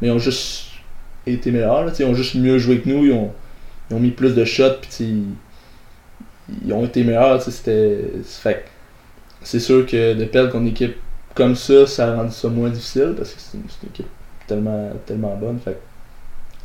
mais 0.00 0.08
ils 0.08 0.10
ont 0.10 0.18
juste 0.18 0.68
été 1.26 1.50
meilleurs 1.50 1.84
là, 1.84 1.90
tu 1.90 1.98
sais, 1.98 2.02
ils 2.04 2.06
ont 2.06 2.14
juste 2.14 2.34
mieux 2.34 2.58
joué 2.58 2.80
que 2.80 2.88
nous 2.88 3.04
ils 3.04 3.12
ont, 3.12 3.30
ils 3.90 3.96
ont 3.96 4.00
mis 4.00 4.10
plus 4.10 4.34
de 4.34 4.44
shots 4.44 4.78
puis 4.80 4.90
sais, 4.90 5.04
ils, 6.64 6.72
ont 6.72 6.84
été 6.84 7.04
meilleurs 7.04 7.42
sais, 7.42 7.50
c'était 7.50 8.04
fait 8.24 8.64
c'est 9.42 9.60
sûr 9.60 9.86
que 9.86 10.14
de 10.14 10.24
perdre 10.24 10.50
contre 10.50 10.62
une 10.62 10.68
équipe 10.68 10.96
comme 11.34 11.54
ça, 11.54 11.86
ça 11.86 12.12
a 12.12 12.16
rendu 12.16 12.32
ça 12.32 12.48
moins 12.48 12.70
difficile 12.70 13.14
parce 13.16 13.34
que 13.34 13.40
c'est 13.40 13.56
une, 13.56 13.64
équipe 13.88 14.06
tellement, 14.46 14.90
tellement 15.06 15.36
bonne. 15.36 15.58
Fait. 15.58 15.78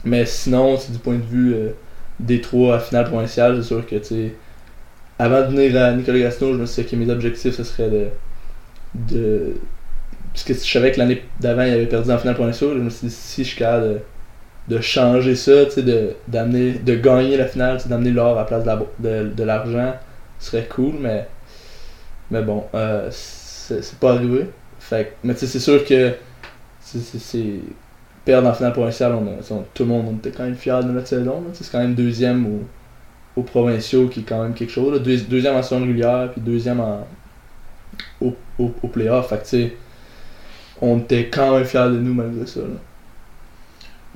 Mais 0.03 0.25
sinon, 0.25 0.77
c'est 0.77 0.91
du 0.91 0.97
point 0.97 1.15
de 1.15 1.23
vue 1.23 1.53
euh, 1.53 1.69
des 2.19 2.41
trois 2.41 2.75
à 2.78 2.80
finale 2.80 3.06
provinciale, 3.06 3.58
c'est 3.58 3.67
sûr 3.67 3.86
que 3.86 3.95
tu 3.97 4.04
sais, 4.06 4.34
avant 5.19 5.41
de 5.41 5.47
venir 5.56 5.82
à 5.82 5.93
Nicolas 5.93 6.19
Gaston, 6.19 6.54
je 6.54 6.60
me 6.60 6.65
suis 6.65 6.84
dit 6.84 6.89
que 6.89 6.95
mes 6.95 7.10
objectifs 7.10 7.56
ce 7.56 7.63
serait 7.63 7.89
de. 7.89 8.08
de 8.95 9.54
parce 10.34 10.43
que 10.43 10.54
je 10.54 10.60
savais 10.60 10.91
que 10.91 10.99
l'année 10.99 11.23
d'avant 11.39 11.63
il 11.63 11.73
avait 11.73 11.86
perdu 11.88 12.12
en 12.12 12.17
finale 12.17 12.36
provinciale, 12.36 12.71
je 12.75 12.82
me 12.84 12.89
suis 12.89 13.08
dit 13.08 13.13
si 13.13 13.43
je 13.43 13.49
suis 13.49 13.58
capable 13.60 14.01
de, 14.67 14.75
de 14.75 14.82
changer 14.82 15.36
ça, 15.36 15.65
tu 15.65 15.71
sais, 15.71 15.84
de, 15.84 16.12
d'amener, 16.28 16.73
de 16.73 16.95
gagner 16.95 17.38
la 17.38 17.45
finale, 17.47 17.80
d'amener 17.86 18.12
l'or 18.12 18.38
à 18.38 18.41
la 18.41 18.45
place 18.45 18.63
de, 18.99 19.30
de, 19.30 19.43
l'argent, 19.43 19.93
ce 20.39 20.51
serait 20.51 20.67
cool, 20.67 20.95
mais. 20.99 21.28
Mais 22.32 22.41
bon, 22.41 22.65
euh, 22.73 23.08
c'est 23.12 23.99
pas 23.99 24.13
arrivé. 24.13 24.47
Fait 24.80 25.13
mais 25.23 25.34
tu 25.34 25.41
sais, 25.41 25.47
c'est 25.47 25.60
sûr 25.60 25.86
que 25.86 26.13
c'est- 26.82 27.60
perdre 28.25 28.49
en 28.49 28.53
finale 28.53 28.73
provinciale, 28.73 29.13
on 29.13 29.63
tout 29.73 29.83
le 29.83 29.89
monde 29.89 30.05
on 30.09 30.17
était 30.17 30.31
quand 30.31 30.43
même 30.43 30.55
fiers 30.55 30.83
de 30.83 30.91
notre 30.91 31.07
saison. 31.07 31.43
C'est 31.53 31.71
quand 31.71 31.79
même 31.79 31.93
deuxième 31.93 32.45
au, 32.47 33.39
aux 33.39 33.43
provinciaux 33.43 34.07
qui 34.07 34.21
est 34.21 34.23
quand 34.23 34.41
même 34.41 34.53
quelque 34.53 34.71
chose. 34.71 35.01
deuxième 35.01 35.55
en 35.55 35.61
saison 35.61 35.81
régulière, 35.81 36.31
puis 36.31 36.41
deuxième 36.41 36.79
en, 36.79 37.07
au, 38.19 38.35
au, 38.57 38.88
playoff. 38.88 39.29
Fait 39.29 39.38
que 39.38 39.73
on 40.81 40.99
était 40.99 41.29
quand 41.29 41.55
même 41.55 41.65
fiers 41.65 41.89
de 41.89 41.99
nous 41.99 42.13
malgré 42.13 42.45
ça. 42.45 42.61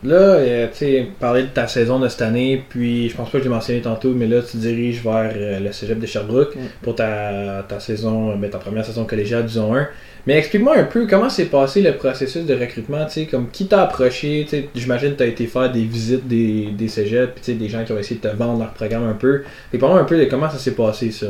Là, 0.02 0.16
euh, 0.16 0.68
tu 0.72 0.78
sais, 0.78 1.08
parler 1.20 1.44
de 1.44 1.48
ta 1.48 1.68
saison 1.68 2.00
de 2.00 2.08
cette 2.08 2.22
année, 2.22 2.64
puis 2.70 3.10
je 3.10 3.16
pense 3.18 3.30
pas 3.30 3.38
que 3.38 3.44
je 3.44 3.50
l'ai 3.50 3.54
mentionné 3.54 3.82
tantôt, 3.82 4.14
mais 4.14 4.28
là, 4.28 4.42
tu 4.42 4.56
diriges 4.58 5.04
vers 5.04 5.32
euh, 5.36 5.60
le 5.60 5.72
cégep 5.74 6.00
de 6.00 6.06
Sherbrooke 6.06 6.56
Mm. 6.56 6.60
pour 6.82 6.96
ta, 6.96 7.66
ta 7.68 7.80
saison, 7.82 8.36
ben, 8.38 8.50
ta 8.50 8.60
première 8.60 8.86
saison 8.86 9.04
collégiale, 9.06 9.46
disons 9.46 9.76
1. 9.76 9.88
Mais 10.26 10.38
explique-moi 10.38 10.78
un 10.78 10.84
peu 10.86 11.06
comment 11.08 11.30
s'est 11.30 11.46
passé 11.48 11.82
le 11.82 11.94
processus 11.96 12.46
de 12.46 12.54
recrutement, 12.54 13.06
tu 13.06 13.12
sais, 13.12 13.26
comme 13.26 13.50
qui 13.50 13.68
t'a 13.68 13.84
approché, 13.84 14.46
tu 14.46 14.58
sais, 14.58 14.70
j'imagine 14.76 15.12
que 15.14 15.18
tu 15.18 15.24
as 15.24 15.28
été 15.28 15.48
faire 15.48 15.72
des 15.72 15.84
visites 15.84 16.28
des, 16.28 16.70
des 16.72 16.88
cégeps, 16.88 17.34
puis 17.34 17.44
tu 17.44 17.52
sais, 17.52 17.58
des 17.58 17.68
gens 17.70 17.84
qui 17.84 17.92
ont 17.92 17.98
essayé 18.00 18.20
de 18.22 18.30
te 18.30 18.34
vendre 18.36 18.60
leur 18.60 18.72
programme 18.74 19.04
un 19.08 19.14
peu. 19.14 19.44
Que 19.72 19.78
parle-moi 19.78 20.02
un 20.02 20.06
peu 20.06 20.18
de 20.18 20.26
comment 20.26 20.50
ça 20.50 20.58
s'est 20.60 20.76
passé, 20.76 21.12
ça. 21.12 21.28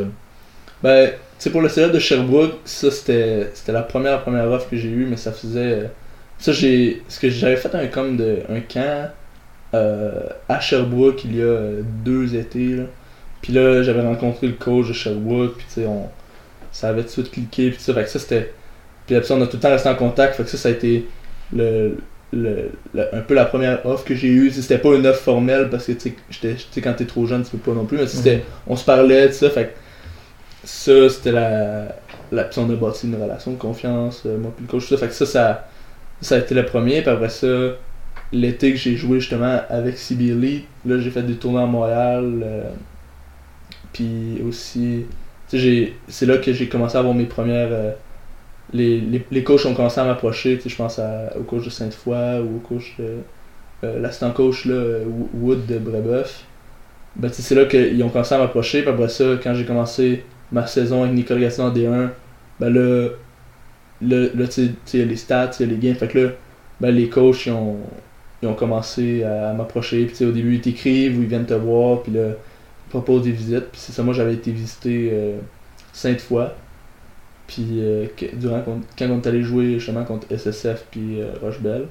Ben, 0.84 1.10
tu 1.10 1.16
sais, 1.40 1.50
pour 1.50 1.62
le 1.62 1.70
célèbre 1.70 1.94
de 1.94 2.00
Sherbrooke, 2.00 2.54
ça 2.66 2.92
c'était 2.92 3.50
c'était 3.54 3.72
la 3.72 3.82
première 3.82 4.22
première 4.22 4.50
offre 4.52 4.70
que 4.70 4.78
j'ai 4.78 4.90
eue, 4.90 5.08
mais 5.10 5.18
ça 5.18 5.32
faisait. 5.32 5.90
Ça, 6.40 6.52
j'ai. 6.54 7.02
Ce 7.08 7.20
que 7.20 7.30
j'avais 7.30 7.58
fait 7.58 7.74
un 7.76 7.88
comme 7.88 8.18
de. 8.18 8.40
un 8.50 8.62
camp 8.62 9.10
euh, 9.76 10.22
à 10.48 10.60
Sherbrooke 10.60 11.24
il 11.26 11.36
y 11.38 11.42
a 11.44 11.58
deux 12.04 12.36
étés, 12.36 12.76
là. 12.78 12.84
Puis 13.42 13.54
là, 13.54 13.84
j'avais 13.84 14.02
rencontré 14.02 14.48
le 14.48 14.54
coach 14.54 14.88
de 14.88 14.94
Sherbrooke, 14.94 15.58
puis 15.58 15.66
tu 15.68 15.74
sais, 15.82 15.86
on. 15.86 16.10
Ça 16.72 16.90
avait 16.90 17.02
tout 17.02 17.08
de 17.08 17.12
suite 17.14 17.32
cliqué, 17.32 17.72
puis 17.72 17.80
ça, 17.82 17.94
fait 17.94 18.04
que 18.04 18.10
ça 18.10 18.20
c'était. 18.20 18.54
Puis 19.08 19.16
après 19.16 19.28
ça, 19.28 19.36
on 19.36 19.42
a 19.42 19.48
tout 19.48 19.58
le 19.58 19.62
temps 19.62 19.70
resté 19.70 19.90
en 19.90 19.96
contact, 19.96 20.36
fait 20.36 20.44
que 20.44 20.50
ça, 20.50 20.58
ça 20.58 20.70
a 20.70 20.72
été 20.72 21.08
le. 21.56 21.98
le- 22.32 22.70
le- 22.94 23.16
un 23.16 23.22
peu 23.22 23.34
la 23.34 23.46
première 23.46 23.84
offre 23.86 24.06
que 24.06 24.14
j'ai 24.16 24.28
eue, 24.28 24.52
c'était 24.52 24.78
pas 24.78 24.94
une 24.96 25.08
offre 25.08 25.22
formelle 25.22 25.70
parce 25.70 25.86
que 25.88 25.94
tu 25.94 26.00
sais, 26.12 26.16
j'étais- 26.30 26.54
tu 26.56 26.66
sais, 26.72 26.82
quand 26.82 26.94
t'es 26.94 27.06
trop 27.06 27.26
jeune, 27.26 27.44
tu 27.44 27.52
peux 27.52 27.58
pas 27.58 27.72
non 27.76 27.86
plus, 27.86 27.98
mais 27.98 28.06
c'était, 28.08 28.44
on 28.68 28.76
se 28.76 28.86
parlait, 28.86 29.28
tout 29.30 29.34
ça, 29.34 29.50
fait 29.50 29.66
que 29.66 29.72
ça, 30.64 31.10
c'était 31.10 31.32
la, 31.32 31.96
la. 32.32 32.44
Puis 32.44 32.60
on 32.60 32.70
a 32.70 32.76
bâti 32.76 33.08
une 33.08 33.22
relation 33.22 33.52
de 33.52 33.58
confiance, 33.58 34.24
euh, 34.26 34.38
moi 34.38 34.52
puis 34.56 34.66
le 34.66 34.72
coach, 34.72 34.84
tout 34.88 34.96
ça. 34.96 34.98
Fait 34.98 35.08
que 35.08 35.14
ça, 35.14 35.26
ça, 35.26 35.69
ça 36.22 36.36
a 36.36 36.40
été 36.40 36.56
le 36.56 36.66
premier. 36.66 37.02
Puis 37.02 37.10
après 37.12 37.30
ça, 37.30 37.48
l'été 38.32 38.72
que 38.72 38.78
j'ai 38.78 38.96
joué 38.96 39.20
justement 39.20 39.62
avec 39.70 39.98
CB 39.98 40.66
là, 40.86 41.00
j'ai 41.00 41.12
fait 41.12 41.24
des 41.24 41.36
tournées 41.36 41.62
à 41.64 41.66
Montréal. 41.66 42.42
euh, 42.44 42.64
puis 43.94 44.42
aussi. 44.48 45.06
C'est 45.48 46.26
là 46.28 46.38
que 46.38 46.54
j'ai 46.54 46.68
commencé 46.70 46.96
à 46.96 47.00
avoir 47.00 47.16
mes 47.16 47.26
premières. 47.26 47.70
euh, 47.72 47.92
les, 48.74 49.02
les, 49.02 49.26
les 49.32 49.44
coachs 49.44 49.66
ont 49.66 49.74
commencé 49.74 50.00
à 50.00 50.06
m'approcher. 50.06 50.60
Je 50.64 50.76
pense 50.76 51.00
à- 51.00 51.34
au 51.40 51.44
coach 51.44 51.66
de 51.66 51.70
Sainte-Foy 51.72 52.40
ou 52.42 52.58
au 52.58 52.60
coach. 52.60 52.96
euh, 53.00 53.20
L'assistant 54.02 54.32
coach 54.32 54.66
là, 54.66 54.74
euh, 54.76 55.06
Wood 55.34 55.66
de 55.68 55.78
Brébeuf. 55.80 56.44
Ben, 57.16 57.30
c'est 57.32 57.56
là 57.56 57.66
qu'ils 57.66 58.02
ont 58.04 58.10
commencé 58.10 58.36
à 58.36 58.40
m'approcher. 58.40 58.82
Puis 58.84 58.92
après 58.92 59.10
ça, 59.10 59.26
quand 59.44 59.54
j'ai 59.56 59.66
commencé 59.66 60.24
ma 60.52 60.68
saison 60.68 61.04
avec 61.04 61.16
Nicolas 61.16 61.40
Gaston 61.42 61.66
en 61.68 61.72
D1, 61.74 62.10
ben 62.60 62.70
là, 62.74 63.10
là, 64.02 64.28
là 64.36 64.48
tu 64.48 64.72
sais, 64.86 65.06
les 65.06 65.16
stats, 65.16 65.52
il 65.60 65.68
y 65.68 65.70
a 65.70 65.74
les 65.74 65.78
gains. 65.78 65.96
Fait 65.96 66.08
que 66.08 66.20
là, 66.20 66.30
ben, 66.80 66.92
les 66.92 67.10
coachs, 67.10 67.46
ils 67.46 67.52
ont, 67.52 67.78
ils 68.42 68.48
ont 68.48 68.54
commencé 68.54 69.24
à, 69.24 69.54
m'approcher. 69.54 70.06
Puis 70.06 70.26
au 70.26 70.32
début, 70.32 70.56
ils 70.56 70.62
t'écrivent 70.62 71.18
ou 71.20 71.22
ils 71.24 71.28
viennent 71.28 71.46
te 71.46 71.54
voir. 71.54 72.04
Puis 72.04 72.14
là, 72.14 72.30
ils 72.30 72.90
proposent 72.90 73.24
des 73.24 73.32
visites. 73.32 73.66
Puis 73.72 73.82
c'est 73.82 73.92
ça, 73.92 74.04
moi, 74.04 74.14
j'avais 74.14 74.34
été 74.34 74.52
visité 74.52 75.10
euh, 75.14 75.38
Sainte-Foy. 75.94 76.48
Puis 77.50 77.66
euh, 77.80 78.06
durant, 78.34 78.64
quand 78.64 79.08
on 79.10 79.22
est 79.22 79.28
allé 79.28 79.42
jouer 79.42 79.80
justement 79.80 80.06
contre 80.06 80.28
SSF 80.36 80.86
puis 80.92 81.20
euh, 81.20 81.34
Rochebelle. 81.42 81.88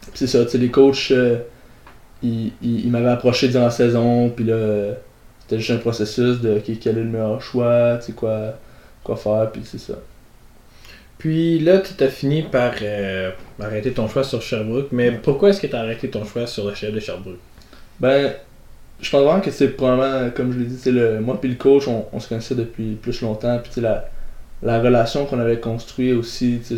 Puis 0.00 0.12
c'est 0.14 0.26
ça, 0.26 0.44
tu 0.44 0.50
sais, 0.50 0.58
les 0.58 0.72
coachs, 0.72 1.12
euh, 1.12 1.38
ils, 2.20 2.52
ils, 2.60 2.90
m'avaient 2.90 3.10
approché 3.10 3.46
durant 3.48 3.66
la 3.66 3.70
saison. 3.70 4.28
Puis 4.30 4.44
là, 4.44 4.94
c'était 5.40 5.60
juste 5.60 5.70
un 5.70 5.76
processus 5.76 6.40
de 6.40 6.58
quel 6.58 6.98
est 6.98 7.00
le 7.00 7.04
meilleur 7.04 7.40
choix, 7.40 7.98
tu 7.98 8.06
sais 8.06 8.12
quoi, 8.12 8.54
quoi 9.04 9.16
faire, 9.16 9.52
puis 9.52 9.62
c'est 9.64 9.78
ça. 9.78 9.94
Puis 11.18 11.58
là, 11.58 11.78
tu 11.78 12.02
as 12.02 12.08
fini 12.08 12.42
par 12.42 12.74
euh, 12.82 13.30
arrêter 13.60 13.92
ton 13.92 14.06
choix 14.08 14.22
sur 14.22 14.42
Sherbrooke, 14.42 14.88
mais 14.92 15.12
pourquoi 15.12 15.50
est-ce 15.50 15.60
que 15.60 15.66
tu 15.66 15.74
as 15.74 15.80
arrêté 15.80 16.10
ton 16.10 16.24
choix 16.24 16.46
sur 16.46 16.66
le 16.66 16.74
chef 16.74 16.92
de 16.92 17.00
Sherbrooke? 17.00 17.38
Ben, 18.00 18.32
je 19.00 19.10
pense 19.10 19.22
vraiment 19.22 19.40
que 19.40 19.50
c'est 19.50 19.68
probablement, 19.68 20.30
comme 20.30 20.52
je 20.52 20.58
l'ai 20.58 20.66
dit, 20.66 20.90
le, 20.90 21.20
moi 21.20 21.40
puis 21.40 21.50
le 21.50 21.56
coach, 21.56 21.88
on, 21.88 22.04
on 22.12 22.20
se 22.20 22.28
connaissait 22.28 22.54
depuis 22.54 22.94
plus 22.94 23.22
longtemps, 23.22 23.58
puis 23.62 23.80
la, 23.80 24.08
la 24.62 24.80
relation 24.80 25.24
qu'on 25.26 25.40
avait 25.40 25.60
construite 25.60 26.14
aussi, 26.14 26.60
tu 26.66 26.74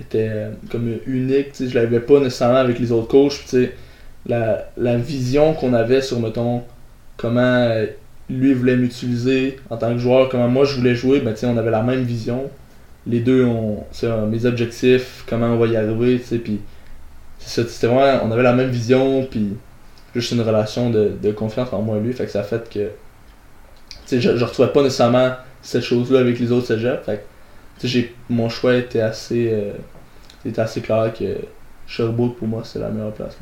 était 0.00 0.28
euh, 0.30 0.50
comme 0.70 0.94
unique, 1.06 1.52
tu 1.52 1.64
sais, 1.64 1.68
je 1.68 1.78
l'avais 1.78 2.00
pas 2.00 2.20
nécessairement 2.20 2.58
avec 2.58 2.78
les 2.78 2.92
autres 2.92 3.08
coachs, 3.08 3.34
puis 3.34 3.44
tu 3.44 3.64
sais, 3.64 3.72
la, 4.26 4.70
la 4.76 4.96
vision 4.96 5.54
qu'on 5.54 5.74
avait 5.74 6.00
sur, 6.00 6.20
mettons, 6.20 6.62
comment 7.16 7.40
euh, 7.40 7.86
lui 8.30 8.54
voulait 8.54 8.76
m'utiliser 8.76 9.58
en 9.70 9.76
tant 9.76 9.92
que 9.92 9.98
joueur, 9.98 10.28
comment 10.28 10.48
moi 10.48 10.64
je 10.64 10.76
voulais 10.76 10.94
jouer, 10.94 11.20
ben 11.20 11.32
tu 11.32 11.40
sais, 11.40 11.46
on 11.46 11.56
avait 11.56 11.70
la 11.70 11.82
même 11.82 12.02
vision. 12.02 12.48
Les 13.08 13.20
deux 13.20 13.44
ont, 13.44 13.84
mes 14.28 14.44
objectifs, 14.46 15.24
comment 15.26 15.46
on 15.46 15.56
va 15.56 15.66
y 15.66 15.76
arriver, 15.76 16.18
tu 16.18 16.26
sais, 16.26 16.38
puis 16.38 16.60
c'était 17.38 17.86
vraiment, 17.86 18.24
on 18.24 18.30
avait 18.30 18.42
la 18.42 18.52
même 18.52 18.70
vision, 18.70 19.26
puis 19.30 19.54
juste 20.14 20.32
une 20.32 20.42
relation 20.42 20.90
de, 20.90 21.32
confiance 21.32 21.72
entre 21.72 21.82
moi 21.82 21.96
et 21.96 22.00
lui, 22.00 22.12
fait 22.12 22.26
que 22.26 22.30
ça 22.30 22.42
fait 22.42 22.68
que, 22.68 22.90
tu 24.06 24.20
je, 24.20 24.36
je 24.36 24.44
retrouvais 24.44 24.72
pas 24.72 24.82
nécessairement 24.82 25.32
cette 25.62 25.82
chose-là 25.82 26.20
avec 26.20 26.38
les 26.38 26.52
autres 26.52 26.66
cégeps, 26.66 27.04
fait 27.04 27.24
mon 28.28 28.48
choix 28.48 28.76
était 28.76 29.00
assez, 29.00 29.50
euh, 29.52 29.72
était 30.44 30.60
assez 30.60 30.80
clair 30.80 31.12
que 31.16 31.36
Sherbrooke, 31.86 32.36
pour 32.36 32.48
moi, 32.48 32.62
c'est 32.64 32.78
la 32.78 32.88
meilleure 32.88 33.12
place. 33.12 33.36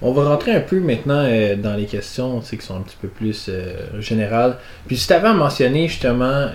On 0.00 0.12
va 0.12 0.24
rentrer 0.24 0.52
un 0.52 0.60
peu 0.60 0.80
maintenant 0.80 1.24
euh, 1.24 1.56
dans 1.56 1.74
les 1.74 1.86
questions 1.86 2.40
qui 2.40 2.56
sont 2.58 2.76
un 2.76 2.80
petit 2.80 2.96
peu 3.00 3.08
plus 3.08 3.46
euh, 3.48 4.00
générales. 4.00 4.56
Puis 4.86 4.96
si 4.96 5.06
tu 5.06 5.12
avais 5.12 5.28
à 5.28 5.32
mentionner 5.32 5.86
justement, 5.88 6.48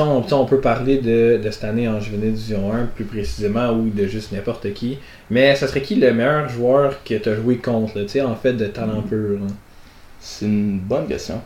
on, 0.00 0.44
peut 0.46 0.60
parler 0.60 0.98
de, 0.98 1.40
cette 1.50 1.64
année 1.64 1.88
en 1.88 2.00
juvénile 2.00 2.32
Division 2.32 2.72
1 2.72 2.86
plus 2.94 3.04
précisément 3.04 3.70
ou 3.70 3.90
de 3.90 4.06
juste 4.06 4.32
n'importe 4.32 4.72
qui, 4.72 4.98
mais 5.30 5.54
ça 5.56 5.68
serait 5.68 5.82
qui 5.82 5.96
le 5.96 6.12
meilleur 6.12 6.48
joueur 6.48 7.02
que 7.04 7.14
tu 7.14 7.28
as 7.28 7.36
joué 7.36 7.58
contre, 7.58 8.00
tu 8.02 8.08
sais, 8.08 8.20
en 8.22 8.34
fait 8.34 8.54
de 8.54 8.66
talent 8.66 9.02
pur? 9.02 9.38
C'est 10.20 10.46
une 10.46 10.78
bonne 10.78 11.06
question. 11.06 11.40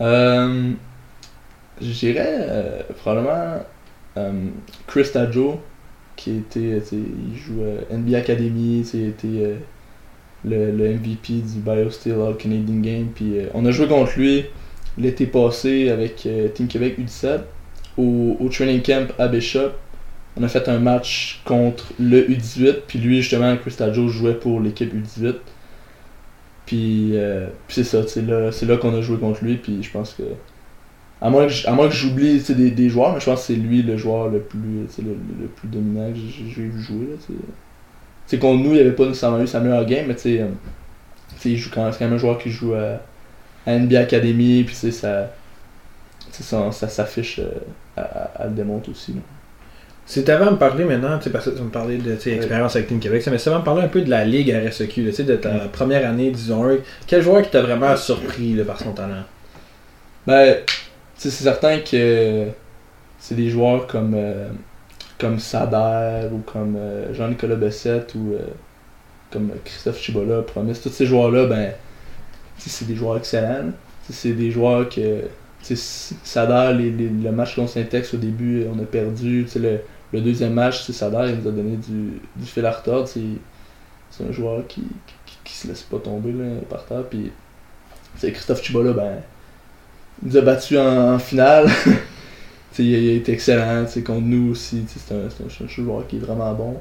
Euh, 0.00 0.70
je 1.80 1.92
dirais 1.92 2.36
euh, 2.38 2.82
probablement 2.96 3.64
euh, 4.16 4.32
Chris 4.86 5.08
Tadjo, 5.12 5.60
qui 6.16 6.36
était, 6.36 6.80
il 6.92 7.36
joue 7.36 7.62
à 7.90 7.96
NBA 7.96 8.18
Academy, 8.18 8.86
il 8.94 9.08
était 9.08 9.56
le, 10.44 10.94
MVP 10.94 11.42
du 11.42 11.60
BioSteel 11.60 12.20
All 12.20 12.36
Canadian 12.36 12.80
Game. 12.80 13.08
Puis 13.14 13.34
on 13.54 13.64
a 13.66 13.70
joué 13.70 13.88
contre 13.88 14.18
lui 14.18 14.46
l'été 15.00 15.26
passé 15.26 15.90
avec 15.90 16.24
euh, 16.26 16.48
Team 16.48 16.68
Québec 16.68 16.98
U17 16.98 17.40
au, 17.98 18.36
au 18.40 18.48
training 18.48 18.82
camp 18.82 19.12
à 19.18 19.28
Bishop. 19.28 19.70
On 20.36 20.42
a 20.42 20.48
fait 20.48 20.68
un 20.68 20.78
match 20.78 21.42
contre 21.44 21.92
le 21.98 22.22
U18, 22.28 22.82
puis 22.86 22.98
lui 22.98 23.20
justement, 23.22 23.56
Chris 23.56 23.74
Tadjo 23.76 24.08
jouait 24.08 24.34
pour 24.34 24.60
l'équipe 24.60 24.92
U18. 24.94 25.34
Puis, 26.66 27.10
euh, 27.14 27.48
puis 27.66 27.74
c'est 27.74 27.84
ça, 27.84 28.06
c'est 28.06 28.22
là, 28.22 28.52
c'est 28.52 28.66
là 28.66 28.76
qu'on 28.76 28.94
a 28.96 29.00
joué 29.00 29.16
contre 29.18 29.42
lui, 29.44 29.56
puis 29.56 29.82
je 29.82 29.90
pense 29.90 30.14
que. 30.14 30.22
À 31.22 31.28
moins 31.28 31.46
que, 31.46 31.90
j'oublie 31.90 32.40
des, 32.40 32.70
des 32.70 32.88
joueurs, 32.88 33.12
mais 33.12 33.20
je 33.20 33.26
pense 33.26 33.40
que 33.40 33.46
c'est 33.48 33.58
lui 33.58 33.82
le 33.82 33.98
joueur 33.98 34.28
le 34.28 34.38
plus, 34.38 34.86
le, 34.98 35.16
le- 35.40 35.48
plus 35.48 35.68
dominant 35.68 36.10
que 36.10 36.16
j'ai 36.16 36.62
vu 36.62 36.80
jouer. 36.80 37.08
Sais, 38.26 38.38
contre 38.38 38.62
nous, 38.62 38.72
il 38.74 38.80
avait 38.80 38.92
pas 38.92 39.04
nécessairement 39.04 39.42
eu 39.42 39.46
sa 39.46 39.60
meilleure 39.60 39.84
game, 39.84 40.06
mais 40.06 40.14
euh, 40.26 40.46
quand 41.74 41.92
c'est 41.92 41.98
quand 41.98 42.00
même 42.06 42.14
un 42.14 42.18
joueur 42.18 42.38
qui 42.38 42.50
joue 42.50 42.72
à, 42.72 43.00
à 43.66 43.72
NBA 43.78 44.00
Academy, 44.00 44.64
puis 44.64 44.74
tu 44.74 44.80
sais, 44.80 44.90
ça, 44.90 45.30
ça, 46.30 46.72
ça 46.72 46.88
s'affiche 46.88 47.38
euh, 47.40 47.50
à, 47.96 48.00
à- 48.02 48.42
à 48.42 48.44
le 48.46 48.52
démontre 48.52 48.90
aussi. 48.90 49.12
là. 49.12 49.20
Tu 50.06 50.28
avais 50.28 50.44
à 50.44 50.50
me 50.50 50.56
parler 50.56 50.84
maintenant, 50.84 51.18
tu 51.18 51.24
sais, 51.24 51.30
parce 51.30 51.44
que 51.44 51.50
tu 51.50 51.62
me 51.62 51.68
parlais 51.70 51.96
de 51.98 52.14
tu 52.16 52.20
sais, 52.22 52.30
Ouais. 52.30 52.36
expérience 52.36 52.74
avec 52.74 52.88
Team 52.88 52.98
Québec, 52.98 53.22
mais 53.30 53.38
si 53.38 53.44
tu 53.44 53.48
avais 53.50 53.56
à 53.56 53.60
me 53.60 53.64
parler 53.64 53.82
un 53.82 53.88
peu 53.88 54.00
de 54.00 54.10
la 54.10 54.24
Ligue 54.24 54.50
RSEQ, 54.52 55.02
là, 55.04 55.10
tu 55.10 55.16
sais, 55.16 55.22
de 55.24 55.36
ta 55.36 55.50
première 55.72 56.08
année, 56.08 56.30
disons, 56.32 56.66
quel 57.06 57.22
joueur 57.22 57.42
qui 57.42 57.50
t'a 57.50 57.62
vraiment 57.62 57.96
surpris 57.96 58.54
là, 58.54 58.64
par 58.64 58.80
son 58.80 58.92
talent? 58.92 59.22
Ben, 60.26 60.56
c'est 61.16 61.30
certain 61.30 61.78
que 61.78 62.46
c'est 63.20 63.34
des 63.36 63.50
joueurs 63.50 63.86
comme, 63.86 64.14
euh, 64.16 64.48
comme 65.18 65.38
Sader 65.38 66.26
ou 66.32 66.38
comme 66.38 66.74
euh, 66.76 67.14
Jean-Nicolas 67.14 67.56
Bessette 67.56 68.14
ou 68.16 68.32
euh, 68.34 68.38
comme 69.30 69.50
Christophe 69.64 70.00
Chibola, 70.00 70.42
Promise. 70.42 70.80
Tous 70.80 70.88
ces 70.88 71.06
joueurs-là, 71.06 71.46
ben, 71.46 71.70
c'est 72.68 72.86
des 72.86 72.94
joueurs 72.96 73.16
excellents. 73.16 73.70
C'est 74.10 74.32
des 74.32 74.50
joueurs 74.50 74.88
que. 74.88 75.22
les- 75.70 77.08
le 77.08 77.30
match 77.32 77.54
contre 77.54 77.70
Saint-Ex 77.70 78.14
au 78.14 78.16
début, 78.16 78.64
on 78.74 78.78
a 78.80 78.84
perdu. 78.84 79.46
Le, 80.12 80.20
deuxième 80.20 80.54
match, 80.54 80.90
Sader, 80.90 81.30
il 81.32 81.36
nous 81.42 81.48
a 81.48 81.52
donné 81.52 81.76
du, 81.76 82.20
du 82.36 82.46
fil 82.46 82.66
à 82.66 82.72
retordre. 82.72 83.08
C'est 83.08 84.24
un 84.28 84.32
joueur 84.32 84.66
qui, 84.66 84.82
qui, 85.44 85.54
se 85.54 85.68
laisse 85.68 85.82
pas 85.82 85.98
tomber 85.98 86.32
par 86.68 86.84
terre. 86.84 87.04
Puis, 87.08 87.30
Christophe 88.20 88.62
Chibola, 88.62 88.92
ben 88.92 89.18
il 90.22 90.28
nous 90.28 90.36
a 90.36 90.40
battu 90.42 90.76
en, 90.78 91.18
finale. 91.18 91.68
Il, 92.78 92.94
a, 92.94 92.98
il 92.98 93.08
a 93.10 93.12
été 93.14 93.32
excellent 93.32 93.84
contre 94.06 94.20
nous 94.22 94.52
aussi. 94.52 94.84
C'est 94.86 95.14
un, 95.14 95.26
un- 95.26 95.68
joueur 95.68 96.06
qui 96.06 96.16
est 96.16 96.20
vraiment 96.20 96.54
bon. 96.54 96.76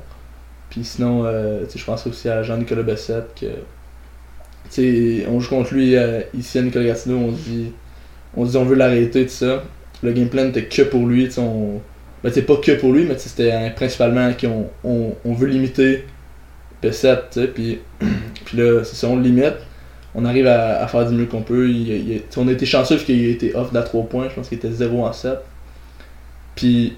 Puis 0.69 0.85
sinon, 0.85 1.25
euh, 1.25 1.65
je 1.73 1.83
pense 1.83 2.05
aussi 2.07 2.29
à 2.29 2.41
Jean-Nicolas 2.43 2.83
Bessette. 2.83 3.35
Que, 3.39 3.47
on 4.77 5.39
joue 5.39 5.49
contre 5.49 5.73
lui 5.73 5.95
euh, 5.95 6.21
ici 6.37 6.59
à 6.59 6.61
Nicolas 6.61 6.85
Gatineau. 6.85 7.17
On 7.17 7.35
se 7.35 7.41
dit 7.41 7.71
on, 8.35 8.45
dit 8.45 8.57
on 8.57 8.65
veut 8.65 8.75
l'arrêter, 8.75 9.25
tout 9.25 9.31
ça. 9.31 9.63
Le 10.03 10.11
game 10.11 10.29
plan 10.29 10.47
était 10.47 10.65
que 10.65 10.83
pour 10.83 11.05
lui. 11.05 11.27
t'sais, 11.27 11.41
On, 11.41 11.81
ben, 12.23 12.31
pas 12.31 12.55
que 12.57 12.71
pour 12.73 12.93
lui, 12.93 13.05
mais 13.05 13.17
c'était 13.17 13.51
hein, 13.51 13.71
principalement 13.75 14.31
qu'on 14.33 14.69
on, 14.83 15.15
on 15.25 15.33
veut 15.33 15.47
limiter 15.47 16.05
Bessette. 16.81 17.29
t'sais, 17.31 17.47
Puis, 17.47 17.79
puis 18.45 18.57
là, 18.57 18.83
c'est 18.83 18.95
ça, 18.95 19.07
on 19.07 19.17
limite 19.17 19.55
on 20.15 20.25
arrive 20.25 20.47
à, 20.47 20.87
faire 20.87 21.07
du 21.07 21.15
mieux 21.15 21.25
qu'on 21.25 21.41
peut. 21.41 21.71
On 22.37 22.47
a 22.47 22.51
été 22.51 22.65
chanceux 22.65 22.95
parce 22.95 23.05
qu'il 23.05 23.25
a 23.25 23.29
été 23.29 23.55
off 23.55 23.71
d'à 23.71 23.83
3 23.83 24.05
points. 24.05 24.27
Je 24.29 24.35
pense 24.35 24.49
qu'il 24.49 24.57
était 24.57 24.71
0 24.71 25.05
en 25.05 25.13
7. 25.13 25.37
Puis, 26.55 26.97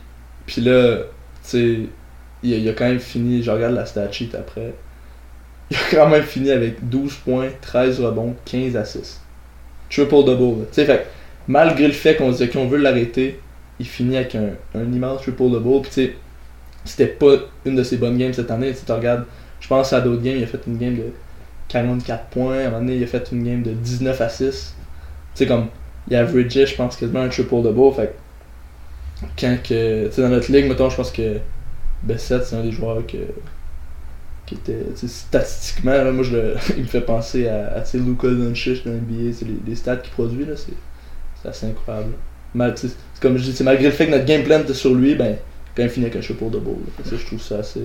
là, 0.58 0.98
tu 0.98 1.04
sais, 1.44 1.80
il, 2.44 2.50
il 2.50 2.70
a 2.70 2.74
quand 2.74 2.86
même 2.86 3.00
fini. 3.00 3.44
Je 3.44 3.52
regarde 3.52 3.76
la 3.76 3.86
stat 3.86 4.12
sheet 4.12 4.32
après. 4.34 4.74
Il 5.72 5.78
a 5.78 5.80
quand 5.90 6.10
même 6.10 6.24
fini 6.24 6.52
avec 6.52 6.90
12 6.90 7.16
points, 7.24 7.48
13 7.62 8.02
rebonds, 8.02 8.36
15 8.44 8.76
assists. 8.76 9.22
Triple 9.90 10.26
double. 10.26 10.66
Tu 10.74 10.86
malgré 11.48 11.88
le 11.88 11.94
fait 11.94 12.18
qu'on 12.18 12.30
disait 12.30 12.50
qu'on 12.50 12.68
veut 12.68 12.78
l'arrêter, 12.78 13.40
il 13.80 13.86
finit 13.86 14.18
avec 14.18 14.36
un, 14.36 14.50
un 14.76 14.92
immense 14.92 15.22
triple 15.22 15.50
double. 15.50 15.82
Puis 15.84 15.92
tu 15.92 15.96
sais, 15.96 16.16
c'était 16.84 17.08
pas 17.08 17.36
une 17.66 17.76
de 17.76 17.84
ses 17.84 17.96
bonnes 17.96 18.18
games 18.18 18.34
cette 18.34 18.52
année. 18.52 18.74
Tu 18.74 18.92
regardes, 18.92 19.24
je 19.62 19.68
pense 19.70 19.94
à 19.94 20.02
d'autres 20.02 20.22
games, 20.22 20.36
il 20.38 20.44
a 20.44 20.48
fait 20.48 20.60
une 20.68 20.78
game 20.78 20.96
de 20.96 21.06
44 21.70 22.26
points. 22.26 22.58
À 22.58 22.62
un 22.62 22.64
moment 22.66 22.80
donné, 22.80 22.98
il 22.98 23.04
a 23.04 23.08
fait 23.08 23.32
une 23.32 23.46
game 23.46 23.64
de 23.64 23.72
19 23.72 24.20
assists. 24.20 24.76
Tu 25.36 25.40
sais, 25.40 25.48
comme, 25.48 25.68
il 26.10 26.18
averageait, 26.18 26.66
je 26.66 26.76
pense, 26.76 26.98
quasiment 26.98 27.22
un 27.22 27.30
triple 27.30 27.62
double. 27.62 27.96
Fait 27.96 28.14
quand 29.40 29.58
que, 29.64 30.08
tu 30.08 30.12
sais, 30.14 30.22
dans 30.22 30.30
notre 30.30 30.52
ligue, 30.52 30.68
mettons, 30.68 30.90
je 30.90 30.98
pense 30.98 31.12
que 31.12 31.38
Bessette, 32.04 32.44
c'est 32.44 32.58
un 32.58 32.64
des 32.64 32.72
joueurs 32.74 33.06
que, 33.08 33.18
qui 34.46 34.56
était, 34.56 34.80
statistiquement, 35.08 35.92
là, 35.92 36.12
moi, 36.12 36.24
je 36.24 36.36
le, 36.36 36.54
il 36.78 36.84
me 36.84 36.88
fait 36.88 37.02
penser 37.02 37.48
à, 37.48 37.74
à 37.76 37.82
tu 37.82 37.92
sais, 37.92 37.98
Luka 38.00 38.28
Doncic 38.28 38.86
dans 38.86 38.92
l'NBA. 38.92 39.32
C'est 39.34 39.46
les, 39.46 39.56
les 39.68 39.76
stats 39.76 39.98
qu'il 39.98 40.12
produit, 40.12 40.46
là, 40.46 40.54
c'est, 40.56 40.74
c'est 41.42 41.50
assez 41.50 41.68
incroyable. 41.68 42.14
Mal, 42.54 42.74
c'est 42.76 42.90
comme 43.22 43.38
je 43.38 43.44
dis, 43.44 43.54
c'est 43.54 43.64
malgré 43.64 43.86
le 43.86 43.92
fait 43.92 44.08
que 44.08 44.12
notre 44.12 44.26
game 44.26 44.44
plan 44.44 44.60
était 44.60 44.74
sur 44.74 44.94
lui, 44.94 45.16
ben, 45.16 45.36
quand 45.76 45.84
il 45.84 45.90
finit 45.90 46.06
avec 46.08 46.18
un 46.18 46.22
là. 46.76 46.92
Fait 46.98 47.04
que 47.04 47.10
ça, 47.10 47.16
je 47.18 47.26
trouve 47.26 47.42
ça 47.42 47.60
assez, 47.60 47.82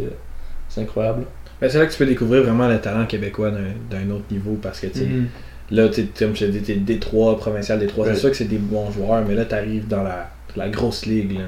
c'est 0.69 0.81
incroyable. 0.81 1.25
Ben, 1.61 1.71
c'est 1.71 1.79
là 1.79 1.87
que 1.87 1.93
tu 1.93 1.99
peux 1.99 2.07
découvrir 2.07 2.43
vraiment 2.43 2.69
le 2.69 2.79
talent 2.81 3.07
québécois 3.07 3.51
d'un 3.51 3.71
d'un 3.91 4.11
autre 4.11 4.25
niveau 4.31 4.59
parce 4.61 4.81
que 4.81 4.89
tu 4.89 4.99
Mhm. 5.05 5.27
là, 5.71 5.89
tu 5.89 6.05
comme 6.19 6.35
je 6.35 6.47
te 6.47 6.51
dis, 6.51 6.61
t'es 6.63 6.75
Détroit, 6.75 7.39
provincial 7.39 7.79
Détroit, 7.79 8.05
Right. 8.07 8.17
c'est 8.17 8.21
sûr 8.23 8.31
que 8.31 8.37
c'est 8.37 8.45
des 8.49 8.59
bons 8.59 8.91
joueurs, 8.91 9.25
mais 9.27 9.35
là, 9.35 9.45
t'arrives 9.45 9.87
dans 9.87 10.03
la, 10.03 10.29
la 10.57 10.69
grosse 10.69 11.07
ligue. 11.07 11.33
Là. 11.33 11.45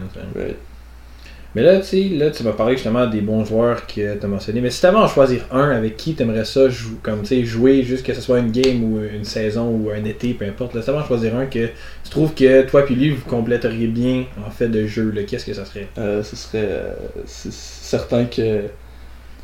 Mais 1.54 1.62
là, 1.62 1.80
tu 1.80 2.10
là, 2.10 2.30
tu 2.30 2.42
m'as 2.42 2.52
parlé 2.52 2.74
justement 2.74 3.06
des 3.06 3.22
bons 3.22 3.44
joueurs 3.44 3.86
que 3.86 4.16
tu 4.18 4.24
as 4.24 4.28
mentionnés. 4.28 4.60
Mais 4.60 4.70
si 4.70 4.82
t'avais 4.82 4.98
à 4.98 5.00
en 5.00 5.08
choisir 5.08 5.46
un 5.50 5.70
avec 5.70 5.96
qui 5.96 6.14
t'aimerais 6.14 6.44
ça 6.44 6.68
jou- 6.68 6.98
comme, 7.02 7.22
tu 7.22 7.44
jouer, 7.46 7.82
juste 7.82 8.04
que 8.04 8.12
ce 8.12 8.20
soit 8.20 8.38
une 8.40 8.50
game 8.52 8.84
ou 8.84 9.00
une 9.00 9.24
saison 9.24 9.66
ou 9.70 9.90
un 9.90 10.04
été, 10.04 10.34
peu 10.34 10.44
importe, 10.44 10.74
là, 10.74 10.82
si 10.82 10.90
à 10.90 10.94
en 10.94 11.04
choisir 11.06 11.34
un 11.36 11.46
que 11.46 11.66
tu 12.04 12.10
trouves 12.10 12.34
que 12.34 12.62
toi 12.62 12.84
puis 12.84 12.94
lui, 12.94 13.10
vous 13.10 13.24
compléteriez 13.24 13.86
bien 13.86 14.24
en 14.46 14.50
fait 14.50 14.68
de 14.68 14.86
jeu, 14.86 15.12
qu'est-ce 15.26 15.46
que 15.46 15.54
ça 15.54 15.64
serait? 15.64 15.88
Euh, 15.96 16.22
ce 16.22 16.36
serait. 16.36 16.58
euh, 16.64 16.94
c'est 17.24 17.52
certain 17.52 18.26
que. 18.26 18.64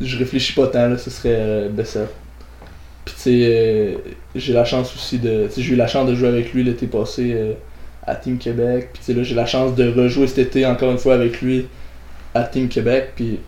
Je 0.01 0.19
réfléchis 0.19 0.53
pas 0.53 0.67
tant, 0.67 0.89
là, 0.89 0.99
ce 0.99 1.09
serait 1.09 1.37
euh, 1.39 1.69
Bessette. 1.71 2.13
Puis, 3.05 3.15
tu 3.15 3.21
sais, 3.23 3.31
euh, 3.45 3.95
j'ai 4.35 4.53
la 4.53 4.65
chance 4.65 4.95
aussi 4.95 5.19
de. 5.19 5.49
Tu 5.53 5.63
j'ai 5.63 5.73
eu 5.75 5.77
la 5.77 5.87
chance 5.87 6.09
de 6.09 6.15
jouer 6.15 6.29
avec 6.29 6.53
lui 6.53 6.65
l'été 6.65 6.87
passé 6.87 7.55
à 8.07 8.15
Team 8.17 8.39
Québec. 8.39 8.91
Puis, 8.93 9.03
tu 9.07 9.15
là, 9.15 9.23
j'ai 9.23 9.35
la 9.35 9.47
chance 9.47 9.75
de 9.75 9.89
rejouer 9.89 10.27
cet 10.27 10.39
été 10.39 10.67
encore 10.67 10.91
une 10.91 10.99
fois 10.99 11.15
avec 11.15 11.41
lui 11.41 11.67
à 12.35 12.45
Team 12.45 12.69
Québec. 12.69 13.13
Puis, 13.17 13.41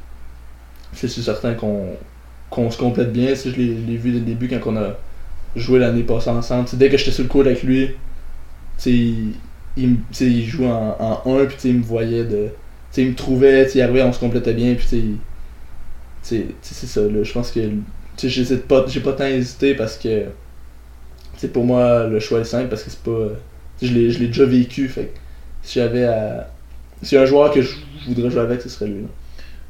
c'est 0.93 1.09
certain 1.09 1.55
qu'on 1.55 2.70
se 2.70 2.78
complète 2.78 3.12
bien. 3.12 3.34
Sais, 3.34 3.51
je 3.51 3.57
l'ai 3.57 3.97
vu 3.97 4.12
dès 4.12 4.18
le 4.18 4.24
début 4.24 4.49
quand 4.49 4.61
on 4.66 4.76
a 4.76 4.97
joué 5.55 5.78
l'année 5.78 6.03
passée 6.03 6.30
ensemble. 6.30 6.68
Dès 6.74 6.89
que 6.89 6.97
j'étais 6.97 7.11
sur 7.11 7.24
le 7.24 7.28
court 7.28 7.43
avec 7.43 7.62
lui, 7.62 7.91
il, 8.87 9.32
il, 9.76 9.97
il 10.20 10.45
joue 10.45 10.66
en, 10.66 10.97
en 11.24 11.39
1, 11.39 11.47
puis 11.47 11.57
il 11.64 11.78
me 11.78 11.82
voyait 11.82 12.24
de. 12.24 12.49
Il 12.99 13.09
me 13.09 13.14
trouvait, 13.14 13.68
il 13.74 13.82
arrivait, 13.82 14.03
on 14.03 14.12
se 14.12 14.18
complétait 14.18 14.55
bien, 14.55 14.74
puis 14.74 15.18
c'est 16.22 16.87
ça, 16.87 17.03
je 17.22 17.32
pense 17.32 17.51
que, 17.51 17.61
j'ai 18.18 18.57
pas, 18.57 18.82
pas 18.82 19.12
tant 19.12 19.26
hésité 19.26 19.74
parce 19.74 19.99
que, 19.99 20.24
pour 21.49 21.64
moi, 21.64 22.07
le 22.07 22.18
choix 22.20 22.41
est 22.41 22.45
simple 22.45 22.68
parce 22.68 22.82
que 22.82 22.91
c'est 22.91 23.03
pas, 23.03 23.28
je 23.82 23.93
l'ai, 23.93 24.26
déjà 24.28 24.47
vécu, 24.47 24.89
fait 24.89 25.12
si 25.62 25.78
j'avais 25.78 26.05
à, 26.05 26.51
si 27.07 27.16
un 27.16 27.26
joueur 27.26 27.52
que 27.52 27.62
je 27.62 27.76
voudrais 28.09 28.30
jouer 28.30 28.40
avec, 28.40 28.61
ce 28.61 28.68
serait 28.68 28.86
lui, 28.86 29.02
là. 29.02 29.09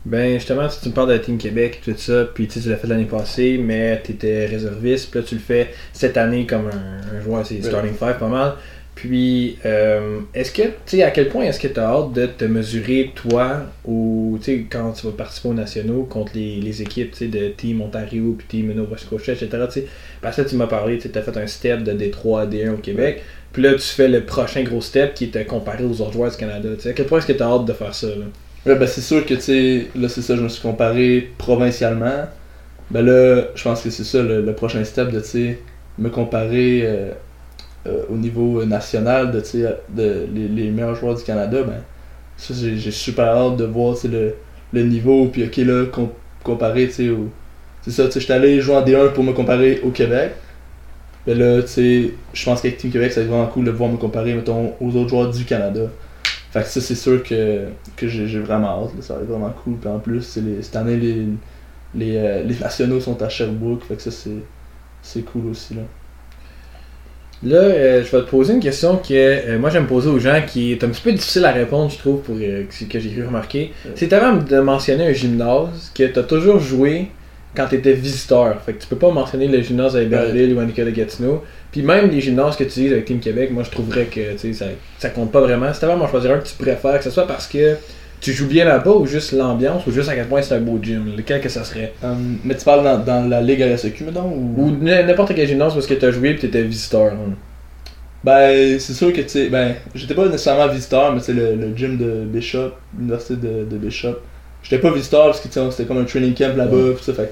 Ben 0.04 0.34
justement, 0.34 0.68
tu, 0.68 0.76
tu 0.80 0.88
me 0.88 0.94
parles 0.94 1.12
de 1.12 1.18
Team 1.18 1.36
Québec 1.36 1.80
tout 1.84 1.92
ça, 1.96 2.26
puis 2.32 2.46
tu 2.46 2.60
l'as 2.60 2.76
fait 2.76 2.86
l'année 2.86 3.06
passée, 3.06 3.58
mais 3.60 4.00
tu 4.04 4.12
étais 4.12 4.46
réserviste, 4.46 5.10
puis 5.10 5.18
là 5.18 5.26
tu 5.26 5.34
le 5.34 5.40
fais 5.40 5.74
cette 5.92 6.16
année 6.16 6.46
comme 6.46 6.68
un, 6.68 7.16
un 7.16 7.20
joueur, 7.20 7.44
c'est 7.44 7.60
starting 7.60 7.92
five 7.92 8.16
pas 8.16 8.28
mal. 8.28 8.54
Puis, 8.96 9.58
euh, 9.66 10.20
est-ce 10.32 10.50
que, 10.50 10.62
tu 10.62 10.70
sais, 10.86 11.02
à 11.02 11.10
quel 11.10 11.28
point 11.28 11.44
est-ce 11.44 11.60
que 11.60 11.68
tu 11.68 11.78
as 11.78 11.84
hâte 11.84 12.14
de 12.14 12.24
te 12.24 12.46
mesurer, 12.46 13.12
toi, 13.14 13.66
ou, 13.84 14.38
tu 14.38 14.44
sais, 14.44 14.66
quand 14.70 14.92
tu 14.92 15.06
vas 15.06 15.12
participer 15.12 15.50
aux 15.50 15.54
nationaux 15.54 16.04
contre 16.04 16.32
les, 16.34 16.62
les 16.62 16.80
équipes, 16.80 17.10
tu 17.10 17.18
sais, 17.18 17.26
de 17.26 17.48
Team 17.48 17.82
Ontario, 17.82 18.34
puis 18.38 18.46
Team 18.48 18.72
Nova 18.72 18.96
Scotia, 18.96 19.34
etc., 19.34 19.50
tu 19.66 19.80
sais, 19.80 19.86
parce 20.22 20.38
que 20.38 20.48
tu 20.48 20.56
m'as 20.56 20.66
parlé, 20.66 20.96
tu 20.96 21.10
as 21.14 21.22
fait 21.22 21.36
un 21.36 21.46
step 21.46 21.82
de 21.82 21.92
D3 21.92 22.40
à 22.40 22.46
D1 22.46 22.70
au 22.70 22.78
Québec, 22.78 23.22
puis 23.56 23.62
là, 23.62 23.72
tu 23.72 23.80
fais 23.80 24.06
le 24.06 24.20
prochain 24.20 24.62
gros 24.64 24.82
step 24.82 25.14
qui 25.14 25.28
de 25.28 25.42
comparer 25.42 25.82
aux 25.82 26.02
autres 26.02 26.12
joueurs 26.12 26.30
du 26.30 26.36
Canada, 26.36 26.68
tu 26.76 26.82
sais, 26.82 26.90
à 26.90 26.92
quel 26.92 27.06
point 27.06 27.20
est-ce 27.20 27.26
que 27.26 27.32
tu 27.32 27.42
as 27.42 27.46
hâte 27.46 27.64
de 27.64 27.72
faire 27.72 27.94
ça, 27.94 28.08
là? 28.08 28.74
Ben 28.74 28.86
c'est 28.86 29.00
sûr 29.00 29.24
que, 29.24 29.32
tu 29.32 29.86
là, 29.98 30.10
c'est 30.10 30.20
ça, 30.20 30.36
je 30.36 30.42
me 30.42 30.48
suis 30.50 30.60
comparé 30.60 31.30
provincialement. 31.38 32.26
Ben 32.90 33.00
là, 33.00 33.44
je 33.54 33.62
pense 33.62 33.80
que 33.80 33.88
c'est 33.88 34.04
ça 34.04 34.22
le, 34.22 34.52
prochain 34.52 34.84
step 34.84 35.10
de, 35.10 35.22
me 35.96 36.10
comparer 36.10 36.82
euh, 36.84 37.12
euh, 37.86 38.02
au 38.10 38.16
niveau 38.16 38.62
national 38.66 39.32
de, 39.32 39.42
de 39.88 40.26
les, 40.34 40.70
meilleurs 40.70 40.96
joueurs 40.96 41.14
du 41.14 41.24
Canada. 41.24 41.62
Ben, 41.62 41.80
ça, 42.36 42.52
j'ai 42.52 42.90
super 42.90 43.28
hâte 43.28 43.56
de 43.56 43.64
voir, 43.64 43.96
le, 44.04 44.34
le 44.74 44.82
niveau, 44.82 45.28
puis 45.28 45.44
ok, 45.44 45.56
là, 45.56 45.86
com- 45.90 46.10
comparer, 46.44 46.90
au. 47.08 47.30
C'est 47.80 47.90
ça, 47.90 48.06
tu 48.06 48.20
sais, 48.20 48.32
allé 48.34 48.60
jouer 48.60 48.76
en 48.76 48.84
D1 48.84 49.14
pour 49.14 49.24
me 49.24 49.32
comparer 49.32 49.80
au 49.82 49.88
Québec. 49.88 50.32
Ben 51.26 51.36
là, 51.38 51.62
tu 51.62 51.68
sais, 51.68 52.10
je 52.32 52.44
pense 52.44 52.60
qu'avec 52.60 52.78
Team 52.78 52.90
Québec, 52.90 53.12
ça 53.12 53.20
va 53.20 53.26
être 53.26 53.32
vraiment 53.32 53.48
cool 53.48 53.64
de 53.64 53.70
pouvoir 53.72 53.90
me 53.90 53.96
comparer, 53.96 54.34
mettons, 54.34 54.74
aux 54.80 54.94
autres 54.94 55.08
joueurs 55.08 55.30
du 55.30 55.44
Canada. 55.44 55.82
Fait 56.52 56.62
que 56.62 56.68
ça, 56.68 56.80
c'est 56.80 56.94
sûr 56.94 57.22
que, 57.22 57.64
que 57.96 58.06
j'ai 58.06 58.38
vraiment 58.38 58.84
hâte. 58.84 58.94
là. 58.94 59.02
Ça 59.02 59.14
va 59.14 59.22
être 59.22 59.28
vraiment 59.28 59.52
cool. 59.64 59.74
Puis 59.76 59.88
en 59.88 59.98
plus, 59.98 60.36
les, 60.36 60.62
cette 60.62 60.76
année, 60.76 60.96
les, 60.96 61.26
les, 61.94 62.16
euh, 62.16 62.42
les 62.44 62.54
nationaux 62.58 63.00
sont 63.00 63.20
à 63.22 63.28
Sherbrooke. 63.28 63.82
Fait 63.84 63.96
que 63.96 64.02
ça, 64.02 64.10
c'est, 65.02 65.22
cool 65.22 65.48
aussi. 65.50 65.74
Là. 65.74 65.82
Là, 67.42 67.56
euh, 67.58 68.04
je 68.04 68.16
vais 68.16 68.22
te 68.22 68.30
poser 68.30 68.54
une 68.54 68.60
question 68.60 68.96
que 68.96 69.12
euh, 69.12 69.58
moi 69.58 69.68
j'aime 69.68 69.86
poser 69.86 70.08
aux 70.08 70.18
gens 70.18 70.40
qui 70.46 70.72
est 70.72 70.82
un 70.82 70.88
petit 70.88 71.02
peu 71.02 71.12
difficile 71.12 71.44
à 71.44 71.52
répondre, 71.52 71.90
je 71.90 71.98
trouve, 71.98 72.22
pour 72.22 72.36
que, 72.36 72.62
que 72.62 72.98
j'ai 72.98 73.10
cru 73.10 73.26
remarquer. 73.26 73.72
C'est 73.94 74.12
avant 74.14 74.36
de 74.36 74.58
mentionner 74.60 75.08
un 75.08 75.12
gymnase 75.12 75.92
que 75.94 76.04
tu 76.04 76.18
as 76.18 76.22
toujours 76.22 76.60
joué 76.60 77.08
quand 77.56 77.66
tu 77.68 77.76
étais 77.76 77.92
visiteur. 77.92 78.60
Fait 78.64 78.72
que 78.74 78.82
tu 78.82 78.86
peux 78.86 78.96
pas 78.96 79.10
mentionner 79.10 79.48
le 79.48 79.60
gymnase 79.62 79.96
à 79.96 80.02
Iberville 80.02 80.54
ou 80.54 80.60
à 80.60 80.64
Nicolas 80.64 80.90
Gatineau. 80.90 81.42
Puis 81.72 81.82
même 81.82 82.10
les 82.10 82.20
gymnases 82.20 82.56
que 82.56 82.64
tu 82.64 82.70
utilises 82.70 82.92
avec 82.92 83.04
Team 83.06 83.18
Québec, 83.20 83.50
moi 83.52 83.62
je 83.64 83.70
trouverais 83.70 84.04
que 84.06 84.36
tu 84.40 84.54
ça, 84.54 84.66
ça 84.98 85.10
compte 85.10 85.32
pas 85.32 85.40
vraiment. 85.40 85.72
Si 85.74 85.80
t'avais 85.80 85.92
à 85.92 85.96
m'en 85.96 86.08
choisir 86.08 86.32
un 86.32 86.38
que 86.38 86.46
tu 86.46 86.54
préfères, 86.54 86.98
que 86.98 87.04
ce 87.04 87.10
soit 87.10 87.26
parce 87.26 87.46
que 87.46 87.76
tu 88.20 88.32
joues 88.32 88.46
bien 88.46 88.64
là-bas 88.64 88.92
ou 88.92 89.04
juste 89.06 89.32
l'ambiance 89.32 89.86
ou 89.86 89.90
juste 89.92 90.08
à 90.08 90.14
quel 90.14 90.26
point 90.26 90.40
c'est 90.40 90.54
un 90.54 90.60
beau 90.60 90.78
gym, 90.82 91.12
lequel 91.16 91.40
que 91.40 91.48
ça 91.50 91.64
serait? 91.64 91.92
Hum, 92.02 92.38
mais 92.44 92.54
tu 92.54 92.64
parles 92.64 92.82
dans, 92.82 92.98
dans 92.98 93.28
la 93.28 93.42
Ligue 93.42 93.62
RSEQ 93.62 94.04
maintenant 94.04 94.26
ou... 94.34 94.54
Ou 94.62 94.70
n'importe 94.70 95.34
quel 95.34 95.46
gymnase 95.46 95.74
parce 95.74 95.86
que 95.86 95.94
tu 95.94 96.04
as 96.06 96.10
joué 96.10 96.30
et 96.30 96.36
tu 96.36 96.46
étais 96.46 96.62
visiteur. 96.62 97.12
hein. 97.12 97.34
Ben, 98.24 98.78
c'est 98.80 98.94
sûr 98.94 99.12
que 99.12 99.20
tu 99.20 99.28
sais, 99.28 99.48
ben, 99.50 99.74
j'étais 99.94 100.14
pas 100.14 100.24
nécessairement 100.26 100.66
visiteur, 100.72 101.12
mais 101.12 101.20
c'est 101.20 101.32
le, 101.34 101.54
le 101.54 101.76
gym 101.76 101.96
de 101.96 102.24
Bishop, 102.24 102.70
l'université 102.98 103.34
de, 103.36 103.64
de 103.70 103.76
Bishop. 103.76 104.16
J'étais 104.62 104.78
pas 104.80 104.90
visiteur 104.90 105.26
parce 105.26 105.40
que 105.40 105.46
tu 105.48 105.54
sais, 105.54 105.60
c'était 105.70 105.84
comme 105.84 105.98
un 105.98 106.04
training 106.04 106.34
camp 106.34 106.56
là-bas, 106.56 106.74
Ouais. 106.76 106.94
pis 106.94 107.04
ça, 107.04 107.12
fait 107.12 107.30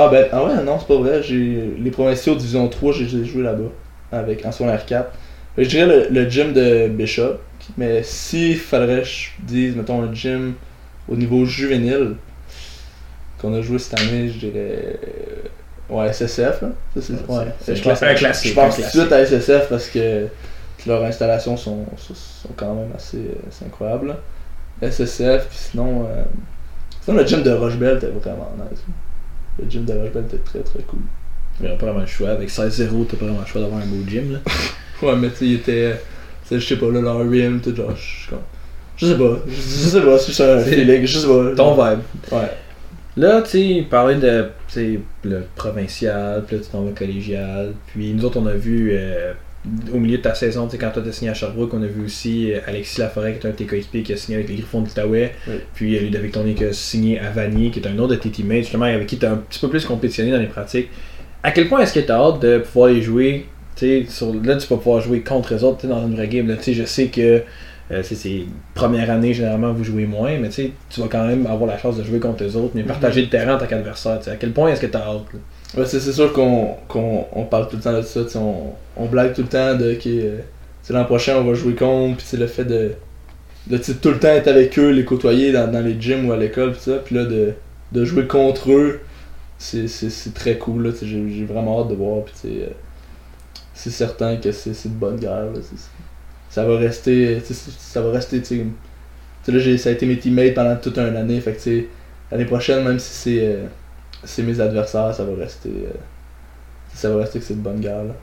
Ah 0.00 0.08
ben, 0.08 0.28
ah 0.30 0.44
ouais, 0.44 0.62
non, 0.62 0.78
c'est 0.78 0.86
pas 0.86 0.96
vrai, 0.96 1.22
j'ai 1.24 1.72
les 1.78 1.90
provinciaux 1.90 2.34
division 2.36 2.68
3, 2.68 2.92
j'ai 2.92 3.24
joué 3.24 3.42
là-bas, 3.42 3.64
avec, 4.12 4.46
en 4.46 4.52
secondaire 4.52 4.86
4. 4.86 5.10
Fait 5.56 5.62
que 5.62 5.64
je 5.64 5.68
dirais 5.70 5.86
le, 5.86 6.08
le 6.10 6.30
gym 6.30 6.52
de 6.52 6.86
Bishop, 6.88 7.38
mais 7.76 8.02
s'il 8.04 8.56
faudrait 8.58 9.00
que 9.02 9.08
je 9.08 9.28
dise, 9.42 9.74
mettons, 9.74 10.02
un 10.02 10.14
gym 10.14 10.54
au 11.08 11.16
niveau 11.16 11.44
juvénile, 11.44 12.14
qu'on 13.40 13.52
a 13.54 13.60
joué 13.60 13.78
cette 13.80 13.98
année, 14.00 14.28
je 14.28 14.38
dirais... 14.38 14.52
euh, 15.02 15.48
Ouais, 15.90 16.12
SSF, 16.12 16.60
là. 16.60 16.68
Ça, 16.94 17.00
c'est 17.00 17.12
Ouais, 17.14 17.46
je 17.66 17.72
un 17.72 17.90
pense- 17.94 17.98
classique, 18.18 18.50
Je 18.50 18.54
pense 18.54 18.76
tout 18.76 18.82
de 18.82 18.86
suite 18.88 19.10
à 19.12 19.24
SSF 19.24 19.68
parce 19.70 19.88
que 19.88 20.26
leurs 20.86 21.02
installations 21.02 21.56
sont, 21.56 21.86
sont, 21.96 22.14
sont 22.14 22.48
quand 22.56 22.74
même 22.74 22.90
assez, 22.94 23.22
assez 23.48 23.64
incroyables. 23.64 24.08
là. 24.08 24.16
SSF, 24.90 25.46
puis 25.48 25.56
sinon, 25.58 26.04
euh, 26.08 26.22
sinon 27.02 27.16
le 27.16 27.26
gym 27.26 27.42
de 27.42 27.50
Rochebelle 27.52 27.96
était 27.96 28.08
vraiment 28.08 28.52
nice. 28.70 28.80
là. 28.86 28.94
Le 29.58 29.68
gym 29.68 29.84
de 29.84 29.92
Rochebelle 29.92 30.24
était 30.26 30.38
très 30.38 30.60
très 30.60 30.80
cool. 30.80 31.00
Il 31.60 31.66
y 31.66 31.68
a 31.70 31.74
pas 31.74 31.86
vraiment 31.86 32.00
le 32.00 32.06
choix. 32.06 32.30
Avec 32.30 32.50
16-0, 32.50 33.06
t'as 33.06 33.16
pas 33.16 33.24
vraiment 33.26 33.40
le 33.40 33.46
choix 33.46 33.60
d'avoir 33.60 33.80
un 33.80 33.86
beau 33.86 34.08
gym. 34.08 34.32
Là. 34.32 34.38
Ouais, 35.00 35.14
mais 35.14 35.30
tu 35.30 35.36
sais, 35.36 35.44
il 35.44 35.54
était. 35.54 35.94
Je 36.50 36.58
sais 36.58 36.76
pas, 36.76 36.90
là, 36.90 37.00
leur 37.00 37.18
rim, 37.20 37.60
tout 37.60 37.72
genre, 37.72 37.94
je. 37.94 38.34
Je 38.96 39.06
sais 39.06 39.16
pas, 39.16 39.38
je, 39.46 39.54
je 39.54 39.60
sais 39.60 40.00
pas, 40.00 40.18
c'est 40.18 40.26
juste 40.26 40.40
un 40.40 40.60
C'est 40.60 40.70
feeling, 40.72 41.06
je 41.06 41.18
sais 41.18 41.26
pas. 41.28 41.54
Ton 41.54 41.74
vibe. 41.74 42.00
Ouais. 42.32 42.50
Là, 43.16 43.42
tu 43.42 43.50
sais, 43.50 43.86
parler 43.88 44.16
de 44.16 44.48
tu 44.66 44.74
sais, 44.74 45.00
le 45.22 45.44
provincial, 45.54 46.42
puis 46.44 46.56
là, 46.56 46.62
tu 46.62 46.68
t'en 46.68 46.82
vas 46.82 46.90
collégial. 46.90 47.74
Puis 47.86 48.12
nous 48.12 48.24
autres, 48.24 48.40
on 48.40 48.46
a 48.46 48.54
vu 48.54 48.90
euh, 48.92 49.34
au 49.92 49.98
milieu 49.98 50.18
de 50.18 50.22
ta 50.22 50.34
saison, 50.34 50.66
tu 50.66 50.72
sais, 50.72 50.78
quand 50.78 50.90
toi 50.90 51.02
t'as 51.04 51.12
signé 51.12 51.30
à 51.30 51.34
Sherbrooke, 51.34 51.72
on 51.74 51.82
a 51.82 51.86
vu 51.86 52.04
aussi 52.04 52.52
euh, 52.52 52.60
Alexis 52.66 53.00
Laforêt, 53.00 53.34
qui 53.34 53.46
est 53.46 53.48
un 53.48 53.52
de 53.52 53.56
tes 53.56 53.64
coéquipiers, 53.66 54.02
qui 54.02 54.12
a 54.12 54.16
signé 54.16 54.38
avec 54.38 54.48
les 54.48 54.56
Griffons 54.56 54.82
de 54.82 54.88
l'Outaouais. 54.88 55.32
Oui. 55.46 55.54
Puis 55.74 55.96
euh, 55.96 56.00
Ludovic 56.00 56.32
Tournier, 56.32 56.54
qui 56.54 56.64
a 56.64 56.72
signé 56.72 57.18
à 57.18 57.30
Vanier, 57.30 57.70
qui 57.70 57.80
est 57.80 57.86
un 57.88 57.98
autre 57.98 58.14
de 58.14 58.20
tes 58.20 58.30
teammates, 58.30 58.62
justement, 58.62 58.86
avec 58.86 59.06
qui 59.06 59.18
t'as 59.18 59.32
un 59.32 59.36
petit 59.36 59.60
peu 59.60 59.68
plus 59.68 59.84
compétitionné 59.84 60.30
dans 60.30 60.38
les 60.38 60.46
pratiques. 60.46 60.88
À 61.42 61.50
quel 61.52 61.68
point 61.68 61.80
est-ce 61.80 61.94
que 61.94 62.00
t'as 62.00 62.18
hâte 62.18 62.42
de 62.42 62.58
pouvoir 62.58 62.90
les 62.90 63.02
jouer 63.02 63.46
tu 63.76 64.06
sur, 64.08 64.34
là, 64.34 64.56
tu 64.56 64.66
vas 64.66 64.76
pouvoir 64.76 65.00
jouer 65.00 65.20
contre 65.20 65.54
eux 65.54 65.62
autres 65.62 65.82
tu 65.82 65.86
dans 65.86 66.04
une 66.06 66.14
vraie 66.14 66.28
game. 66.28 66.48
Là, 66.48 66.56
tu 66.56 66.74
je 66.74 66.84
sais 66.84 67.06
que 67.06 67.42
euh, 67.90 68.02
c'est 68.02 68.42
première 68.74 69.10
année, 69.10 69.32
généralement, 69.32 69.72
vous 69.72 69.84
jouez 69.84 70.04
moins, 70.04 70.36
mais 70.38 70.48
tu 70.48 70.72
tu 70.90 71.00
vas 71.00 71.08
quand 71.08 71.26
même 71.26 71.46
avoir 71.46 71.70
la 71.70 71.78
chance 71.78 71.96
de 71.96 72.02
jouer 72.02 72.18
contre 72.18 72.44
eux 72.44 72.56
autres, 72.56 72.72
mais 72.74 72.82
partager 72.82 73.22
le 73.22 73.28
terrain 73.28 73.54
en 73.54 73.58
tant 73.58 73.66
qu'adversaire. 73.66 74.20
tu. 74.20 74.28
À 74.28 74.36
quel 74.36 74.52
point 74.52 74.70
est-ce 74.70 74.80
que 74.80 74.86
tu 74.86 74.96
as 74.96 75.00
hâte 75.00 75.32
là? 75.32 75.40
Ouais, 75.76 75.84
c'est 75.86 76.00
c'est 76.00 76.12
sûr 76.12 76.32
qu'on 76.32 76.76
qu'on 76.88 77.26
on 77.32 77.44
parle 77.44 77.68
tout 77.68 77.76
le 77.76 77.82
temps 77.82 77.92
de 77.92 78.02
ça, 78.02 78.20
on, 78.36 78.72
on 78.96 79.06
blague 79.06 79.34
tout 79.34 79.42
le 79.42 79.48
temps 79.48 79.74
de 79.76 79.94
que 79.94 80.08
euh, 80.08 80.36
tu 80.38 80.42
sais, 80.82 80.92
l'an 80.94 81.04
prochain 81.04 81.36
on 81.36 81.44
va 81.44 81.54
jouer 81.54 81.74
contre, 81.74 82.16
puis 82.18 82.26
c'est 82.26 82.38
le 82.38 82.46
fait 82.46 82.64
de, 82.64 82.92
de 83.68 83.78
tout 83.78 84.10
le 84.10 84.18
temps 84.20 84.28
être 84.30 84.48
avec 84.48 84.78
eux, 84.78 84.90
les 84.90 85.04
côtoyer 85.04 85.52
dans, 85.52 85.70
dans 85.70 85.80
les 85.84 86.00
gyms 86.00 86.26
ou 86.28 86.32
à 86.32 86.38
l'école, 86.38 86.74
pis 86.74 86.80
ça, 86.80 86.98
puis 86.98 87.16
là 87.16 87.24
de, 87.26 87.54
de 87.92 88.04
jouer 88.04 88.26
contre 88.28 88.72
eux, 88.72 89.00
c'est 89.58 89.88
c'est- 89.88 90.10
c'est 90.10 90.34
très 90.34 90.58
cool, 90.58 90.94
j'ai 91.02 91.44
vraiment 91.46 91.82
hâte 91.82 91.88
de 91.90 91.96
voir, 91.96 92.24
puis 92.24 92.34
euh, 92.62 92.68
c'est 93.74 93.90
certain 93.90 94.36
que 94.36 94.52
c'est 94.52 94.74
c'est 94.74 94.88
de 94.88 94.94
bonne 94.94 95.16
guerre, 95.18 95.46
c'est- 95.56 95.76
c'est- 95.76 95.90
ça 96.50 96.64
va 96.64 96.78
rester, 96.78 97.40
c'est- 97.44 97.54
ça 97.54 98.00
va 98.02 98.10
rester, 98.12 98.40
tu 98.40 98.46
sais, 98.46 98.64
tu 99.44 99.52
sais, 99.52 99.70
là, 99.70 99.78
ça 99.78 99.90
a 99.90 99.92
été 99.92 100.06
mes 100.06 100.18
teammates 100.18 100.54
pendant 100.54 100.76
toute 100.76 100.98
une 100.98 101.16
année, 101.16 101.40
fait 101.40 101.54
que 101.54 101.84
l'année 102.32 102.44
prochaine, 102.46 102.84
même 102.84 102.98
si 102.98 103.12
c'est... 103.14 103.46
euh, 103.46 103.66
c'est 104.24 104.42
mes 104.42 104.60
adversaires, 104.60 105.14
ça 105.14 105.24
va 105.24 105.34
rester. 105.40 105.68
euh, 105.70 105.90
ça 106.94 107.10
va 107.10 107.18
rester 107.18 107.38
que 107.38 107.44
c'est 107.44 107.54
de 107.54 107.60
bonne 107.60 107.80
guerre. 107.80 108.04
Là. 108.04 108.14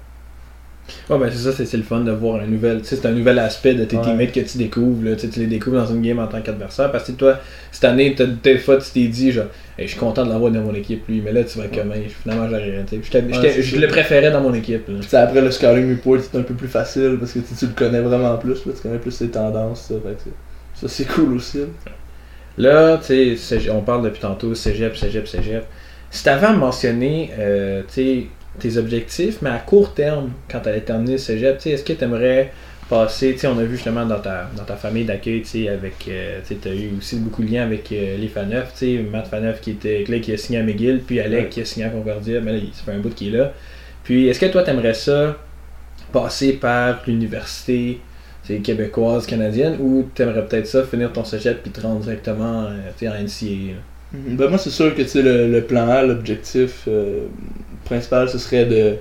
Ouais, 1.09 1.17
ben 1.17 1.31
c'est 1.31 1.49
ça, 1.51 1.65
c'est 1.65 1.77
le 1.77 1.81
fun 1.83 2.01
de 2.01 2.11
voir 2.11 2.41
un 2.41 2.45
nouvel, 2.45 2.81
c'est 2.83 3.03
un 3.07 3.11
nouvel 3.11 3.39
aspect 3.39 3.73
de 3.73 3.85
tes 3.85 3.95
Ouais. 3.97 4.03
teammates 4.03 4.31
que 4.33 4.41
tu 4.41 4.59
découvres, 4.59 5.03
là, 5.03 5.15
tu 5.15 5.27
les 5.37 5.47
découvres 5.47 5.77
dans 5.77 5.87
une 5.87 6.01
game 6.01 6.19
en 6.19 6.27
tant 6.27 6.41
qu'adversaire, 6.41 6.91
parce 6.91 7.05
que 7.05 7.13
toi, 7.13 7.39
cette 7.71 7.85
année, 7.85 8.13
t'as- 8.15 8.25
des 8.27 8.59
fois, 8.59 8.77
tu 8.77 8.91
t'es 8.91 9.07
dit, 9.07 9.31
genre, 9.31 9.45
Hey, 9.79 9.87
je 9.87 9.91
suis 9.91 9.99
content 9.99 10.23
de 10.25 10.29
l'avoir 10.29 10.51
dans 10.51 10.61
mon 10.61 10.73
équipe, 10.75 11.07
lui, 11.09 11.21
mais 11.21 11.33
là, 11.33 11.43
tu 11.43 11.57
vas 11.57 11.67
comme, 11.69 11.91
Hey, 11.91 12.07
finalement, 12.07 12.47
j'ai 12.49 12.55
arrêté. 12.55 12.97
Ouais, 12.97 13.61
Je 13.61 13.77
le 13.77 13.87
préférais 13.87 14.29
dans 14.31 14.41
mon 14.41 14.53
équipe, 14.53 14.87
là. 14.87 15.23
Après 15.23 15.41
le 15.41 15.49
scouting 15.51 15.89
report, 15.97 16.17
c'est 16.21 16.37
un 16.37 16.43
peu 16.43 16.53
plus 16.53 16.67
facile 16.67 17.17
parce 17.19 17.31
que 17.33 17.39
tu, 17.39 17.65
le 17.65 17.71
connais 17.73 18.01
vraiment 18.01 18.37
plus. 18.37 18.63
Là, 18.65 18.73
tu 18.75 18.81
connais 18.81 18.99
plus 18.99 19.11
ses 19.11 19.29
tendances. 19.29 19.81
Ça, 19.87 19.95
fait 19.95 20.13
que 20.13 20.21
c'est- 20.25 20.81
ça 20.81 20.87
c'est 20.87 21.05
cool 21.05 21.33
aussi. 21.33 21.59
là. 21.59 21.65
Là, 22.58 22.97
tu 23.06 23.36
sais, 23.38 23.70
on 23.70 23.82
parle 23.82 24.03
depuis 24.03 24.22
tantôt 24.22 24.56
cégep, 24.56 24.95
cégep, 24.95 25.28
cégep. 25.28 25.66
Si 26.10 26.24
t'avais 26.24 26.47
à 26.47 26.53
mentionner, 26.53 27.32
euh, 27.38 27.82
tu 27.93 28.28
tes 28.60 28.78
objectifs, 28.78 29.41
mais 29.41 29.49
à 29.49 29.58
court 29.58 29.93
terme, 29.93 30.32
quand 30.49 30.60
t'allais 30.62 30.82
terminer 30.82 31.14
le 31.14 31.18
cégep, 31.18 31.58
tu 31.58 31.70
est-ce 31.70 31.84
que 31.84 31.93
passer, 32.89 33.34
tu 33.34 33.39
sais, 33.39 33.47
on 33.47 33.58
a 33.58 33.64
vu 33.64 33.76
justement 33.76 34.06
dans 34.06 34.20
ta, 34.20 34.49
dans 34.56 34.64
ta 34.64 34.76
famille 34.76 35.03
d'accueil, 35.06 35.41
tu 35.41 35.47
sais, 35.64 35.70
avec, 35.70 35.95
euh, 36.08 36.39
tu 36.47 36.56
t'as 36.56 36.70
eu 36.70 36.91
aussi 36.97 37.18
beaucoup 37.18 37.43
de 37.43 37.51
liens 37.51 37.64
avec 37.64 37.91
euh, 37.91 38.16
les 38.18 38.28
Faneuf, 38.28 38.74
tu 38.78 38.97
sais, 38.97 39.03
Matt 39.12 39.28
Faneuf 39.28 39.60
qui 39.60 39.72
était, 39.72 40.06
là, 40.08 40.20
qui 40.20 40.32
a 40.32 40.38
signé 40.38 40.60
à 40.60 40.64
McGill, 40.64 41.01
puis 41.06 41.20
Alec 41.20 41.43
Ouais. 41.45 41.49
qui 41.49 41.62
a 41.62 41.66
signé 41.66 41.88
à 41.88 41.89
Concordia, 41.89 42.39
mais 42.41 42.51
là, 42.53 42.58
il- 42.60 42.74
ça 42.74 42.84
fait 42.86 42.91
un 42.91 42.99
bout 42.99 43.10
qu'il 43.14 43.34
est 43.34 43.38
là. 43.38 43.53
Puis, 44.03 44.28
est-ce 44.28 44.39
que 44.39 44.45
toi, 44.45 44.62
t'aimerais 44.64 44.93
ça 44.93 45.36
passer 46.14 46.53
par 46.53 47.01
l'université, 47.08 47.99
sais, 48.47 48.59
québécoise, 48.59 49.25
canadienne, 49.25 49.77
ou 49.79 50.07
t'aimerais 50.15 50.45
peut-être 50.45 50.67
ça, 50.67 50.83
finir 50.83 51.11
ton 51.13 51.23
cégep, 51.23 51.61
puis 51.63 51.71
te 51.71 51.81
rendre 51.81 52.01
directement, 52.01 52.65
euh, 52.65 53.09
en 53.09 53.23
NCAA, 53.23 53.73
là? 53.73 53.79
Ben, 54.13 54.47
moi, 54.49 54.57
c'est 54.57 54.69
sûr 54.69 54.95
que 54.95 55.01
le, 55.19 55.51
le 55.51 55.61
plan 55.63 55.89
A, 55.89 56.03
l'objectif 56.03 56.83
euh, 56.87 57.25
principal, 57.83 58.29
ce 58.29 58.37
serait 58.37 58.65
de, 58.65 58.95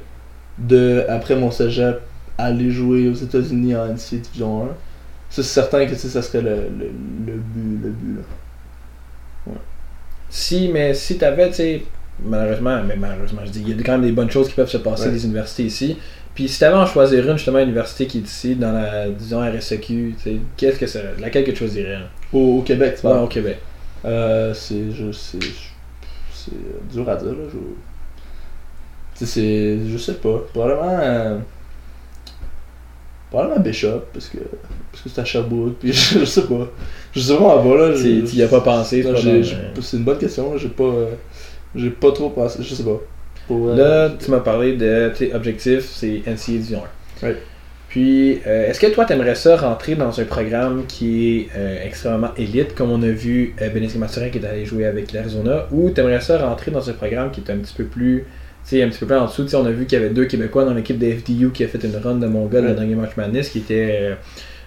de, 0.59 1.05
après 1.09 1.36
mon 1.36 1.51
cégep, 1.51 2.01
aller 2.38 2.70
jouer 2.70 3.09
aux 3.09 3.14
États-Unis 3.14 3.76
en 3.76 3.86
NCAA 3.86 4.16
Division 4.22 4.64
1. 4.64 4.68
c'est 5.30 5.42
certain 5.45 5.86
que 5.86 5.95
ça 5.95 6.20
serait 6.22 6.42
le, 6.42 6.51
le, 6.78 6.90
le 7.26 7.32
but, 7.34 7.80
le 7.84 7.90
but 7.90 8.16
là. 8.16 8.22
Si, 10.30 10.68
mais 10.72 10.95
si 10.95 11.16
t'avais, 11.16 11.49
tu 11.49 11.55
sais, 11.55 11.82
malheureusement, 12.24 12.82
mais 12.82 12.97
malheureusement, 12.97 13.42
je 13.45 13.51
dis, 13.51 13.62
il 13.66 13.76
y 13.76 13.80
a 13.80 13.82
quand 13.84 13.92
même 13.92 14.03
des 14.03 14.12
bonnes 14.12 14.30
choses 14.30 14.49
qui 14.49 14.55
peuvent 14.55 14.68
se 14.70 14.78
passer 14.78 15.07
Ouais. 15.07 15.12
des 15.12 15.24
universités 15.24 15.64
ici. 15.64 15.97
Puis 16.35 16.49
si 16.49 16.59
t'avais 16.59 16.74
à 16.74 16.80
en 16.80 16.87
choisir 16.87 17.28
une, 17.30 17.37
justement, 17.37 17.61
université 17.61 18.07
qui 18.07 18.18
est 18.18 18.22
ici, 18.22 18.57
dans 18.57 18.72
la, 18.72 19.09
disons, 19.09 19.41
RSEQ, 19.41 20.16
qu'est-ce 20.57 20.78
que 20.78 20.87
c'est, 20.87 21.05
laquelle 21.20 21.45
que 21.45 21.53
tu 21.53 21.59
choisirais? 21.59 21.93
là? 22.01 22.09
Au, 22.32 22.59
au 22.59 22.62
Québec, 22.62 22.97
tu 23.01 23.07
Ouais, 23.07 23.12
vois. 23.12 23.22
au 23.22 23.28
Québec. 23.28 23.59
Euh, 24.05 24.53
c'est 24.53 24.91
je 24.93 25.12
c'est 25.12 25.39
c'est 26.32 26.93
dur 26.93 27.09
à 27.09 27.16
dire 27.16 27.30
là 27.30 27.45
je 27.51 29.24
c'est 29.24 29.78
je 29.89 29.97
sais 29.97 30.14
pas 30.14 30.43
probablement 30.53 30.99
euh, 31.01 31.39
probablement 33.30 33.61
Bishop 33.61 34.03
parce 34.12 34.28
que 34.28 34.39
parce 34.93 35.03
que 35.05 35.09
c'est 35.09 35.20
à 35.20 35.24
Sherbrooke 35.24 35.76
puis 35.80 35.93
je, 35.95 36.18
je 36.20 36.24
sais 36.24 36.43
pas 36.43 36.68
je 37.14 37.20
sais 37.20 37.37
pas 37.37 37.64
là 37.64 37.95
je- 37.95 38.26
Tu 38.26 38.37
y 38.37 38.43
as 38.43 38.49
pas 38.49 38.61
pensé, 38.61 39.03
Non, 39.03 39.12
c'est 39.16 39.22
j'ai- 39.22 39.37
pas 39.41 39.43
j'ai- 39.43 39.55
dans- 39.74 39.82
c'est 39.82 39.97
une 39.97 40.05
bonne 40.05 40.18
question 40.18 40.53
là 40.53 40.59
j'ai 40.59 40.68
pas 40.68 40.85
euh, 40.85 41.14
j'ai 41.74 41.91
pas 41.91 42.12
trop 42.12 42.30
pensé 42.30 42.59
je 42.62 42.74
sais 42.74 42.85
pas 42.85 43.01
Pour, 43.47 43.68
Là, 43.74 44.11
tu 44.22 44.30
m'as 44.30 44.40
parlé 44.40 44.76
de 44.76 45.11
tes 45.16 45.34
objectifs, 45.34 45.84
c'est 45.92 46.22
NCA 46.26 46.53
Division 46.53 46.82
1. 47.22 47.26
Ouais. 47.26 47.36
Puis, 47.88 48.40
euh, 48.47 48.68
est-ce 48.68 48.80
que 48.80 48.86
toi, 48.88 49.05
t'aimerais 49.05 49.36
ça 49.36 49.57
rentrer 49.57 49.95
dans 49.95 50.18
un 50.18 50.24
programme 50.24 50.84
qui 50.88 51.38
est 51.38 51.49
euh, 51.57 51.76
extrêmement 51.84 52.30
élite, 52.36 52.74
comme 52.74 52.90
on 52.90 53.01
a 53.03 53.09
vu 53.09 53.55
euh, 53.62 53.68
Mathurin 53.99 54.30
qui 54.30 54.38
est 54.38 54.45
allé 54.45 54.64
jouer 54.64 54.86
avec 54.86 55.12
l'Arizona, 55.12 55.66
ou 55.70 55.90
t'aimerais 55.90 56.20
ça 56.20 56.38
rentrer 56.38 56.70
dans 56.72 56.88
un 56.90 56.92
programme 56.95 57.30
qui 57.30 57.40
est 57.40 57.51
un 57.53 57.57
petit 57.59 57.74
peu 57.74 57.84
plus, 57.84 58.24
tu 58.68 58.70
sais, 58.76 58.82
un 58.82 58.88
petit 58.88 58.99
peu 58.99 59.07
plus 59.07 59.14
en 59.16 59.26
dessous? 59.26 59.45
Tu 59.45 59.51
sais, 59.51 59.57
on 59.57 59.66
a 59.66 59.70
vu 59.70 59.86
qu'il 59.86 60.01
y 60.01 60.03
avait 60.05 60.12
deux 60.12 60.24
Québécois 60.24 60.64
dans 60.64 60.74
l'équipe 60.74 60.99
de 60.99 61.09
FDU 61.12 61.51
qui 61.53 61.62
a 61.62 61.68
fait 61.68 61.84
une 61.84 61.95
run 61.97 62.16
de 62.16 62.26
Mongol 62.26 62.62
le 62.64 62.70
Ouais. 62.70 62.74
dernier 62.74 62.95
match 62.97 63.11
Madness, 63.16 63.51
qui 63.51 63.59
était 63.59 63.99
euh, 64.01 64.14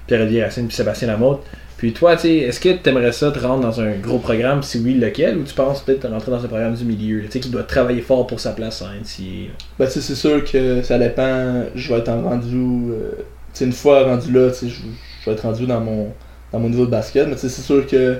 Pierre-Olivier 0.05 0.43
Racine 0.43 0.67
puis 0.67 0.75
Sébastien 0.75 1.09
Lamotte. 1.09 1.43
Puis 1.77 1.93
toi, 1.93 2.15
tu 2.17 2.27
est-ce 2.27 2.59
que 2.59 2.69
t'aimerais 2.69 3.11
ça 3.11 3.31
te 3.31 3.37
rendre 3.39 3.61
dans 3.61 3.79
un 3.81 3.91
gros 3.97 4.17
programme, 4.17 4.63
si 4.63 4.79
oui, 4.79 4.95
lequel, 4.95 5.37
ou 5.37 5.43
tu 5.43 5.53
penses 5.53 5.81
peut-être 5.81 6.07
rentrer 6.09 6.31
dans 6.31 6.43
un 6.43 6.47
programme 6.47 6.73
du 6.73 6.83
milieu, 6.85 7.21
tu 7.25 7.31
sais, 7.31 7.39
qui 7.39 7.49
doit 7.49 7.63
travailler 7.63 8.01
fort 8.01 8.25
pour 8.25 8.39
sa 8.39 8.51
place 8.53 8.81
en 8.81 8.87
NCA? 8.87 9.51
Ben, 9.77 9.85
tu 9.87 10.01
c'est 10.01 10.15
sûr 10.15 10.43
que 10.43 10.81
ça 10.81 10.97
dépend. 10.97 11.65
Je 11.75 11.93
vais 11.93 11.99
être 11.99 12.09
en 12.09 12.21
rendu. 12.23 12.55
euh, 12.91 13.11
tu 13.53 13.63
une 13.65 13.73
fois 13.73 14.03
rendu 14.05 14.31
là, 14.31 14.49
tu 14.51 14.69
je, 14.69 14.81
vais 15.25 15.33
être 15.33 15.41
rendu 15.41 15.67
dans 15.67 15.79
mon, 15.81 16.07
dans 16.51 16.59
mon 16.59 16.69
niveau 16.69 16.85
de 16.85 16.91
basket. 16.91 17.27
Mais 17.27 17.35
tu 17.35 17.41
c'est 17.49 17.61
sûr 17.61 17.85
que 17.85 18.17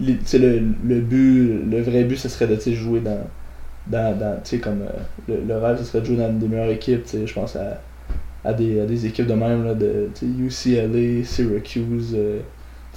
tu 0.00 0.38
le, 0.38 0.62
le 0.84 1.00
but, 1.00 1.60
le 1.70 1.82
vrai 1.82 2.04
but, 2.04 2.16
ce 2.16 2.28
serait 2.30 2.46
de 2.46 2.56
tu 2.56 2.74
jouer 2.74 3.00
dans. 3.00 3.26
dans, 3.86 4.18
dans 4.18 4.36
tu 4.42 4.50
sais, 4.56 4.58
comme. 4.58 4.82
euh, 5.30 5.36
le, 5.46 5.58
rêve, 5.58 5.78
ce 5.78 5.84
serait 5.84 6.00
de 6.00 6.06
jouer 6.06 6.16
dans 6.16 6.32
des 6.32 6.48
meilleures 6.48 6.70
équipes. 6.70 7.04
Tu 7.04 7.26
je 7.26 7.34
pense 7.34 7.56
à, 7.56 7.82
à, 8.44 8.52
des, 8.54 8.80
à 8.80 8.86
des 8.86 9.06
équipes 9.06 9.26
de 9.26 9.34
même, 9.34 9.64
là, 9.66 9.74
de 9.74 10.08
tu 10.14 10.26
UCLA, 10.26 11.24
Syracuse. 11.24 12.14
euh, 12.14 12.40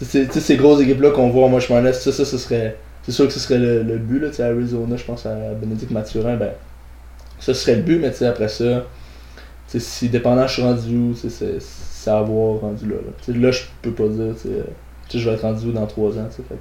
sais, 0.05 0.27
ces 0.31 0.55
grosses 0.57 0.81
équipes-là 0.81 1.11
qu'on 1.11 1.29
voit 1.29 1.45
en 1.45 1.49
Moche 1.49 1.69
Madness, 1.69 2.01
ça, 2.01 2.11
ça, 2.11 2.25
ce 2.25 2.37
serait. 2.37 2.75
C'est 3.03 3.11
sûr 3.11 3.27
que 3.27 3.33
ce 3.33 3.39
serait 3.39 3.57
le, 3.57 3.81
le 3.83 3.97
but, 3.97 4.19
là, 4.19 4.29
tu 4.29 4.35
sais, 4.35 4.43
Arizona, 4.43 4.95
je 4.97 5.03
pense 5.03 5.25
à 5.25 5.35
Bénédicte 5.59 5.91
Mathurin, 5.91 6.35
ben, 6.35 6.49
ça 7.39 7.53
serait 7.53 7.75
le 7.77 7.81
but, 7.81 7.99
mais 7.99 8.11
tu 8.11 8.17
sais, 8.17 8.25
après 8.27 8.49
ça, 8.49 8.83
si 9.67 10.09
dépendant 10.09 10.47
je 10.47 10.53
suis 10.53 10.61
rendu 10.63 10.95
où, 10.97 11.15
c'est 11.15 11.29
c'est 11.61 12.09
à 12.11 12.21
voir 12.21 12.59
rendu 12.61 12.85
là. 12.87 12.95
Là, 13.27 13.35
là 13.39 13.51
je 13.51 13.61
peux 13.81 13.91
pas 13.91 14.07
dire, 14.07 14.33
tu 15.09 15.19
je 15.19 15.29
vais 15.29 15.35
être 15.35 15.41
rendu 15.41 15.67
où 15.67 15.71
dans 15.71 15.85
3 15.85 16.17
ans, 16.17 16.27
tu 16.29 16.37
sais, 16.37 16.43
fait 16.47 16.55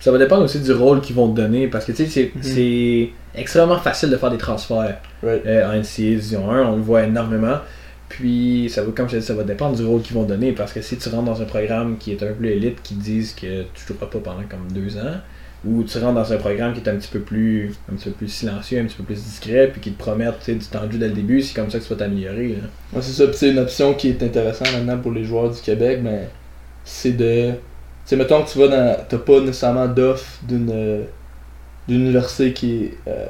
Ça 0.00 0.10
va 0.10 0.18
dépendre 0.18 0.42
aussi 0.44 0.60
du 0.60 0.72
rôle 0.72 1.00
qu'ils 1.00 1.14
vont 1.14 1.30
te 1.32 1.36
donner 1.40 1.68
parce 1.68 1.84
que 1.84 1.92
tu 1.92 2.06
sais, 2.06 2.32
c'est 2.40 3.08
Mhm. 3.34 3.40
extrêmement 3.40 3.78
facile 3.78 4.10
de 4.10 4.16
faire 4.16 4.30
des 4.30 4.38
transferts 4.38 4.98
Right. 5.22 5.42
euh, 5.46 5.68
en 5.68 5.72
NCAA 5.74 6.14
Division 6.16 6.50
1, 6.50 6.62
on 6.66 6.76
le 6.76 6.82
voit 6.82 7.02
énormément. 7.04 7.58
Puis, 8.12 8.68
ça 8.68 8.82
va, 8.82 8.92
comme 8.92 9.08
je 9.08 9.14
te 9.14 9.20
dis, 9.20 9.26
ça 9.26 9.32
va 9.32 9.42
dépendre 9.42 9.74
du 9.74 9.86
rôle 9.86 10.02
qu'ils 10.02 10.14
vont 10.14 10.24
donner 10.24 10.52
parce 10.52 10.74
que 10.74 10.82
si 10.82 10.98
tu 10.98 11.08
rentres 11.08 11.24
dans 11.24 11.40
un 11.40 11.46
programme 11.46 11.96
qui 11.96 12.12
est 12.12 12.22
un 12.22 12.34
peu 12.34 12.44
élite, 12.44 12.82
qui 12.82 12.92
disent 12.94 13.32
que 13.32 13.62
tu 13.72 13.86
joueras 13.86 14.04
pas 14.04 14.18
pendant 14.18 14.42
comme 14.42 14.70
deux 14.70 14.98
ans, 14.98 15.16
ou 15.64 15.82
tu 15.82 15.96
rentres 15.96 16.16
dans 16.16 16.30
un 16.30 16.36
programme 16.36 16.74
qui 16.74 16.80
est 16.80 16.88
un 16.90 16.96
petit 16.96 17.08
peu 17.10 17.20
plus 17.20 17.72
un 17.90 17.94
petit 17.94 18.10
peu 18.10 18.16
plus 18.16 18.28
silencieux, 18.28 18.80
un 18.80 18.84
petit 18.84 18.96
peu 18.96 19.04
plus 19.04 19.14
discret, 19.14 19.70
puis 19.72 19.80
qui 19.80 19.92
te 19.92 19.98
promettent 19.98 20.46
du 20.46 20.60
jeu 20.60 20.98
dès 20.98 21.08
le 21.08 21.14
début, 21.14 21.40
c'est 21.40 21.54
comme 21.54 21.70
ça 21.70 21.78
que 21.78 21.84
tu 21.84 21.88
vas 21.88 21.96
t'améliorer. 21.96 22.58
Ouais, 22.92 23.00
c'est 23.00 23.12
ça, 23.12 23.26
puis 23.26 23.36
c'est 23.38 23.48
une 23.48 23.58
option 23.58 23.94
qui 23.94 24.10
est 24.10 24.22
intéressante 24.22 24.70
maintenant 24.74 24.98
pour 24.98 25.12
les 25.12 25.24
joueurs 25.24 25.50
du 25.50 25.60
Québec, 25.62 26.00
mais 26.02 26.28
c'est 26.84 27.12
de. 27.12 27.52
Tu 28.06 28.16
mettons 28.16 28.42
que 28.42 28.50
tu 28.50 28.58
vas 28.58 28.68
dans. 28.68 28.96
T'as 29.08 29.18
pas 29.18 29.40
nécessairement 29.40 29.88
d'offre 29.88 30.38
d'une 30.46 30.70
euh, 30.70 31.04
d'une 31.88 32.02
université 32.02 32.52
qui 32.52 32.84
est 32.84 32.94
euh, 33.08 33.26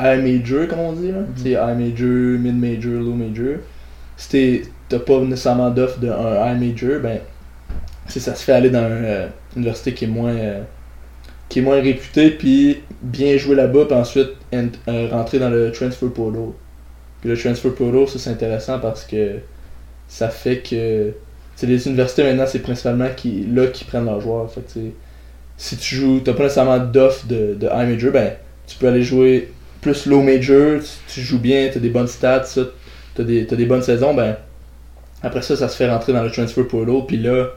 high 0.00 0.22
major, 0.22 0.66
comme 0.68 0.78
on 0.78 0.92
dit, 0.94 1.12
là. 1.12 1.18
Tu 1.36 1.42
sais, 1.42 1.50
high 1.50 1.76
major, 1.76 2.38
mid 2.38 2.58
major, 2.58 3.02
low 3.02 3.12
major. 3.12 3.58
Si 4.16 4.62
t'as 4.88 4.98
pas 4.98 5.20
nécessairement 5.20 5.70
d'offre 5.70 5.98
d'un 5.98 6.14
high 6.46 6.60
major, 6.60 7.00
ben. 7.00 7.20
ça 8.06 8.34
se 8.34 8.44
fait 8.44 8.52
aller 8.52 8.70
dans 8.70 8.86
une 8.86 9.04
euh, 9.04 9.28
université 9.56 9.94
qui 9.94 10.04
est 10.04 10.08
moins. 10.08 10.34
euh, 10.34 10.62
qui 11.48 11.58
est 11.58 11.62
moins 11.62 11.82
réputée, 11.82 12.30
puis 12.30 12.80
bien 13.02 13.36
jouer 13.36 13.54
là-bas, 13.56 13.84
puis 13.84 13.94
ensuite 13.94 14.30
euh, 14.54 15.08
rentrer 15.10 15.38
dans 15.38 15.50
le 15.50 15.70
transfer 15.70 16.08
portal. 16.08 16.52
Puis 17.20 17.28
le 17.28 17.36
transfer 17.36 17.74
portal, 17.74 18.08
ça 18.08 18.18
c'est 18.18 18.30
intéressant 18.30 18.78
parce 18.78 19.04
que 19.04 19.36
ça 20.08 20.30
fait 20.30 20.58
que 20.60 21.12
c'est 21.54 21.66
les 21.66 21.86
universités 21.86 22.24
maintenant, 22.24 22.46
c'est 22.46 22.60
principalement 22.60 23.08
qui, 23.14 23.44
là 23.52 23.66
qui 23.66 23.84
prennent 23.84 24.06
leurs 24.06 24.22
joueurs. 24.22 24.50
Fait 24.50 24.62
si 25.58 25.76
tu 25.76 25.94
joues, 25.94 26.20
t'as 26.24 26.32
pas 26.32 26.44
nécessairement 26.44 26.78
d'offre 26.78 27.26
de, 27.26 27.54
de 27.54 27.66
high 27.66 27.86
major, 27.88 28.12
ben 28.12 28.32
tu 28.66 28.78
peux 28.78 28.88
aller 28.88 29.02
jouer 29.02 29.52
plus 29.82 30.06
low 30.06 30.22
major, 30.22 30.80
tu, 30.80 31.14
tu 31.14 31.20
joues 31.20 31.38
bien, 31.38 31.68
t'as 31.70 31.80
des 31.80 31.90
bonnes 31.90 32.08
stats, 32.08 32.44
ça, 32.44 32.62
t'as 33.14 33.22
des, 33.24 33.46
t'as 33.46 33.56
des 33.56 33.66
bonnes 33.66 33.82
saisons, 33.82 34.14
ben 34.14 34.36
après 35.22 35.42
ça, 35.42 35.56
ça 35.56 35.68
se 35.68 35.76
fait 35.76 35.88
rentrer 35.90 36.12
dans 36.12 36.22
le 36.22 36.30
transfer 36.30 36.66
portal, 36.66 37.06
puis 37.06 37.16
là, 37.18 37.48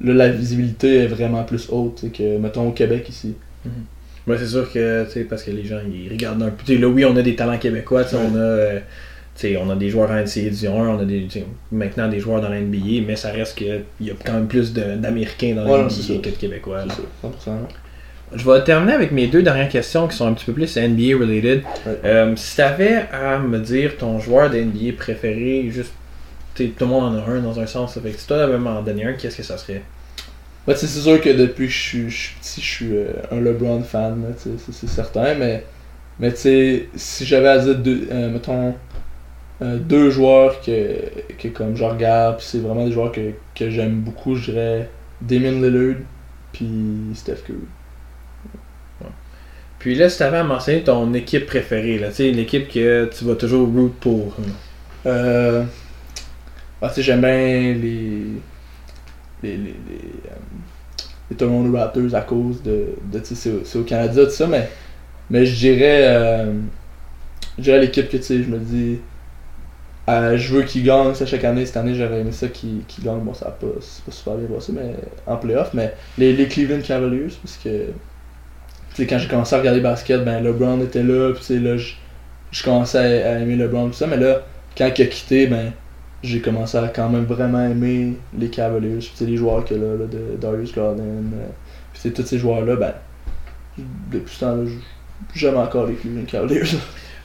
là 0.00 0.12
la 0.14 0.28
visibilité 0.28 0.96
est 0.98 1.06
vraiment 1.06 1.44
plus 1.44 1.68
haute 1.70 2.04
que 2.12 2.38
mettons 2.38 2.68
au 2.68 2.72
Québec 2.72 3.08
ici. 3.08 3.34
Ouais, 4.26 4.36
c'est 4.38 4.46
sûr 4.46 4.70
que, 4.72 5.04
tu 5.04 5.10
sais, 5.12 5.20
parce 5.24 5.44
que 5.44 5.52
les 5.52 5.64
gens, 5.64 5.78
ils 5.88 6.10
regardent 6.10 6.42
un 6.42 6.50
peu. 6.50 6.76
Là, 6.76 6.88
oui, 6.88 7.04
on 7.04 7.16
a 7.16 7.22
des 7.22 7.36
talents 7.36 7.58
québécois, 7.58 8.02
tu 8.04 8.10
sais, 8.10 8.16
Ouais. 8.16 8.22
on 8.32 8.34
a. 8.34 8.38
euh, 8.38 8.78
tu 9.36 9.42
sais, 9.48 9.56
on 9.56 9.68
a 9.70 9.76
des 9.76 9.88
joueurs 9.90 10.10
en 10.10 10.14
NCAA 10.16 10.24
Division 10.50 10.82
1, 10.82 10.88
on 10.88 10.98
a 10.98 11.04
des, 11.04 11.28
maintenant 11.70 12.08
des 12.08 12.18
joueurs 12.18 12.40
dans 12.40 12.48
la 12.48 12.58
NBA, 12.60 13.04
mais 13.06 13.14
ça 13.16 13.30
reste 13.30 13.56
qu'il 13.58 13.84
y 14.00 14.10
a 14.10 14.14
quand 14.24 14.32
même 14.32 14.48
plus 14.48 14.72
d'Américains 14.72 15.54
dans 15.54 15.64
la 15.64 15.70
Ouais, 15.70 15.84
NBA 15.84 16.22
que 16.22 16.30
de 16.30 16.34
Québécois. 16.36 16.84
C'est 16.88 16.96
ça, 16.96 17.52
100%. 17.52 17.52
Je 18.34 18.44
vais 18.50 18.62
terminer 18.64 18.92
avec 18.92 19.12
mes 19.12 19.28
deux 19.28 19.42
dernières 19.42 19.68
questions 19.68 20.08
qui 20.08 20.16
sont 20.16 20.26
un 20.26 20.32
petit 20.34 20.44
peu 20.46 20.52
plus 20.52 20.76
NBA 20.76 21.16
related. 21.18 21.62
Euh, 22.04 22.34
si 22.36 22.56
tu 22.56 22.62
avais 22.62 23.06
à 23.12 23.38
me 23.38 23.58
dire 23.60 23.96
ton 23.96 24.18
joueur 24.18 24.50
de 24.50 24.58
NBA 24.58 24.96
préféré, 24.96 25.68
juste 25.70 25.92
tout 26.54 26.64
le 26.80 26.86
monde 26.86 27.14
en 27.14 27.18
a 27.18 27.30
un 27.30 27.40
dans 27.40 27.60
un 27.60 27.66
sens, 27.66 27.98
fait 28.00 28.10
que 28.10 28.18
si 28.18 28.26
toi 28.26 28.38
t'avais 28.38 28.58
m'en 28.58 28.82
donner 28.82 29.04
un, 29.04 29.12
qu'est-ce 29.12 29.36
que 29.36 29.42
ça 29.42 29.56
serait? 29.58 29.82
Ouais, 30.66 30.74
sais, 30.74 30.86
c'est 30.88 31.00
sûr 31.00 31.20
que 31.20 31.30
depuis 31.30 31.66
que 31.66 31.72
je 31.72 31.78
suis, 31.78 32.04
petit, 32.40 32.60
je 32.60 32.66
suis 32.66 32.96
euh, 32.96 33.08
un 33.30 33.40
LeBron 33.40 33.82
fan, 33.82 34.24
c'est- 34.38 34.86
certain, 34.88 35.34
mais, 35.34 35.64
mais 36.18 36.34
si 36.34 36.86
j'avais 37.26 37.48
à 37.48 37.58
dire, 37.58 37.76
deux, 37.76 38.08
euh, 38.10 38.30
mettons, 38.30 38.74
euh, 39.62 39.78
deux 39.78 40.10
joueurs 40.10 40.60
que, 40.62 40.96
que 41.38 41.48
comme 41.48 41.76
je 41.76 41.84
regarde, 41.84 42.40
c'est 42.40 42.58
vraiment 42.58 42.86
des 42.86 42.92
joueurs 42.92 43.12
que, 43.12 43.32
que 43.54 43.70
j'aime 43.70 44.00
beaucoup, 44.00 44.36
je 44.36 44.50
dirais 44.52 44.90
Damien 45.20 45.52
Lillard, 45.52 45.96
puis 46.52 46.68
Steph 47.14 47.42
Curry. 47.46 47.58
Puis 49.78 49.94
là, 49.94 50.10
tu 50.10 50.22
avais 50.22 50.38
à 50.38 50.44
mentionner 50.44 50.82
ton 50.82 51.12
équipe 51.14 51.46
préférée, 51.46 51.98
là, 51.98 52.08
tu 52.08 52.14
sais, 52.16 52.30
l'équipe 52.32 52.68
que 52.68 53.10
tu 53.16 53.24
vas 53.24 53.34
toujours 53.34 53.68
root 53.68 53.92
pour. 54.00 54.36
Euh, 55.06 55.64
ah, 56.82 56.92
j'aime 56.96 57.20
bien 57.20 57.30
les, 57.36 57.74
les, 59.42 59.56
les, 59.56 59.56
les, 59.56 59.74
euh, 60.30 60.36
les 61.30 61.36
Toronto 61.36 61.76
Raptors 61.76 62.14
à 62.14 62.22
cause 62.22 62.62
de, 62.62 62.88
de 63.12 63.20
c'est 63.24 63.76
au- 63.78 63.84
Canada, 63.84 64.24
tout 64.24 64.30
ça, 64.30 64.46
mais, 64.46 64.68
mais 65.30 65.46
je 65.46 65.56
dirais, 65.56 66.00
euh, 66.04 66.52
je 67.58 67.62
dirais 67.64 67.80
l'équipe 67.80 68.08
que, 68.08 68.16
tu 68.18 68.22
sais, 68.22 68.42
je 68.42 68.48
me 68.48 68.58
dis, 68.58 68.98
euh, 70.08 70.36
je 70.36 70.54
veux 70.54 70.62
qu'ils 70.62 70.84
gagnent 70.84 71.14
ça 71.14 71.26
chaque 71.26 71.44
année. 71.44 71.66
Cette 71.66 71.76
année, 71.78 71.94
j'aurais 71.94 72.20
aimé 72.20 72.30
ça 72.32 72.46
qu'ils 72.48 72.84
qu'ils 72.86 73.04
gagnent. 73.04 73.20
Bon, 73.20 73.34
ça 73.34 73.46
n'a 73.46 73.50
pas, 73.52 73.66
pas 73.66 74.12
super 74.12 74.34
bien 74.36 74.48
passé, 74.56 74.72
mais 74.72 74.94
en 75.26 75.36
playoff, 75.36 75.70
mais 75.74 75.94
les, 76.16 76.32
les 76.32 76.46
Cleveland 76.46 76.80
Cavaliers, 76.82 77.26
parce 77.42 77.56
que, 77.56 77.86
sais, 79.02 79.06
quand 79.06 79.18
j'ai 79.18 79.28
commencé 79.28 79.54
à 79.54 79.58
regarder 79.58 79.80
basket, 79.80 80.24
ben, 80.24 80.42
LeBron 80.42 80.80
était 80.80 81.02
là, 81.02 81.32
puis 81.34 81.58
là, 81.60 81.76
je, 81.76 81.92
je 82.50 82.62
commençais 82.64 83.22
à, 83.22 83.30
à 83.36 83.38
aimer 83.38 83.56
LeBron, 83.56 83.88
tout 83.88 83.94
ça, 83.94 84.06
mais 84.06 84.16
là, 84.16 84.42
quand 84.76 84.90
il 84.96 85.02
a 85.02 85.06
quitté, 85.06 85.46
ben, 85.46 85.72
j'ai 86.22 86.40
commencé 86.40 86.76
à 86.78 86.88
quand 86.88 87.08
même 87.08 87.24
vraiment 87.24 87.64
aimer 87.64 88.14
les 88.38 88.48
Cavaliers. 88.48 88.98
Puis, 88.98 89.26
les 89.26 89.36
joueurs 89.36 89.64
que 89.64 89.74
là, 89.74 89.94
là, 89.98 90.06
de 90.06 90.36
Darius 90.40 90.74
Garland, 90.74 90.98
euh, 90.98 91.46
puis 91.94 92.10
tous 92.12 92.22
ces 92.24 92.38
joueurs-là, 92.38 92.76
ben, 92.76 92.94
depuis 94.10 94.34
ce 94.34 94.40
temps-là, 94.40 94.64
j'aime 95.34 95.56
encore 95.56 95.86
les 95.86 95.94
Cleveland 95.94 96.24
Cavaliers. 96.26 96.62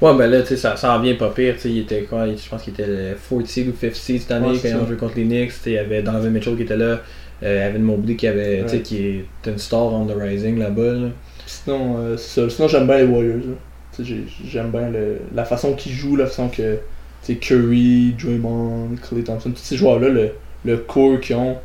Ouais, 0.01 0.15
ben 0.17 0.27
là, 0.31 0.41
tu 0.41 0.47
sais, 0.47 0.57
ça 0.57 0.75
s'en 0.75 0.99
vient 0.99 1.13
pas 1.15 1.29
pire. 1.29 1.53
Tu 1.55 1.61
sais, 1.61 1.69
il 1.69 1.79
était 1.79 2.01
quoi 2.03 2.25
Je 2.25 2.49
pense 2.49 2.63
qu'il 2.63 2.73
était 2.73 2.87
le 2.87 3.15
4 3.29 3.45
seed 3.47 3.67
ou 3.67 3.73
5 3.79 3.95
seed 3.95 4.21
cette 4.21 4.31
année 4.31 4.47
Ouais, 4.47 4.57
quand 4.59 4.67
ils 4.67 4.75
ont 4.75 4.79
ça. 4.81 4.87
joué 4.87 4.95
contre 4.97 5.15
les 5.17 5.25
Knicks. 5.25 5.49
Tu 5.49 5.59
sais, 5.59 5.69
il 5.71 5.73
y 5.73 5.77
avait 5.77 6.01
Donovan 6.01 6.31
Mitchell 6.31 6.55
qui 6.55 6.63
était 6.63 6.75
là. 6.77 7.01
Euh, 7.43 7.69
Evan 7.69 7.81
Mobley 7.83 8.15
qui 8.15 8.25
avait, 8.27 8.63
tu 8.63 8.69
sais, 8.69 8.75
Ouais. 8.77 8.81
qui 8.81 8.97
est 9.07 9.25
une 9.47 9.57
star 9.59 9.93
on 9.93 10.05
the 10.07 10.13
rising 10.17 10.57
là-bas. 10.57 10.93
Là. 10.93 11.07
Sinon, 11.63 11.95
euh, 11.97 12.17
ça. 12.17 12.49
Sinon 12.49 12.67
j'aime 12.67 12.87
bien 12.87 12.97
les 12.97 13.03
Warriors. 13.05 13.41
J'aime 14.45 14.71
bien 14.71 14.89
le- 14.89 15.19
la 15.35 15.43
façon 15.45 15.73
qu'ils 15.73 15.91
jouent, 15.93 16.15
la 16.15 16.25
façon 16.25 16.47
que 16.49 16.77
Curry, 17.39 18.15
Draymond, 18.19 18.89
Clay 19.01 19.23
Thompson, 19.23 19.51
tous 19.51 19.57
ces 19.57 19.77
joueurs-là, 19.77 20.09
le, 20.09 20.31
le 20.65 20.77
core 20.77 21.19
qu'ils 21.19 21.35
ont, 21.35 21.57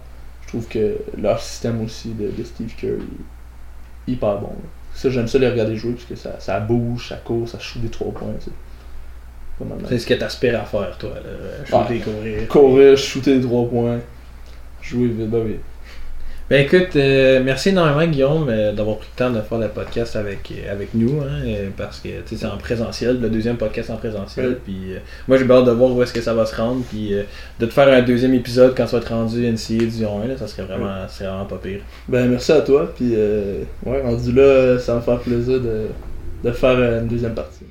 Je 0.42 0.48
trouve 0.48 0.66
que 0.68 0.96
leur 1.20 1.40
système 1.40 1.82
aussi 1.82 2.10
de, 2.10 2.28
de 2.36 2.44
Steve 2.44 2.72
est 2.84 4.10
hyper 4.10 4.38
bon. 4.38 4.48
là. 4.48 4.68
Ça, 4.94 5.10
j'aime 5.10 5.26
ça 5.28 5.38
les 5.38 5.48
regarder 5.48 5.76
jouer 5.76 5.92
parce 5.92 6.04
que 6.04 6.14
ça, 6.16 6.36
ça 6.38 6.58
bouge, 6.60 7.08
ça 7.08 7.16
court, 7.16 7.48
ça 7.48 7.58
shoot 7.58 7.82
des 7.82 7.88
3 7.88 8.12
points. 8.12 8.28
C'est 9.88 9.98
ce 9.98 10.06
que 10.06 10.14
t'aspires 10.14 10.60
à 10.60 10.64
faire, 10.64 10.96
toi. 10.98 11.10
Là. 11.14 11.64
Shooter, 11.64 12.00
courir. 12.00 12.48
Courir, 12.48 12.96
shooter 12.98 13.38
des 13.38 13.44
3 13.46 13.68
points, 13.68 13.98
jouer 14.82 15.08
vite, 15.08 15.30
ben 15.30 15.42
oui. 15.44 15.56
Ben 16.48 16.64
écoute, 16.64 16.94
euh, 16.94 17.42
merci 17.42 17.70
énormément 17.70 18.06
Guillaume 18.08 18.46
euh, 18.48 18.72
d'avoir 18.72 18.98
pris 18.98 19.08
le 19.16 19.18
temps 19.18 19.30
de 19.32 19.40
faire 19.40 19.58
le 19.58 19.66
podcast 19.66 20.14
avec, 20.14 20.52
euh, 20.52 20.72
avec 20.72 20.94
nous, 20.94 21.20
hein, 21.20 21.42
euh, 21.44 21.70
parce 21.76 21.98
que 21.98 22.06
tu 22.08 22.14
sais, 22.26 22.36
c'est 22.36 22.46
en 22.46 22.56
présentiel, 22.56 23.20
le 23.20 23.28
deuxième 23.28 23.56
podcast 23.56 23.90
en 23.90 23.96
présentiel. 23.96 24.50
Ouais. 24.50 24.58
Puis 24.62 24.94
euh, 24.94 24.98
moi 25.26 25.38
j'ai 25.38 25.50
hâte 25.50 25.64
de 25.64 25.72
voir 25.72 25.90
où 25.90 26.00
est-ce 26.04 26.12
que 26.12 26.20
ça 26.20 26.34
va 26.34 26.46
se 26.46 26.54
rendre, 26.54 26.84
puis 26.88 27.14
euh, 27.14 27.24
de 27.58 27.66
te 27.66 27.72
faire 27.72 27.88
un 27.88 28.00
deuxième 28.00 28.32
épisode 28.32 28.74
quand 28.76 28.86
ça 28.86 28.98
va 28.98 29.02
être 29.02 29.12
rendu 29.12 29.40
NCA 29.44 29.74
Division 29.74 30.22
1, 30.22 30.28
là, 30.28 30.36
ça 30.36 30.46
serait 30.46 30.62
vraiment, 30.62 31.08
ça 31.08 31.08
serait 31.08 31.28
vraiment 31.28 31.46
pas 31.46 31.58
pire. 31.58 31.80
Ben 32.06 32.28
merci 32.28 32.52
à 32.52 32.60
toi, 32.60 32.92
puis 32.94 33.14
euh, 33.16 33.62
ouais, 33.84 34.02
rendu 34.02 34.30
là, 34.30 34.78
ça 34.78 34.92
va 34.92 34.98
me 35.00 35.04
faire 35.04 35.18
plaisir 35.18 35.60
de, 35.60 35.86
de 36.44 36.52
faire 36.52 36.78
une 36.78 37.08
deuxième 37.08 37.34
partie. 37.34 37.66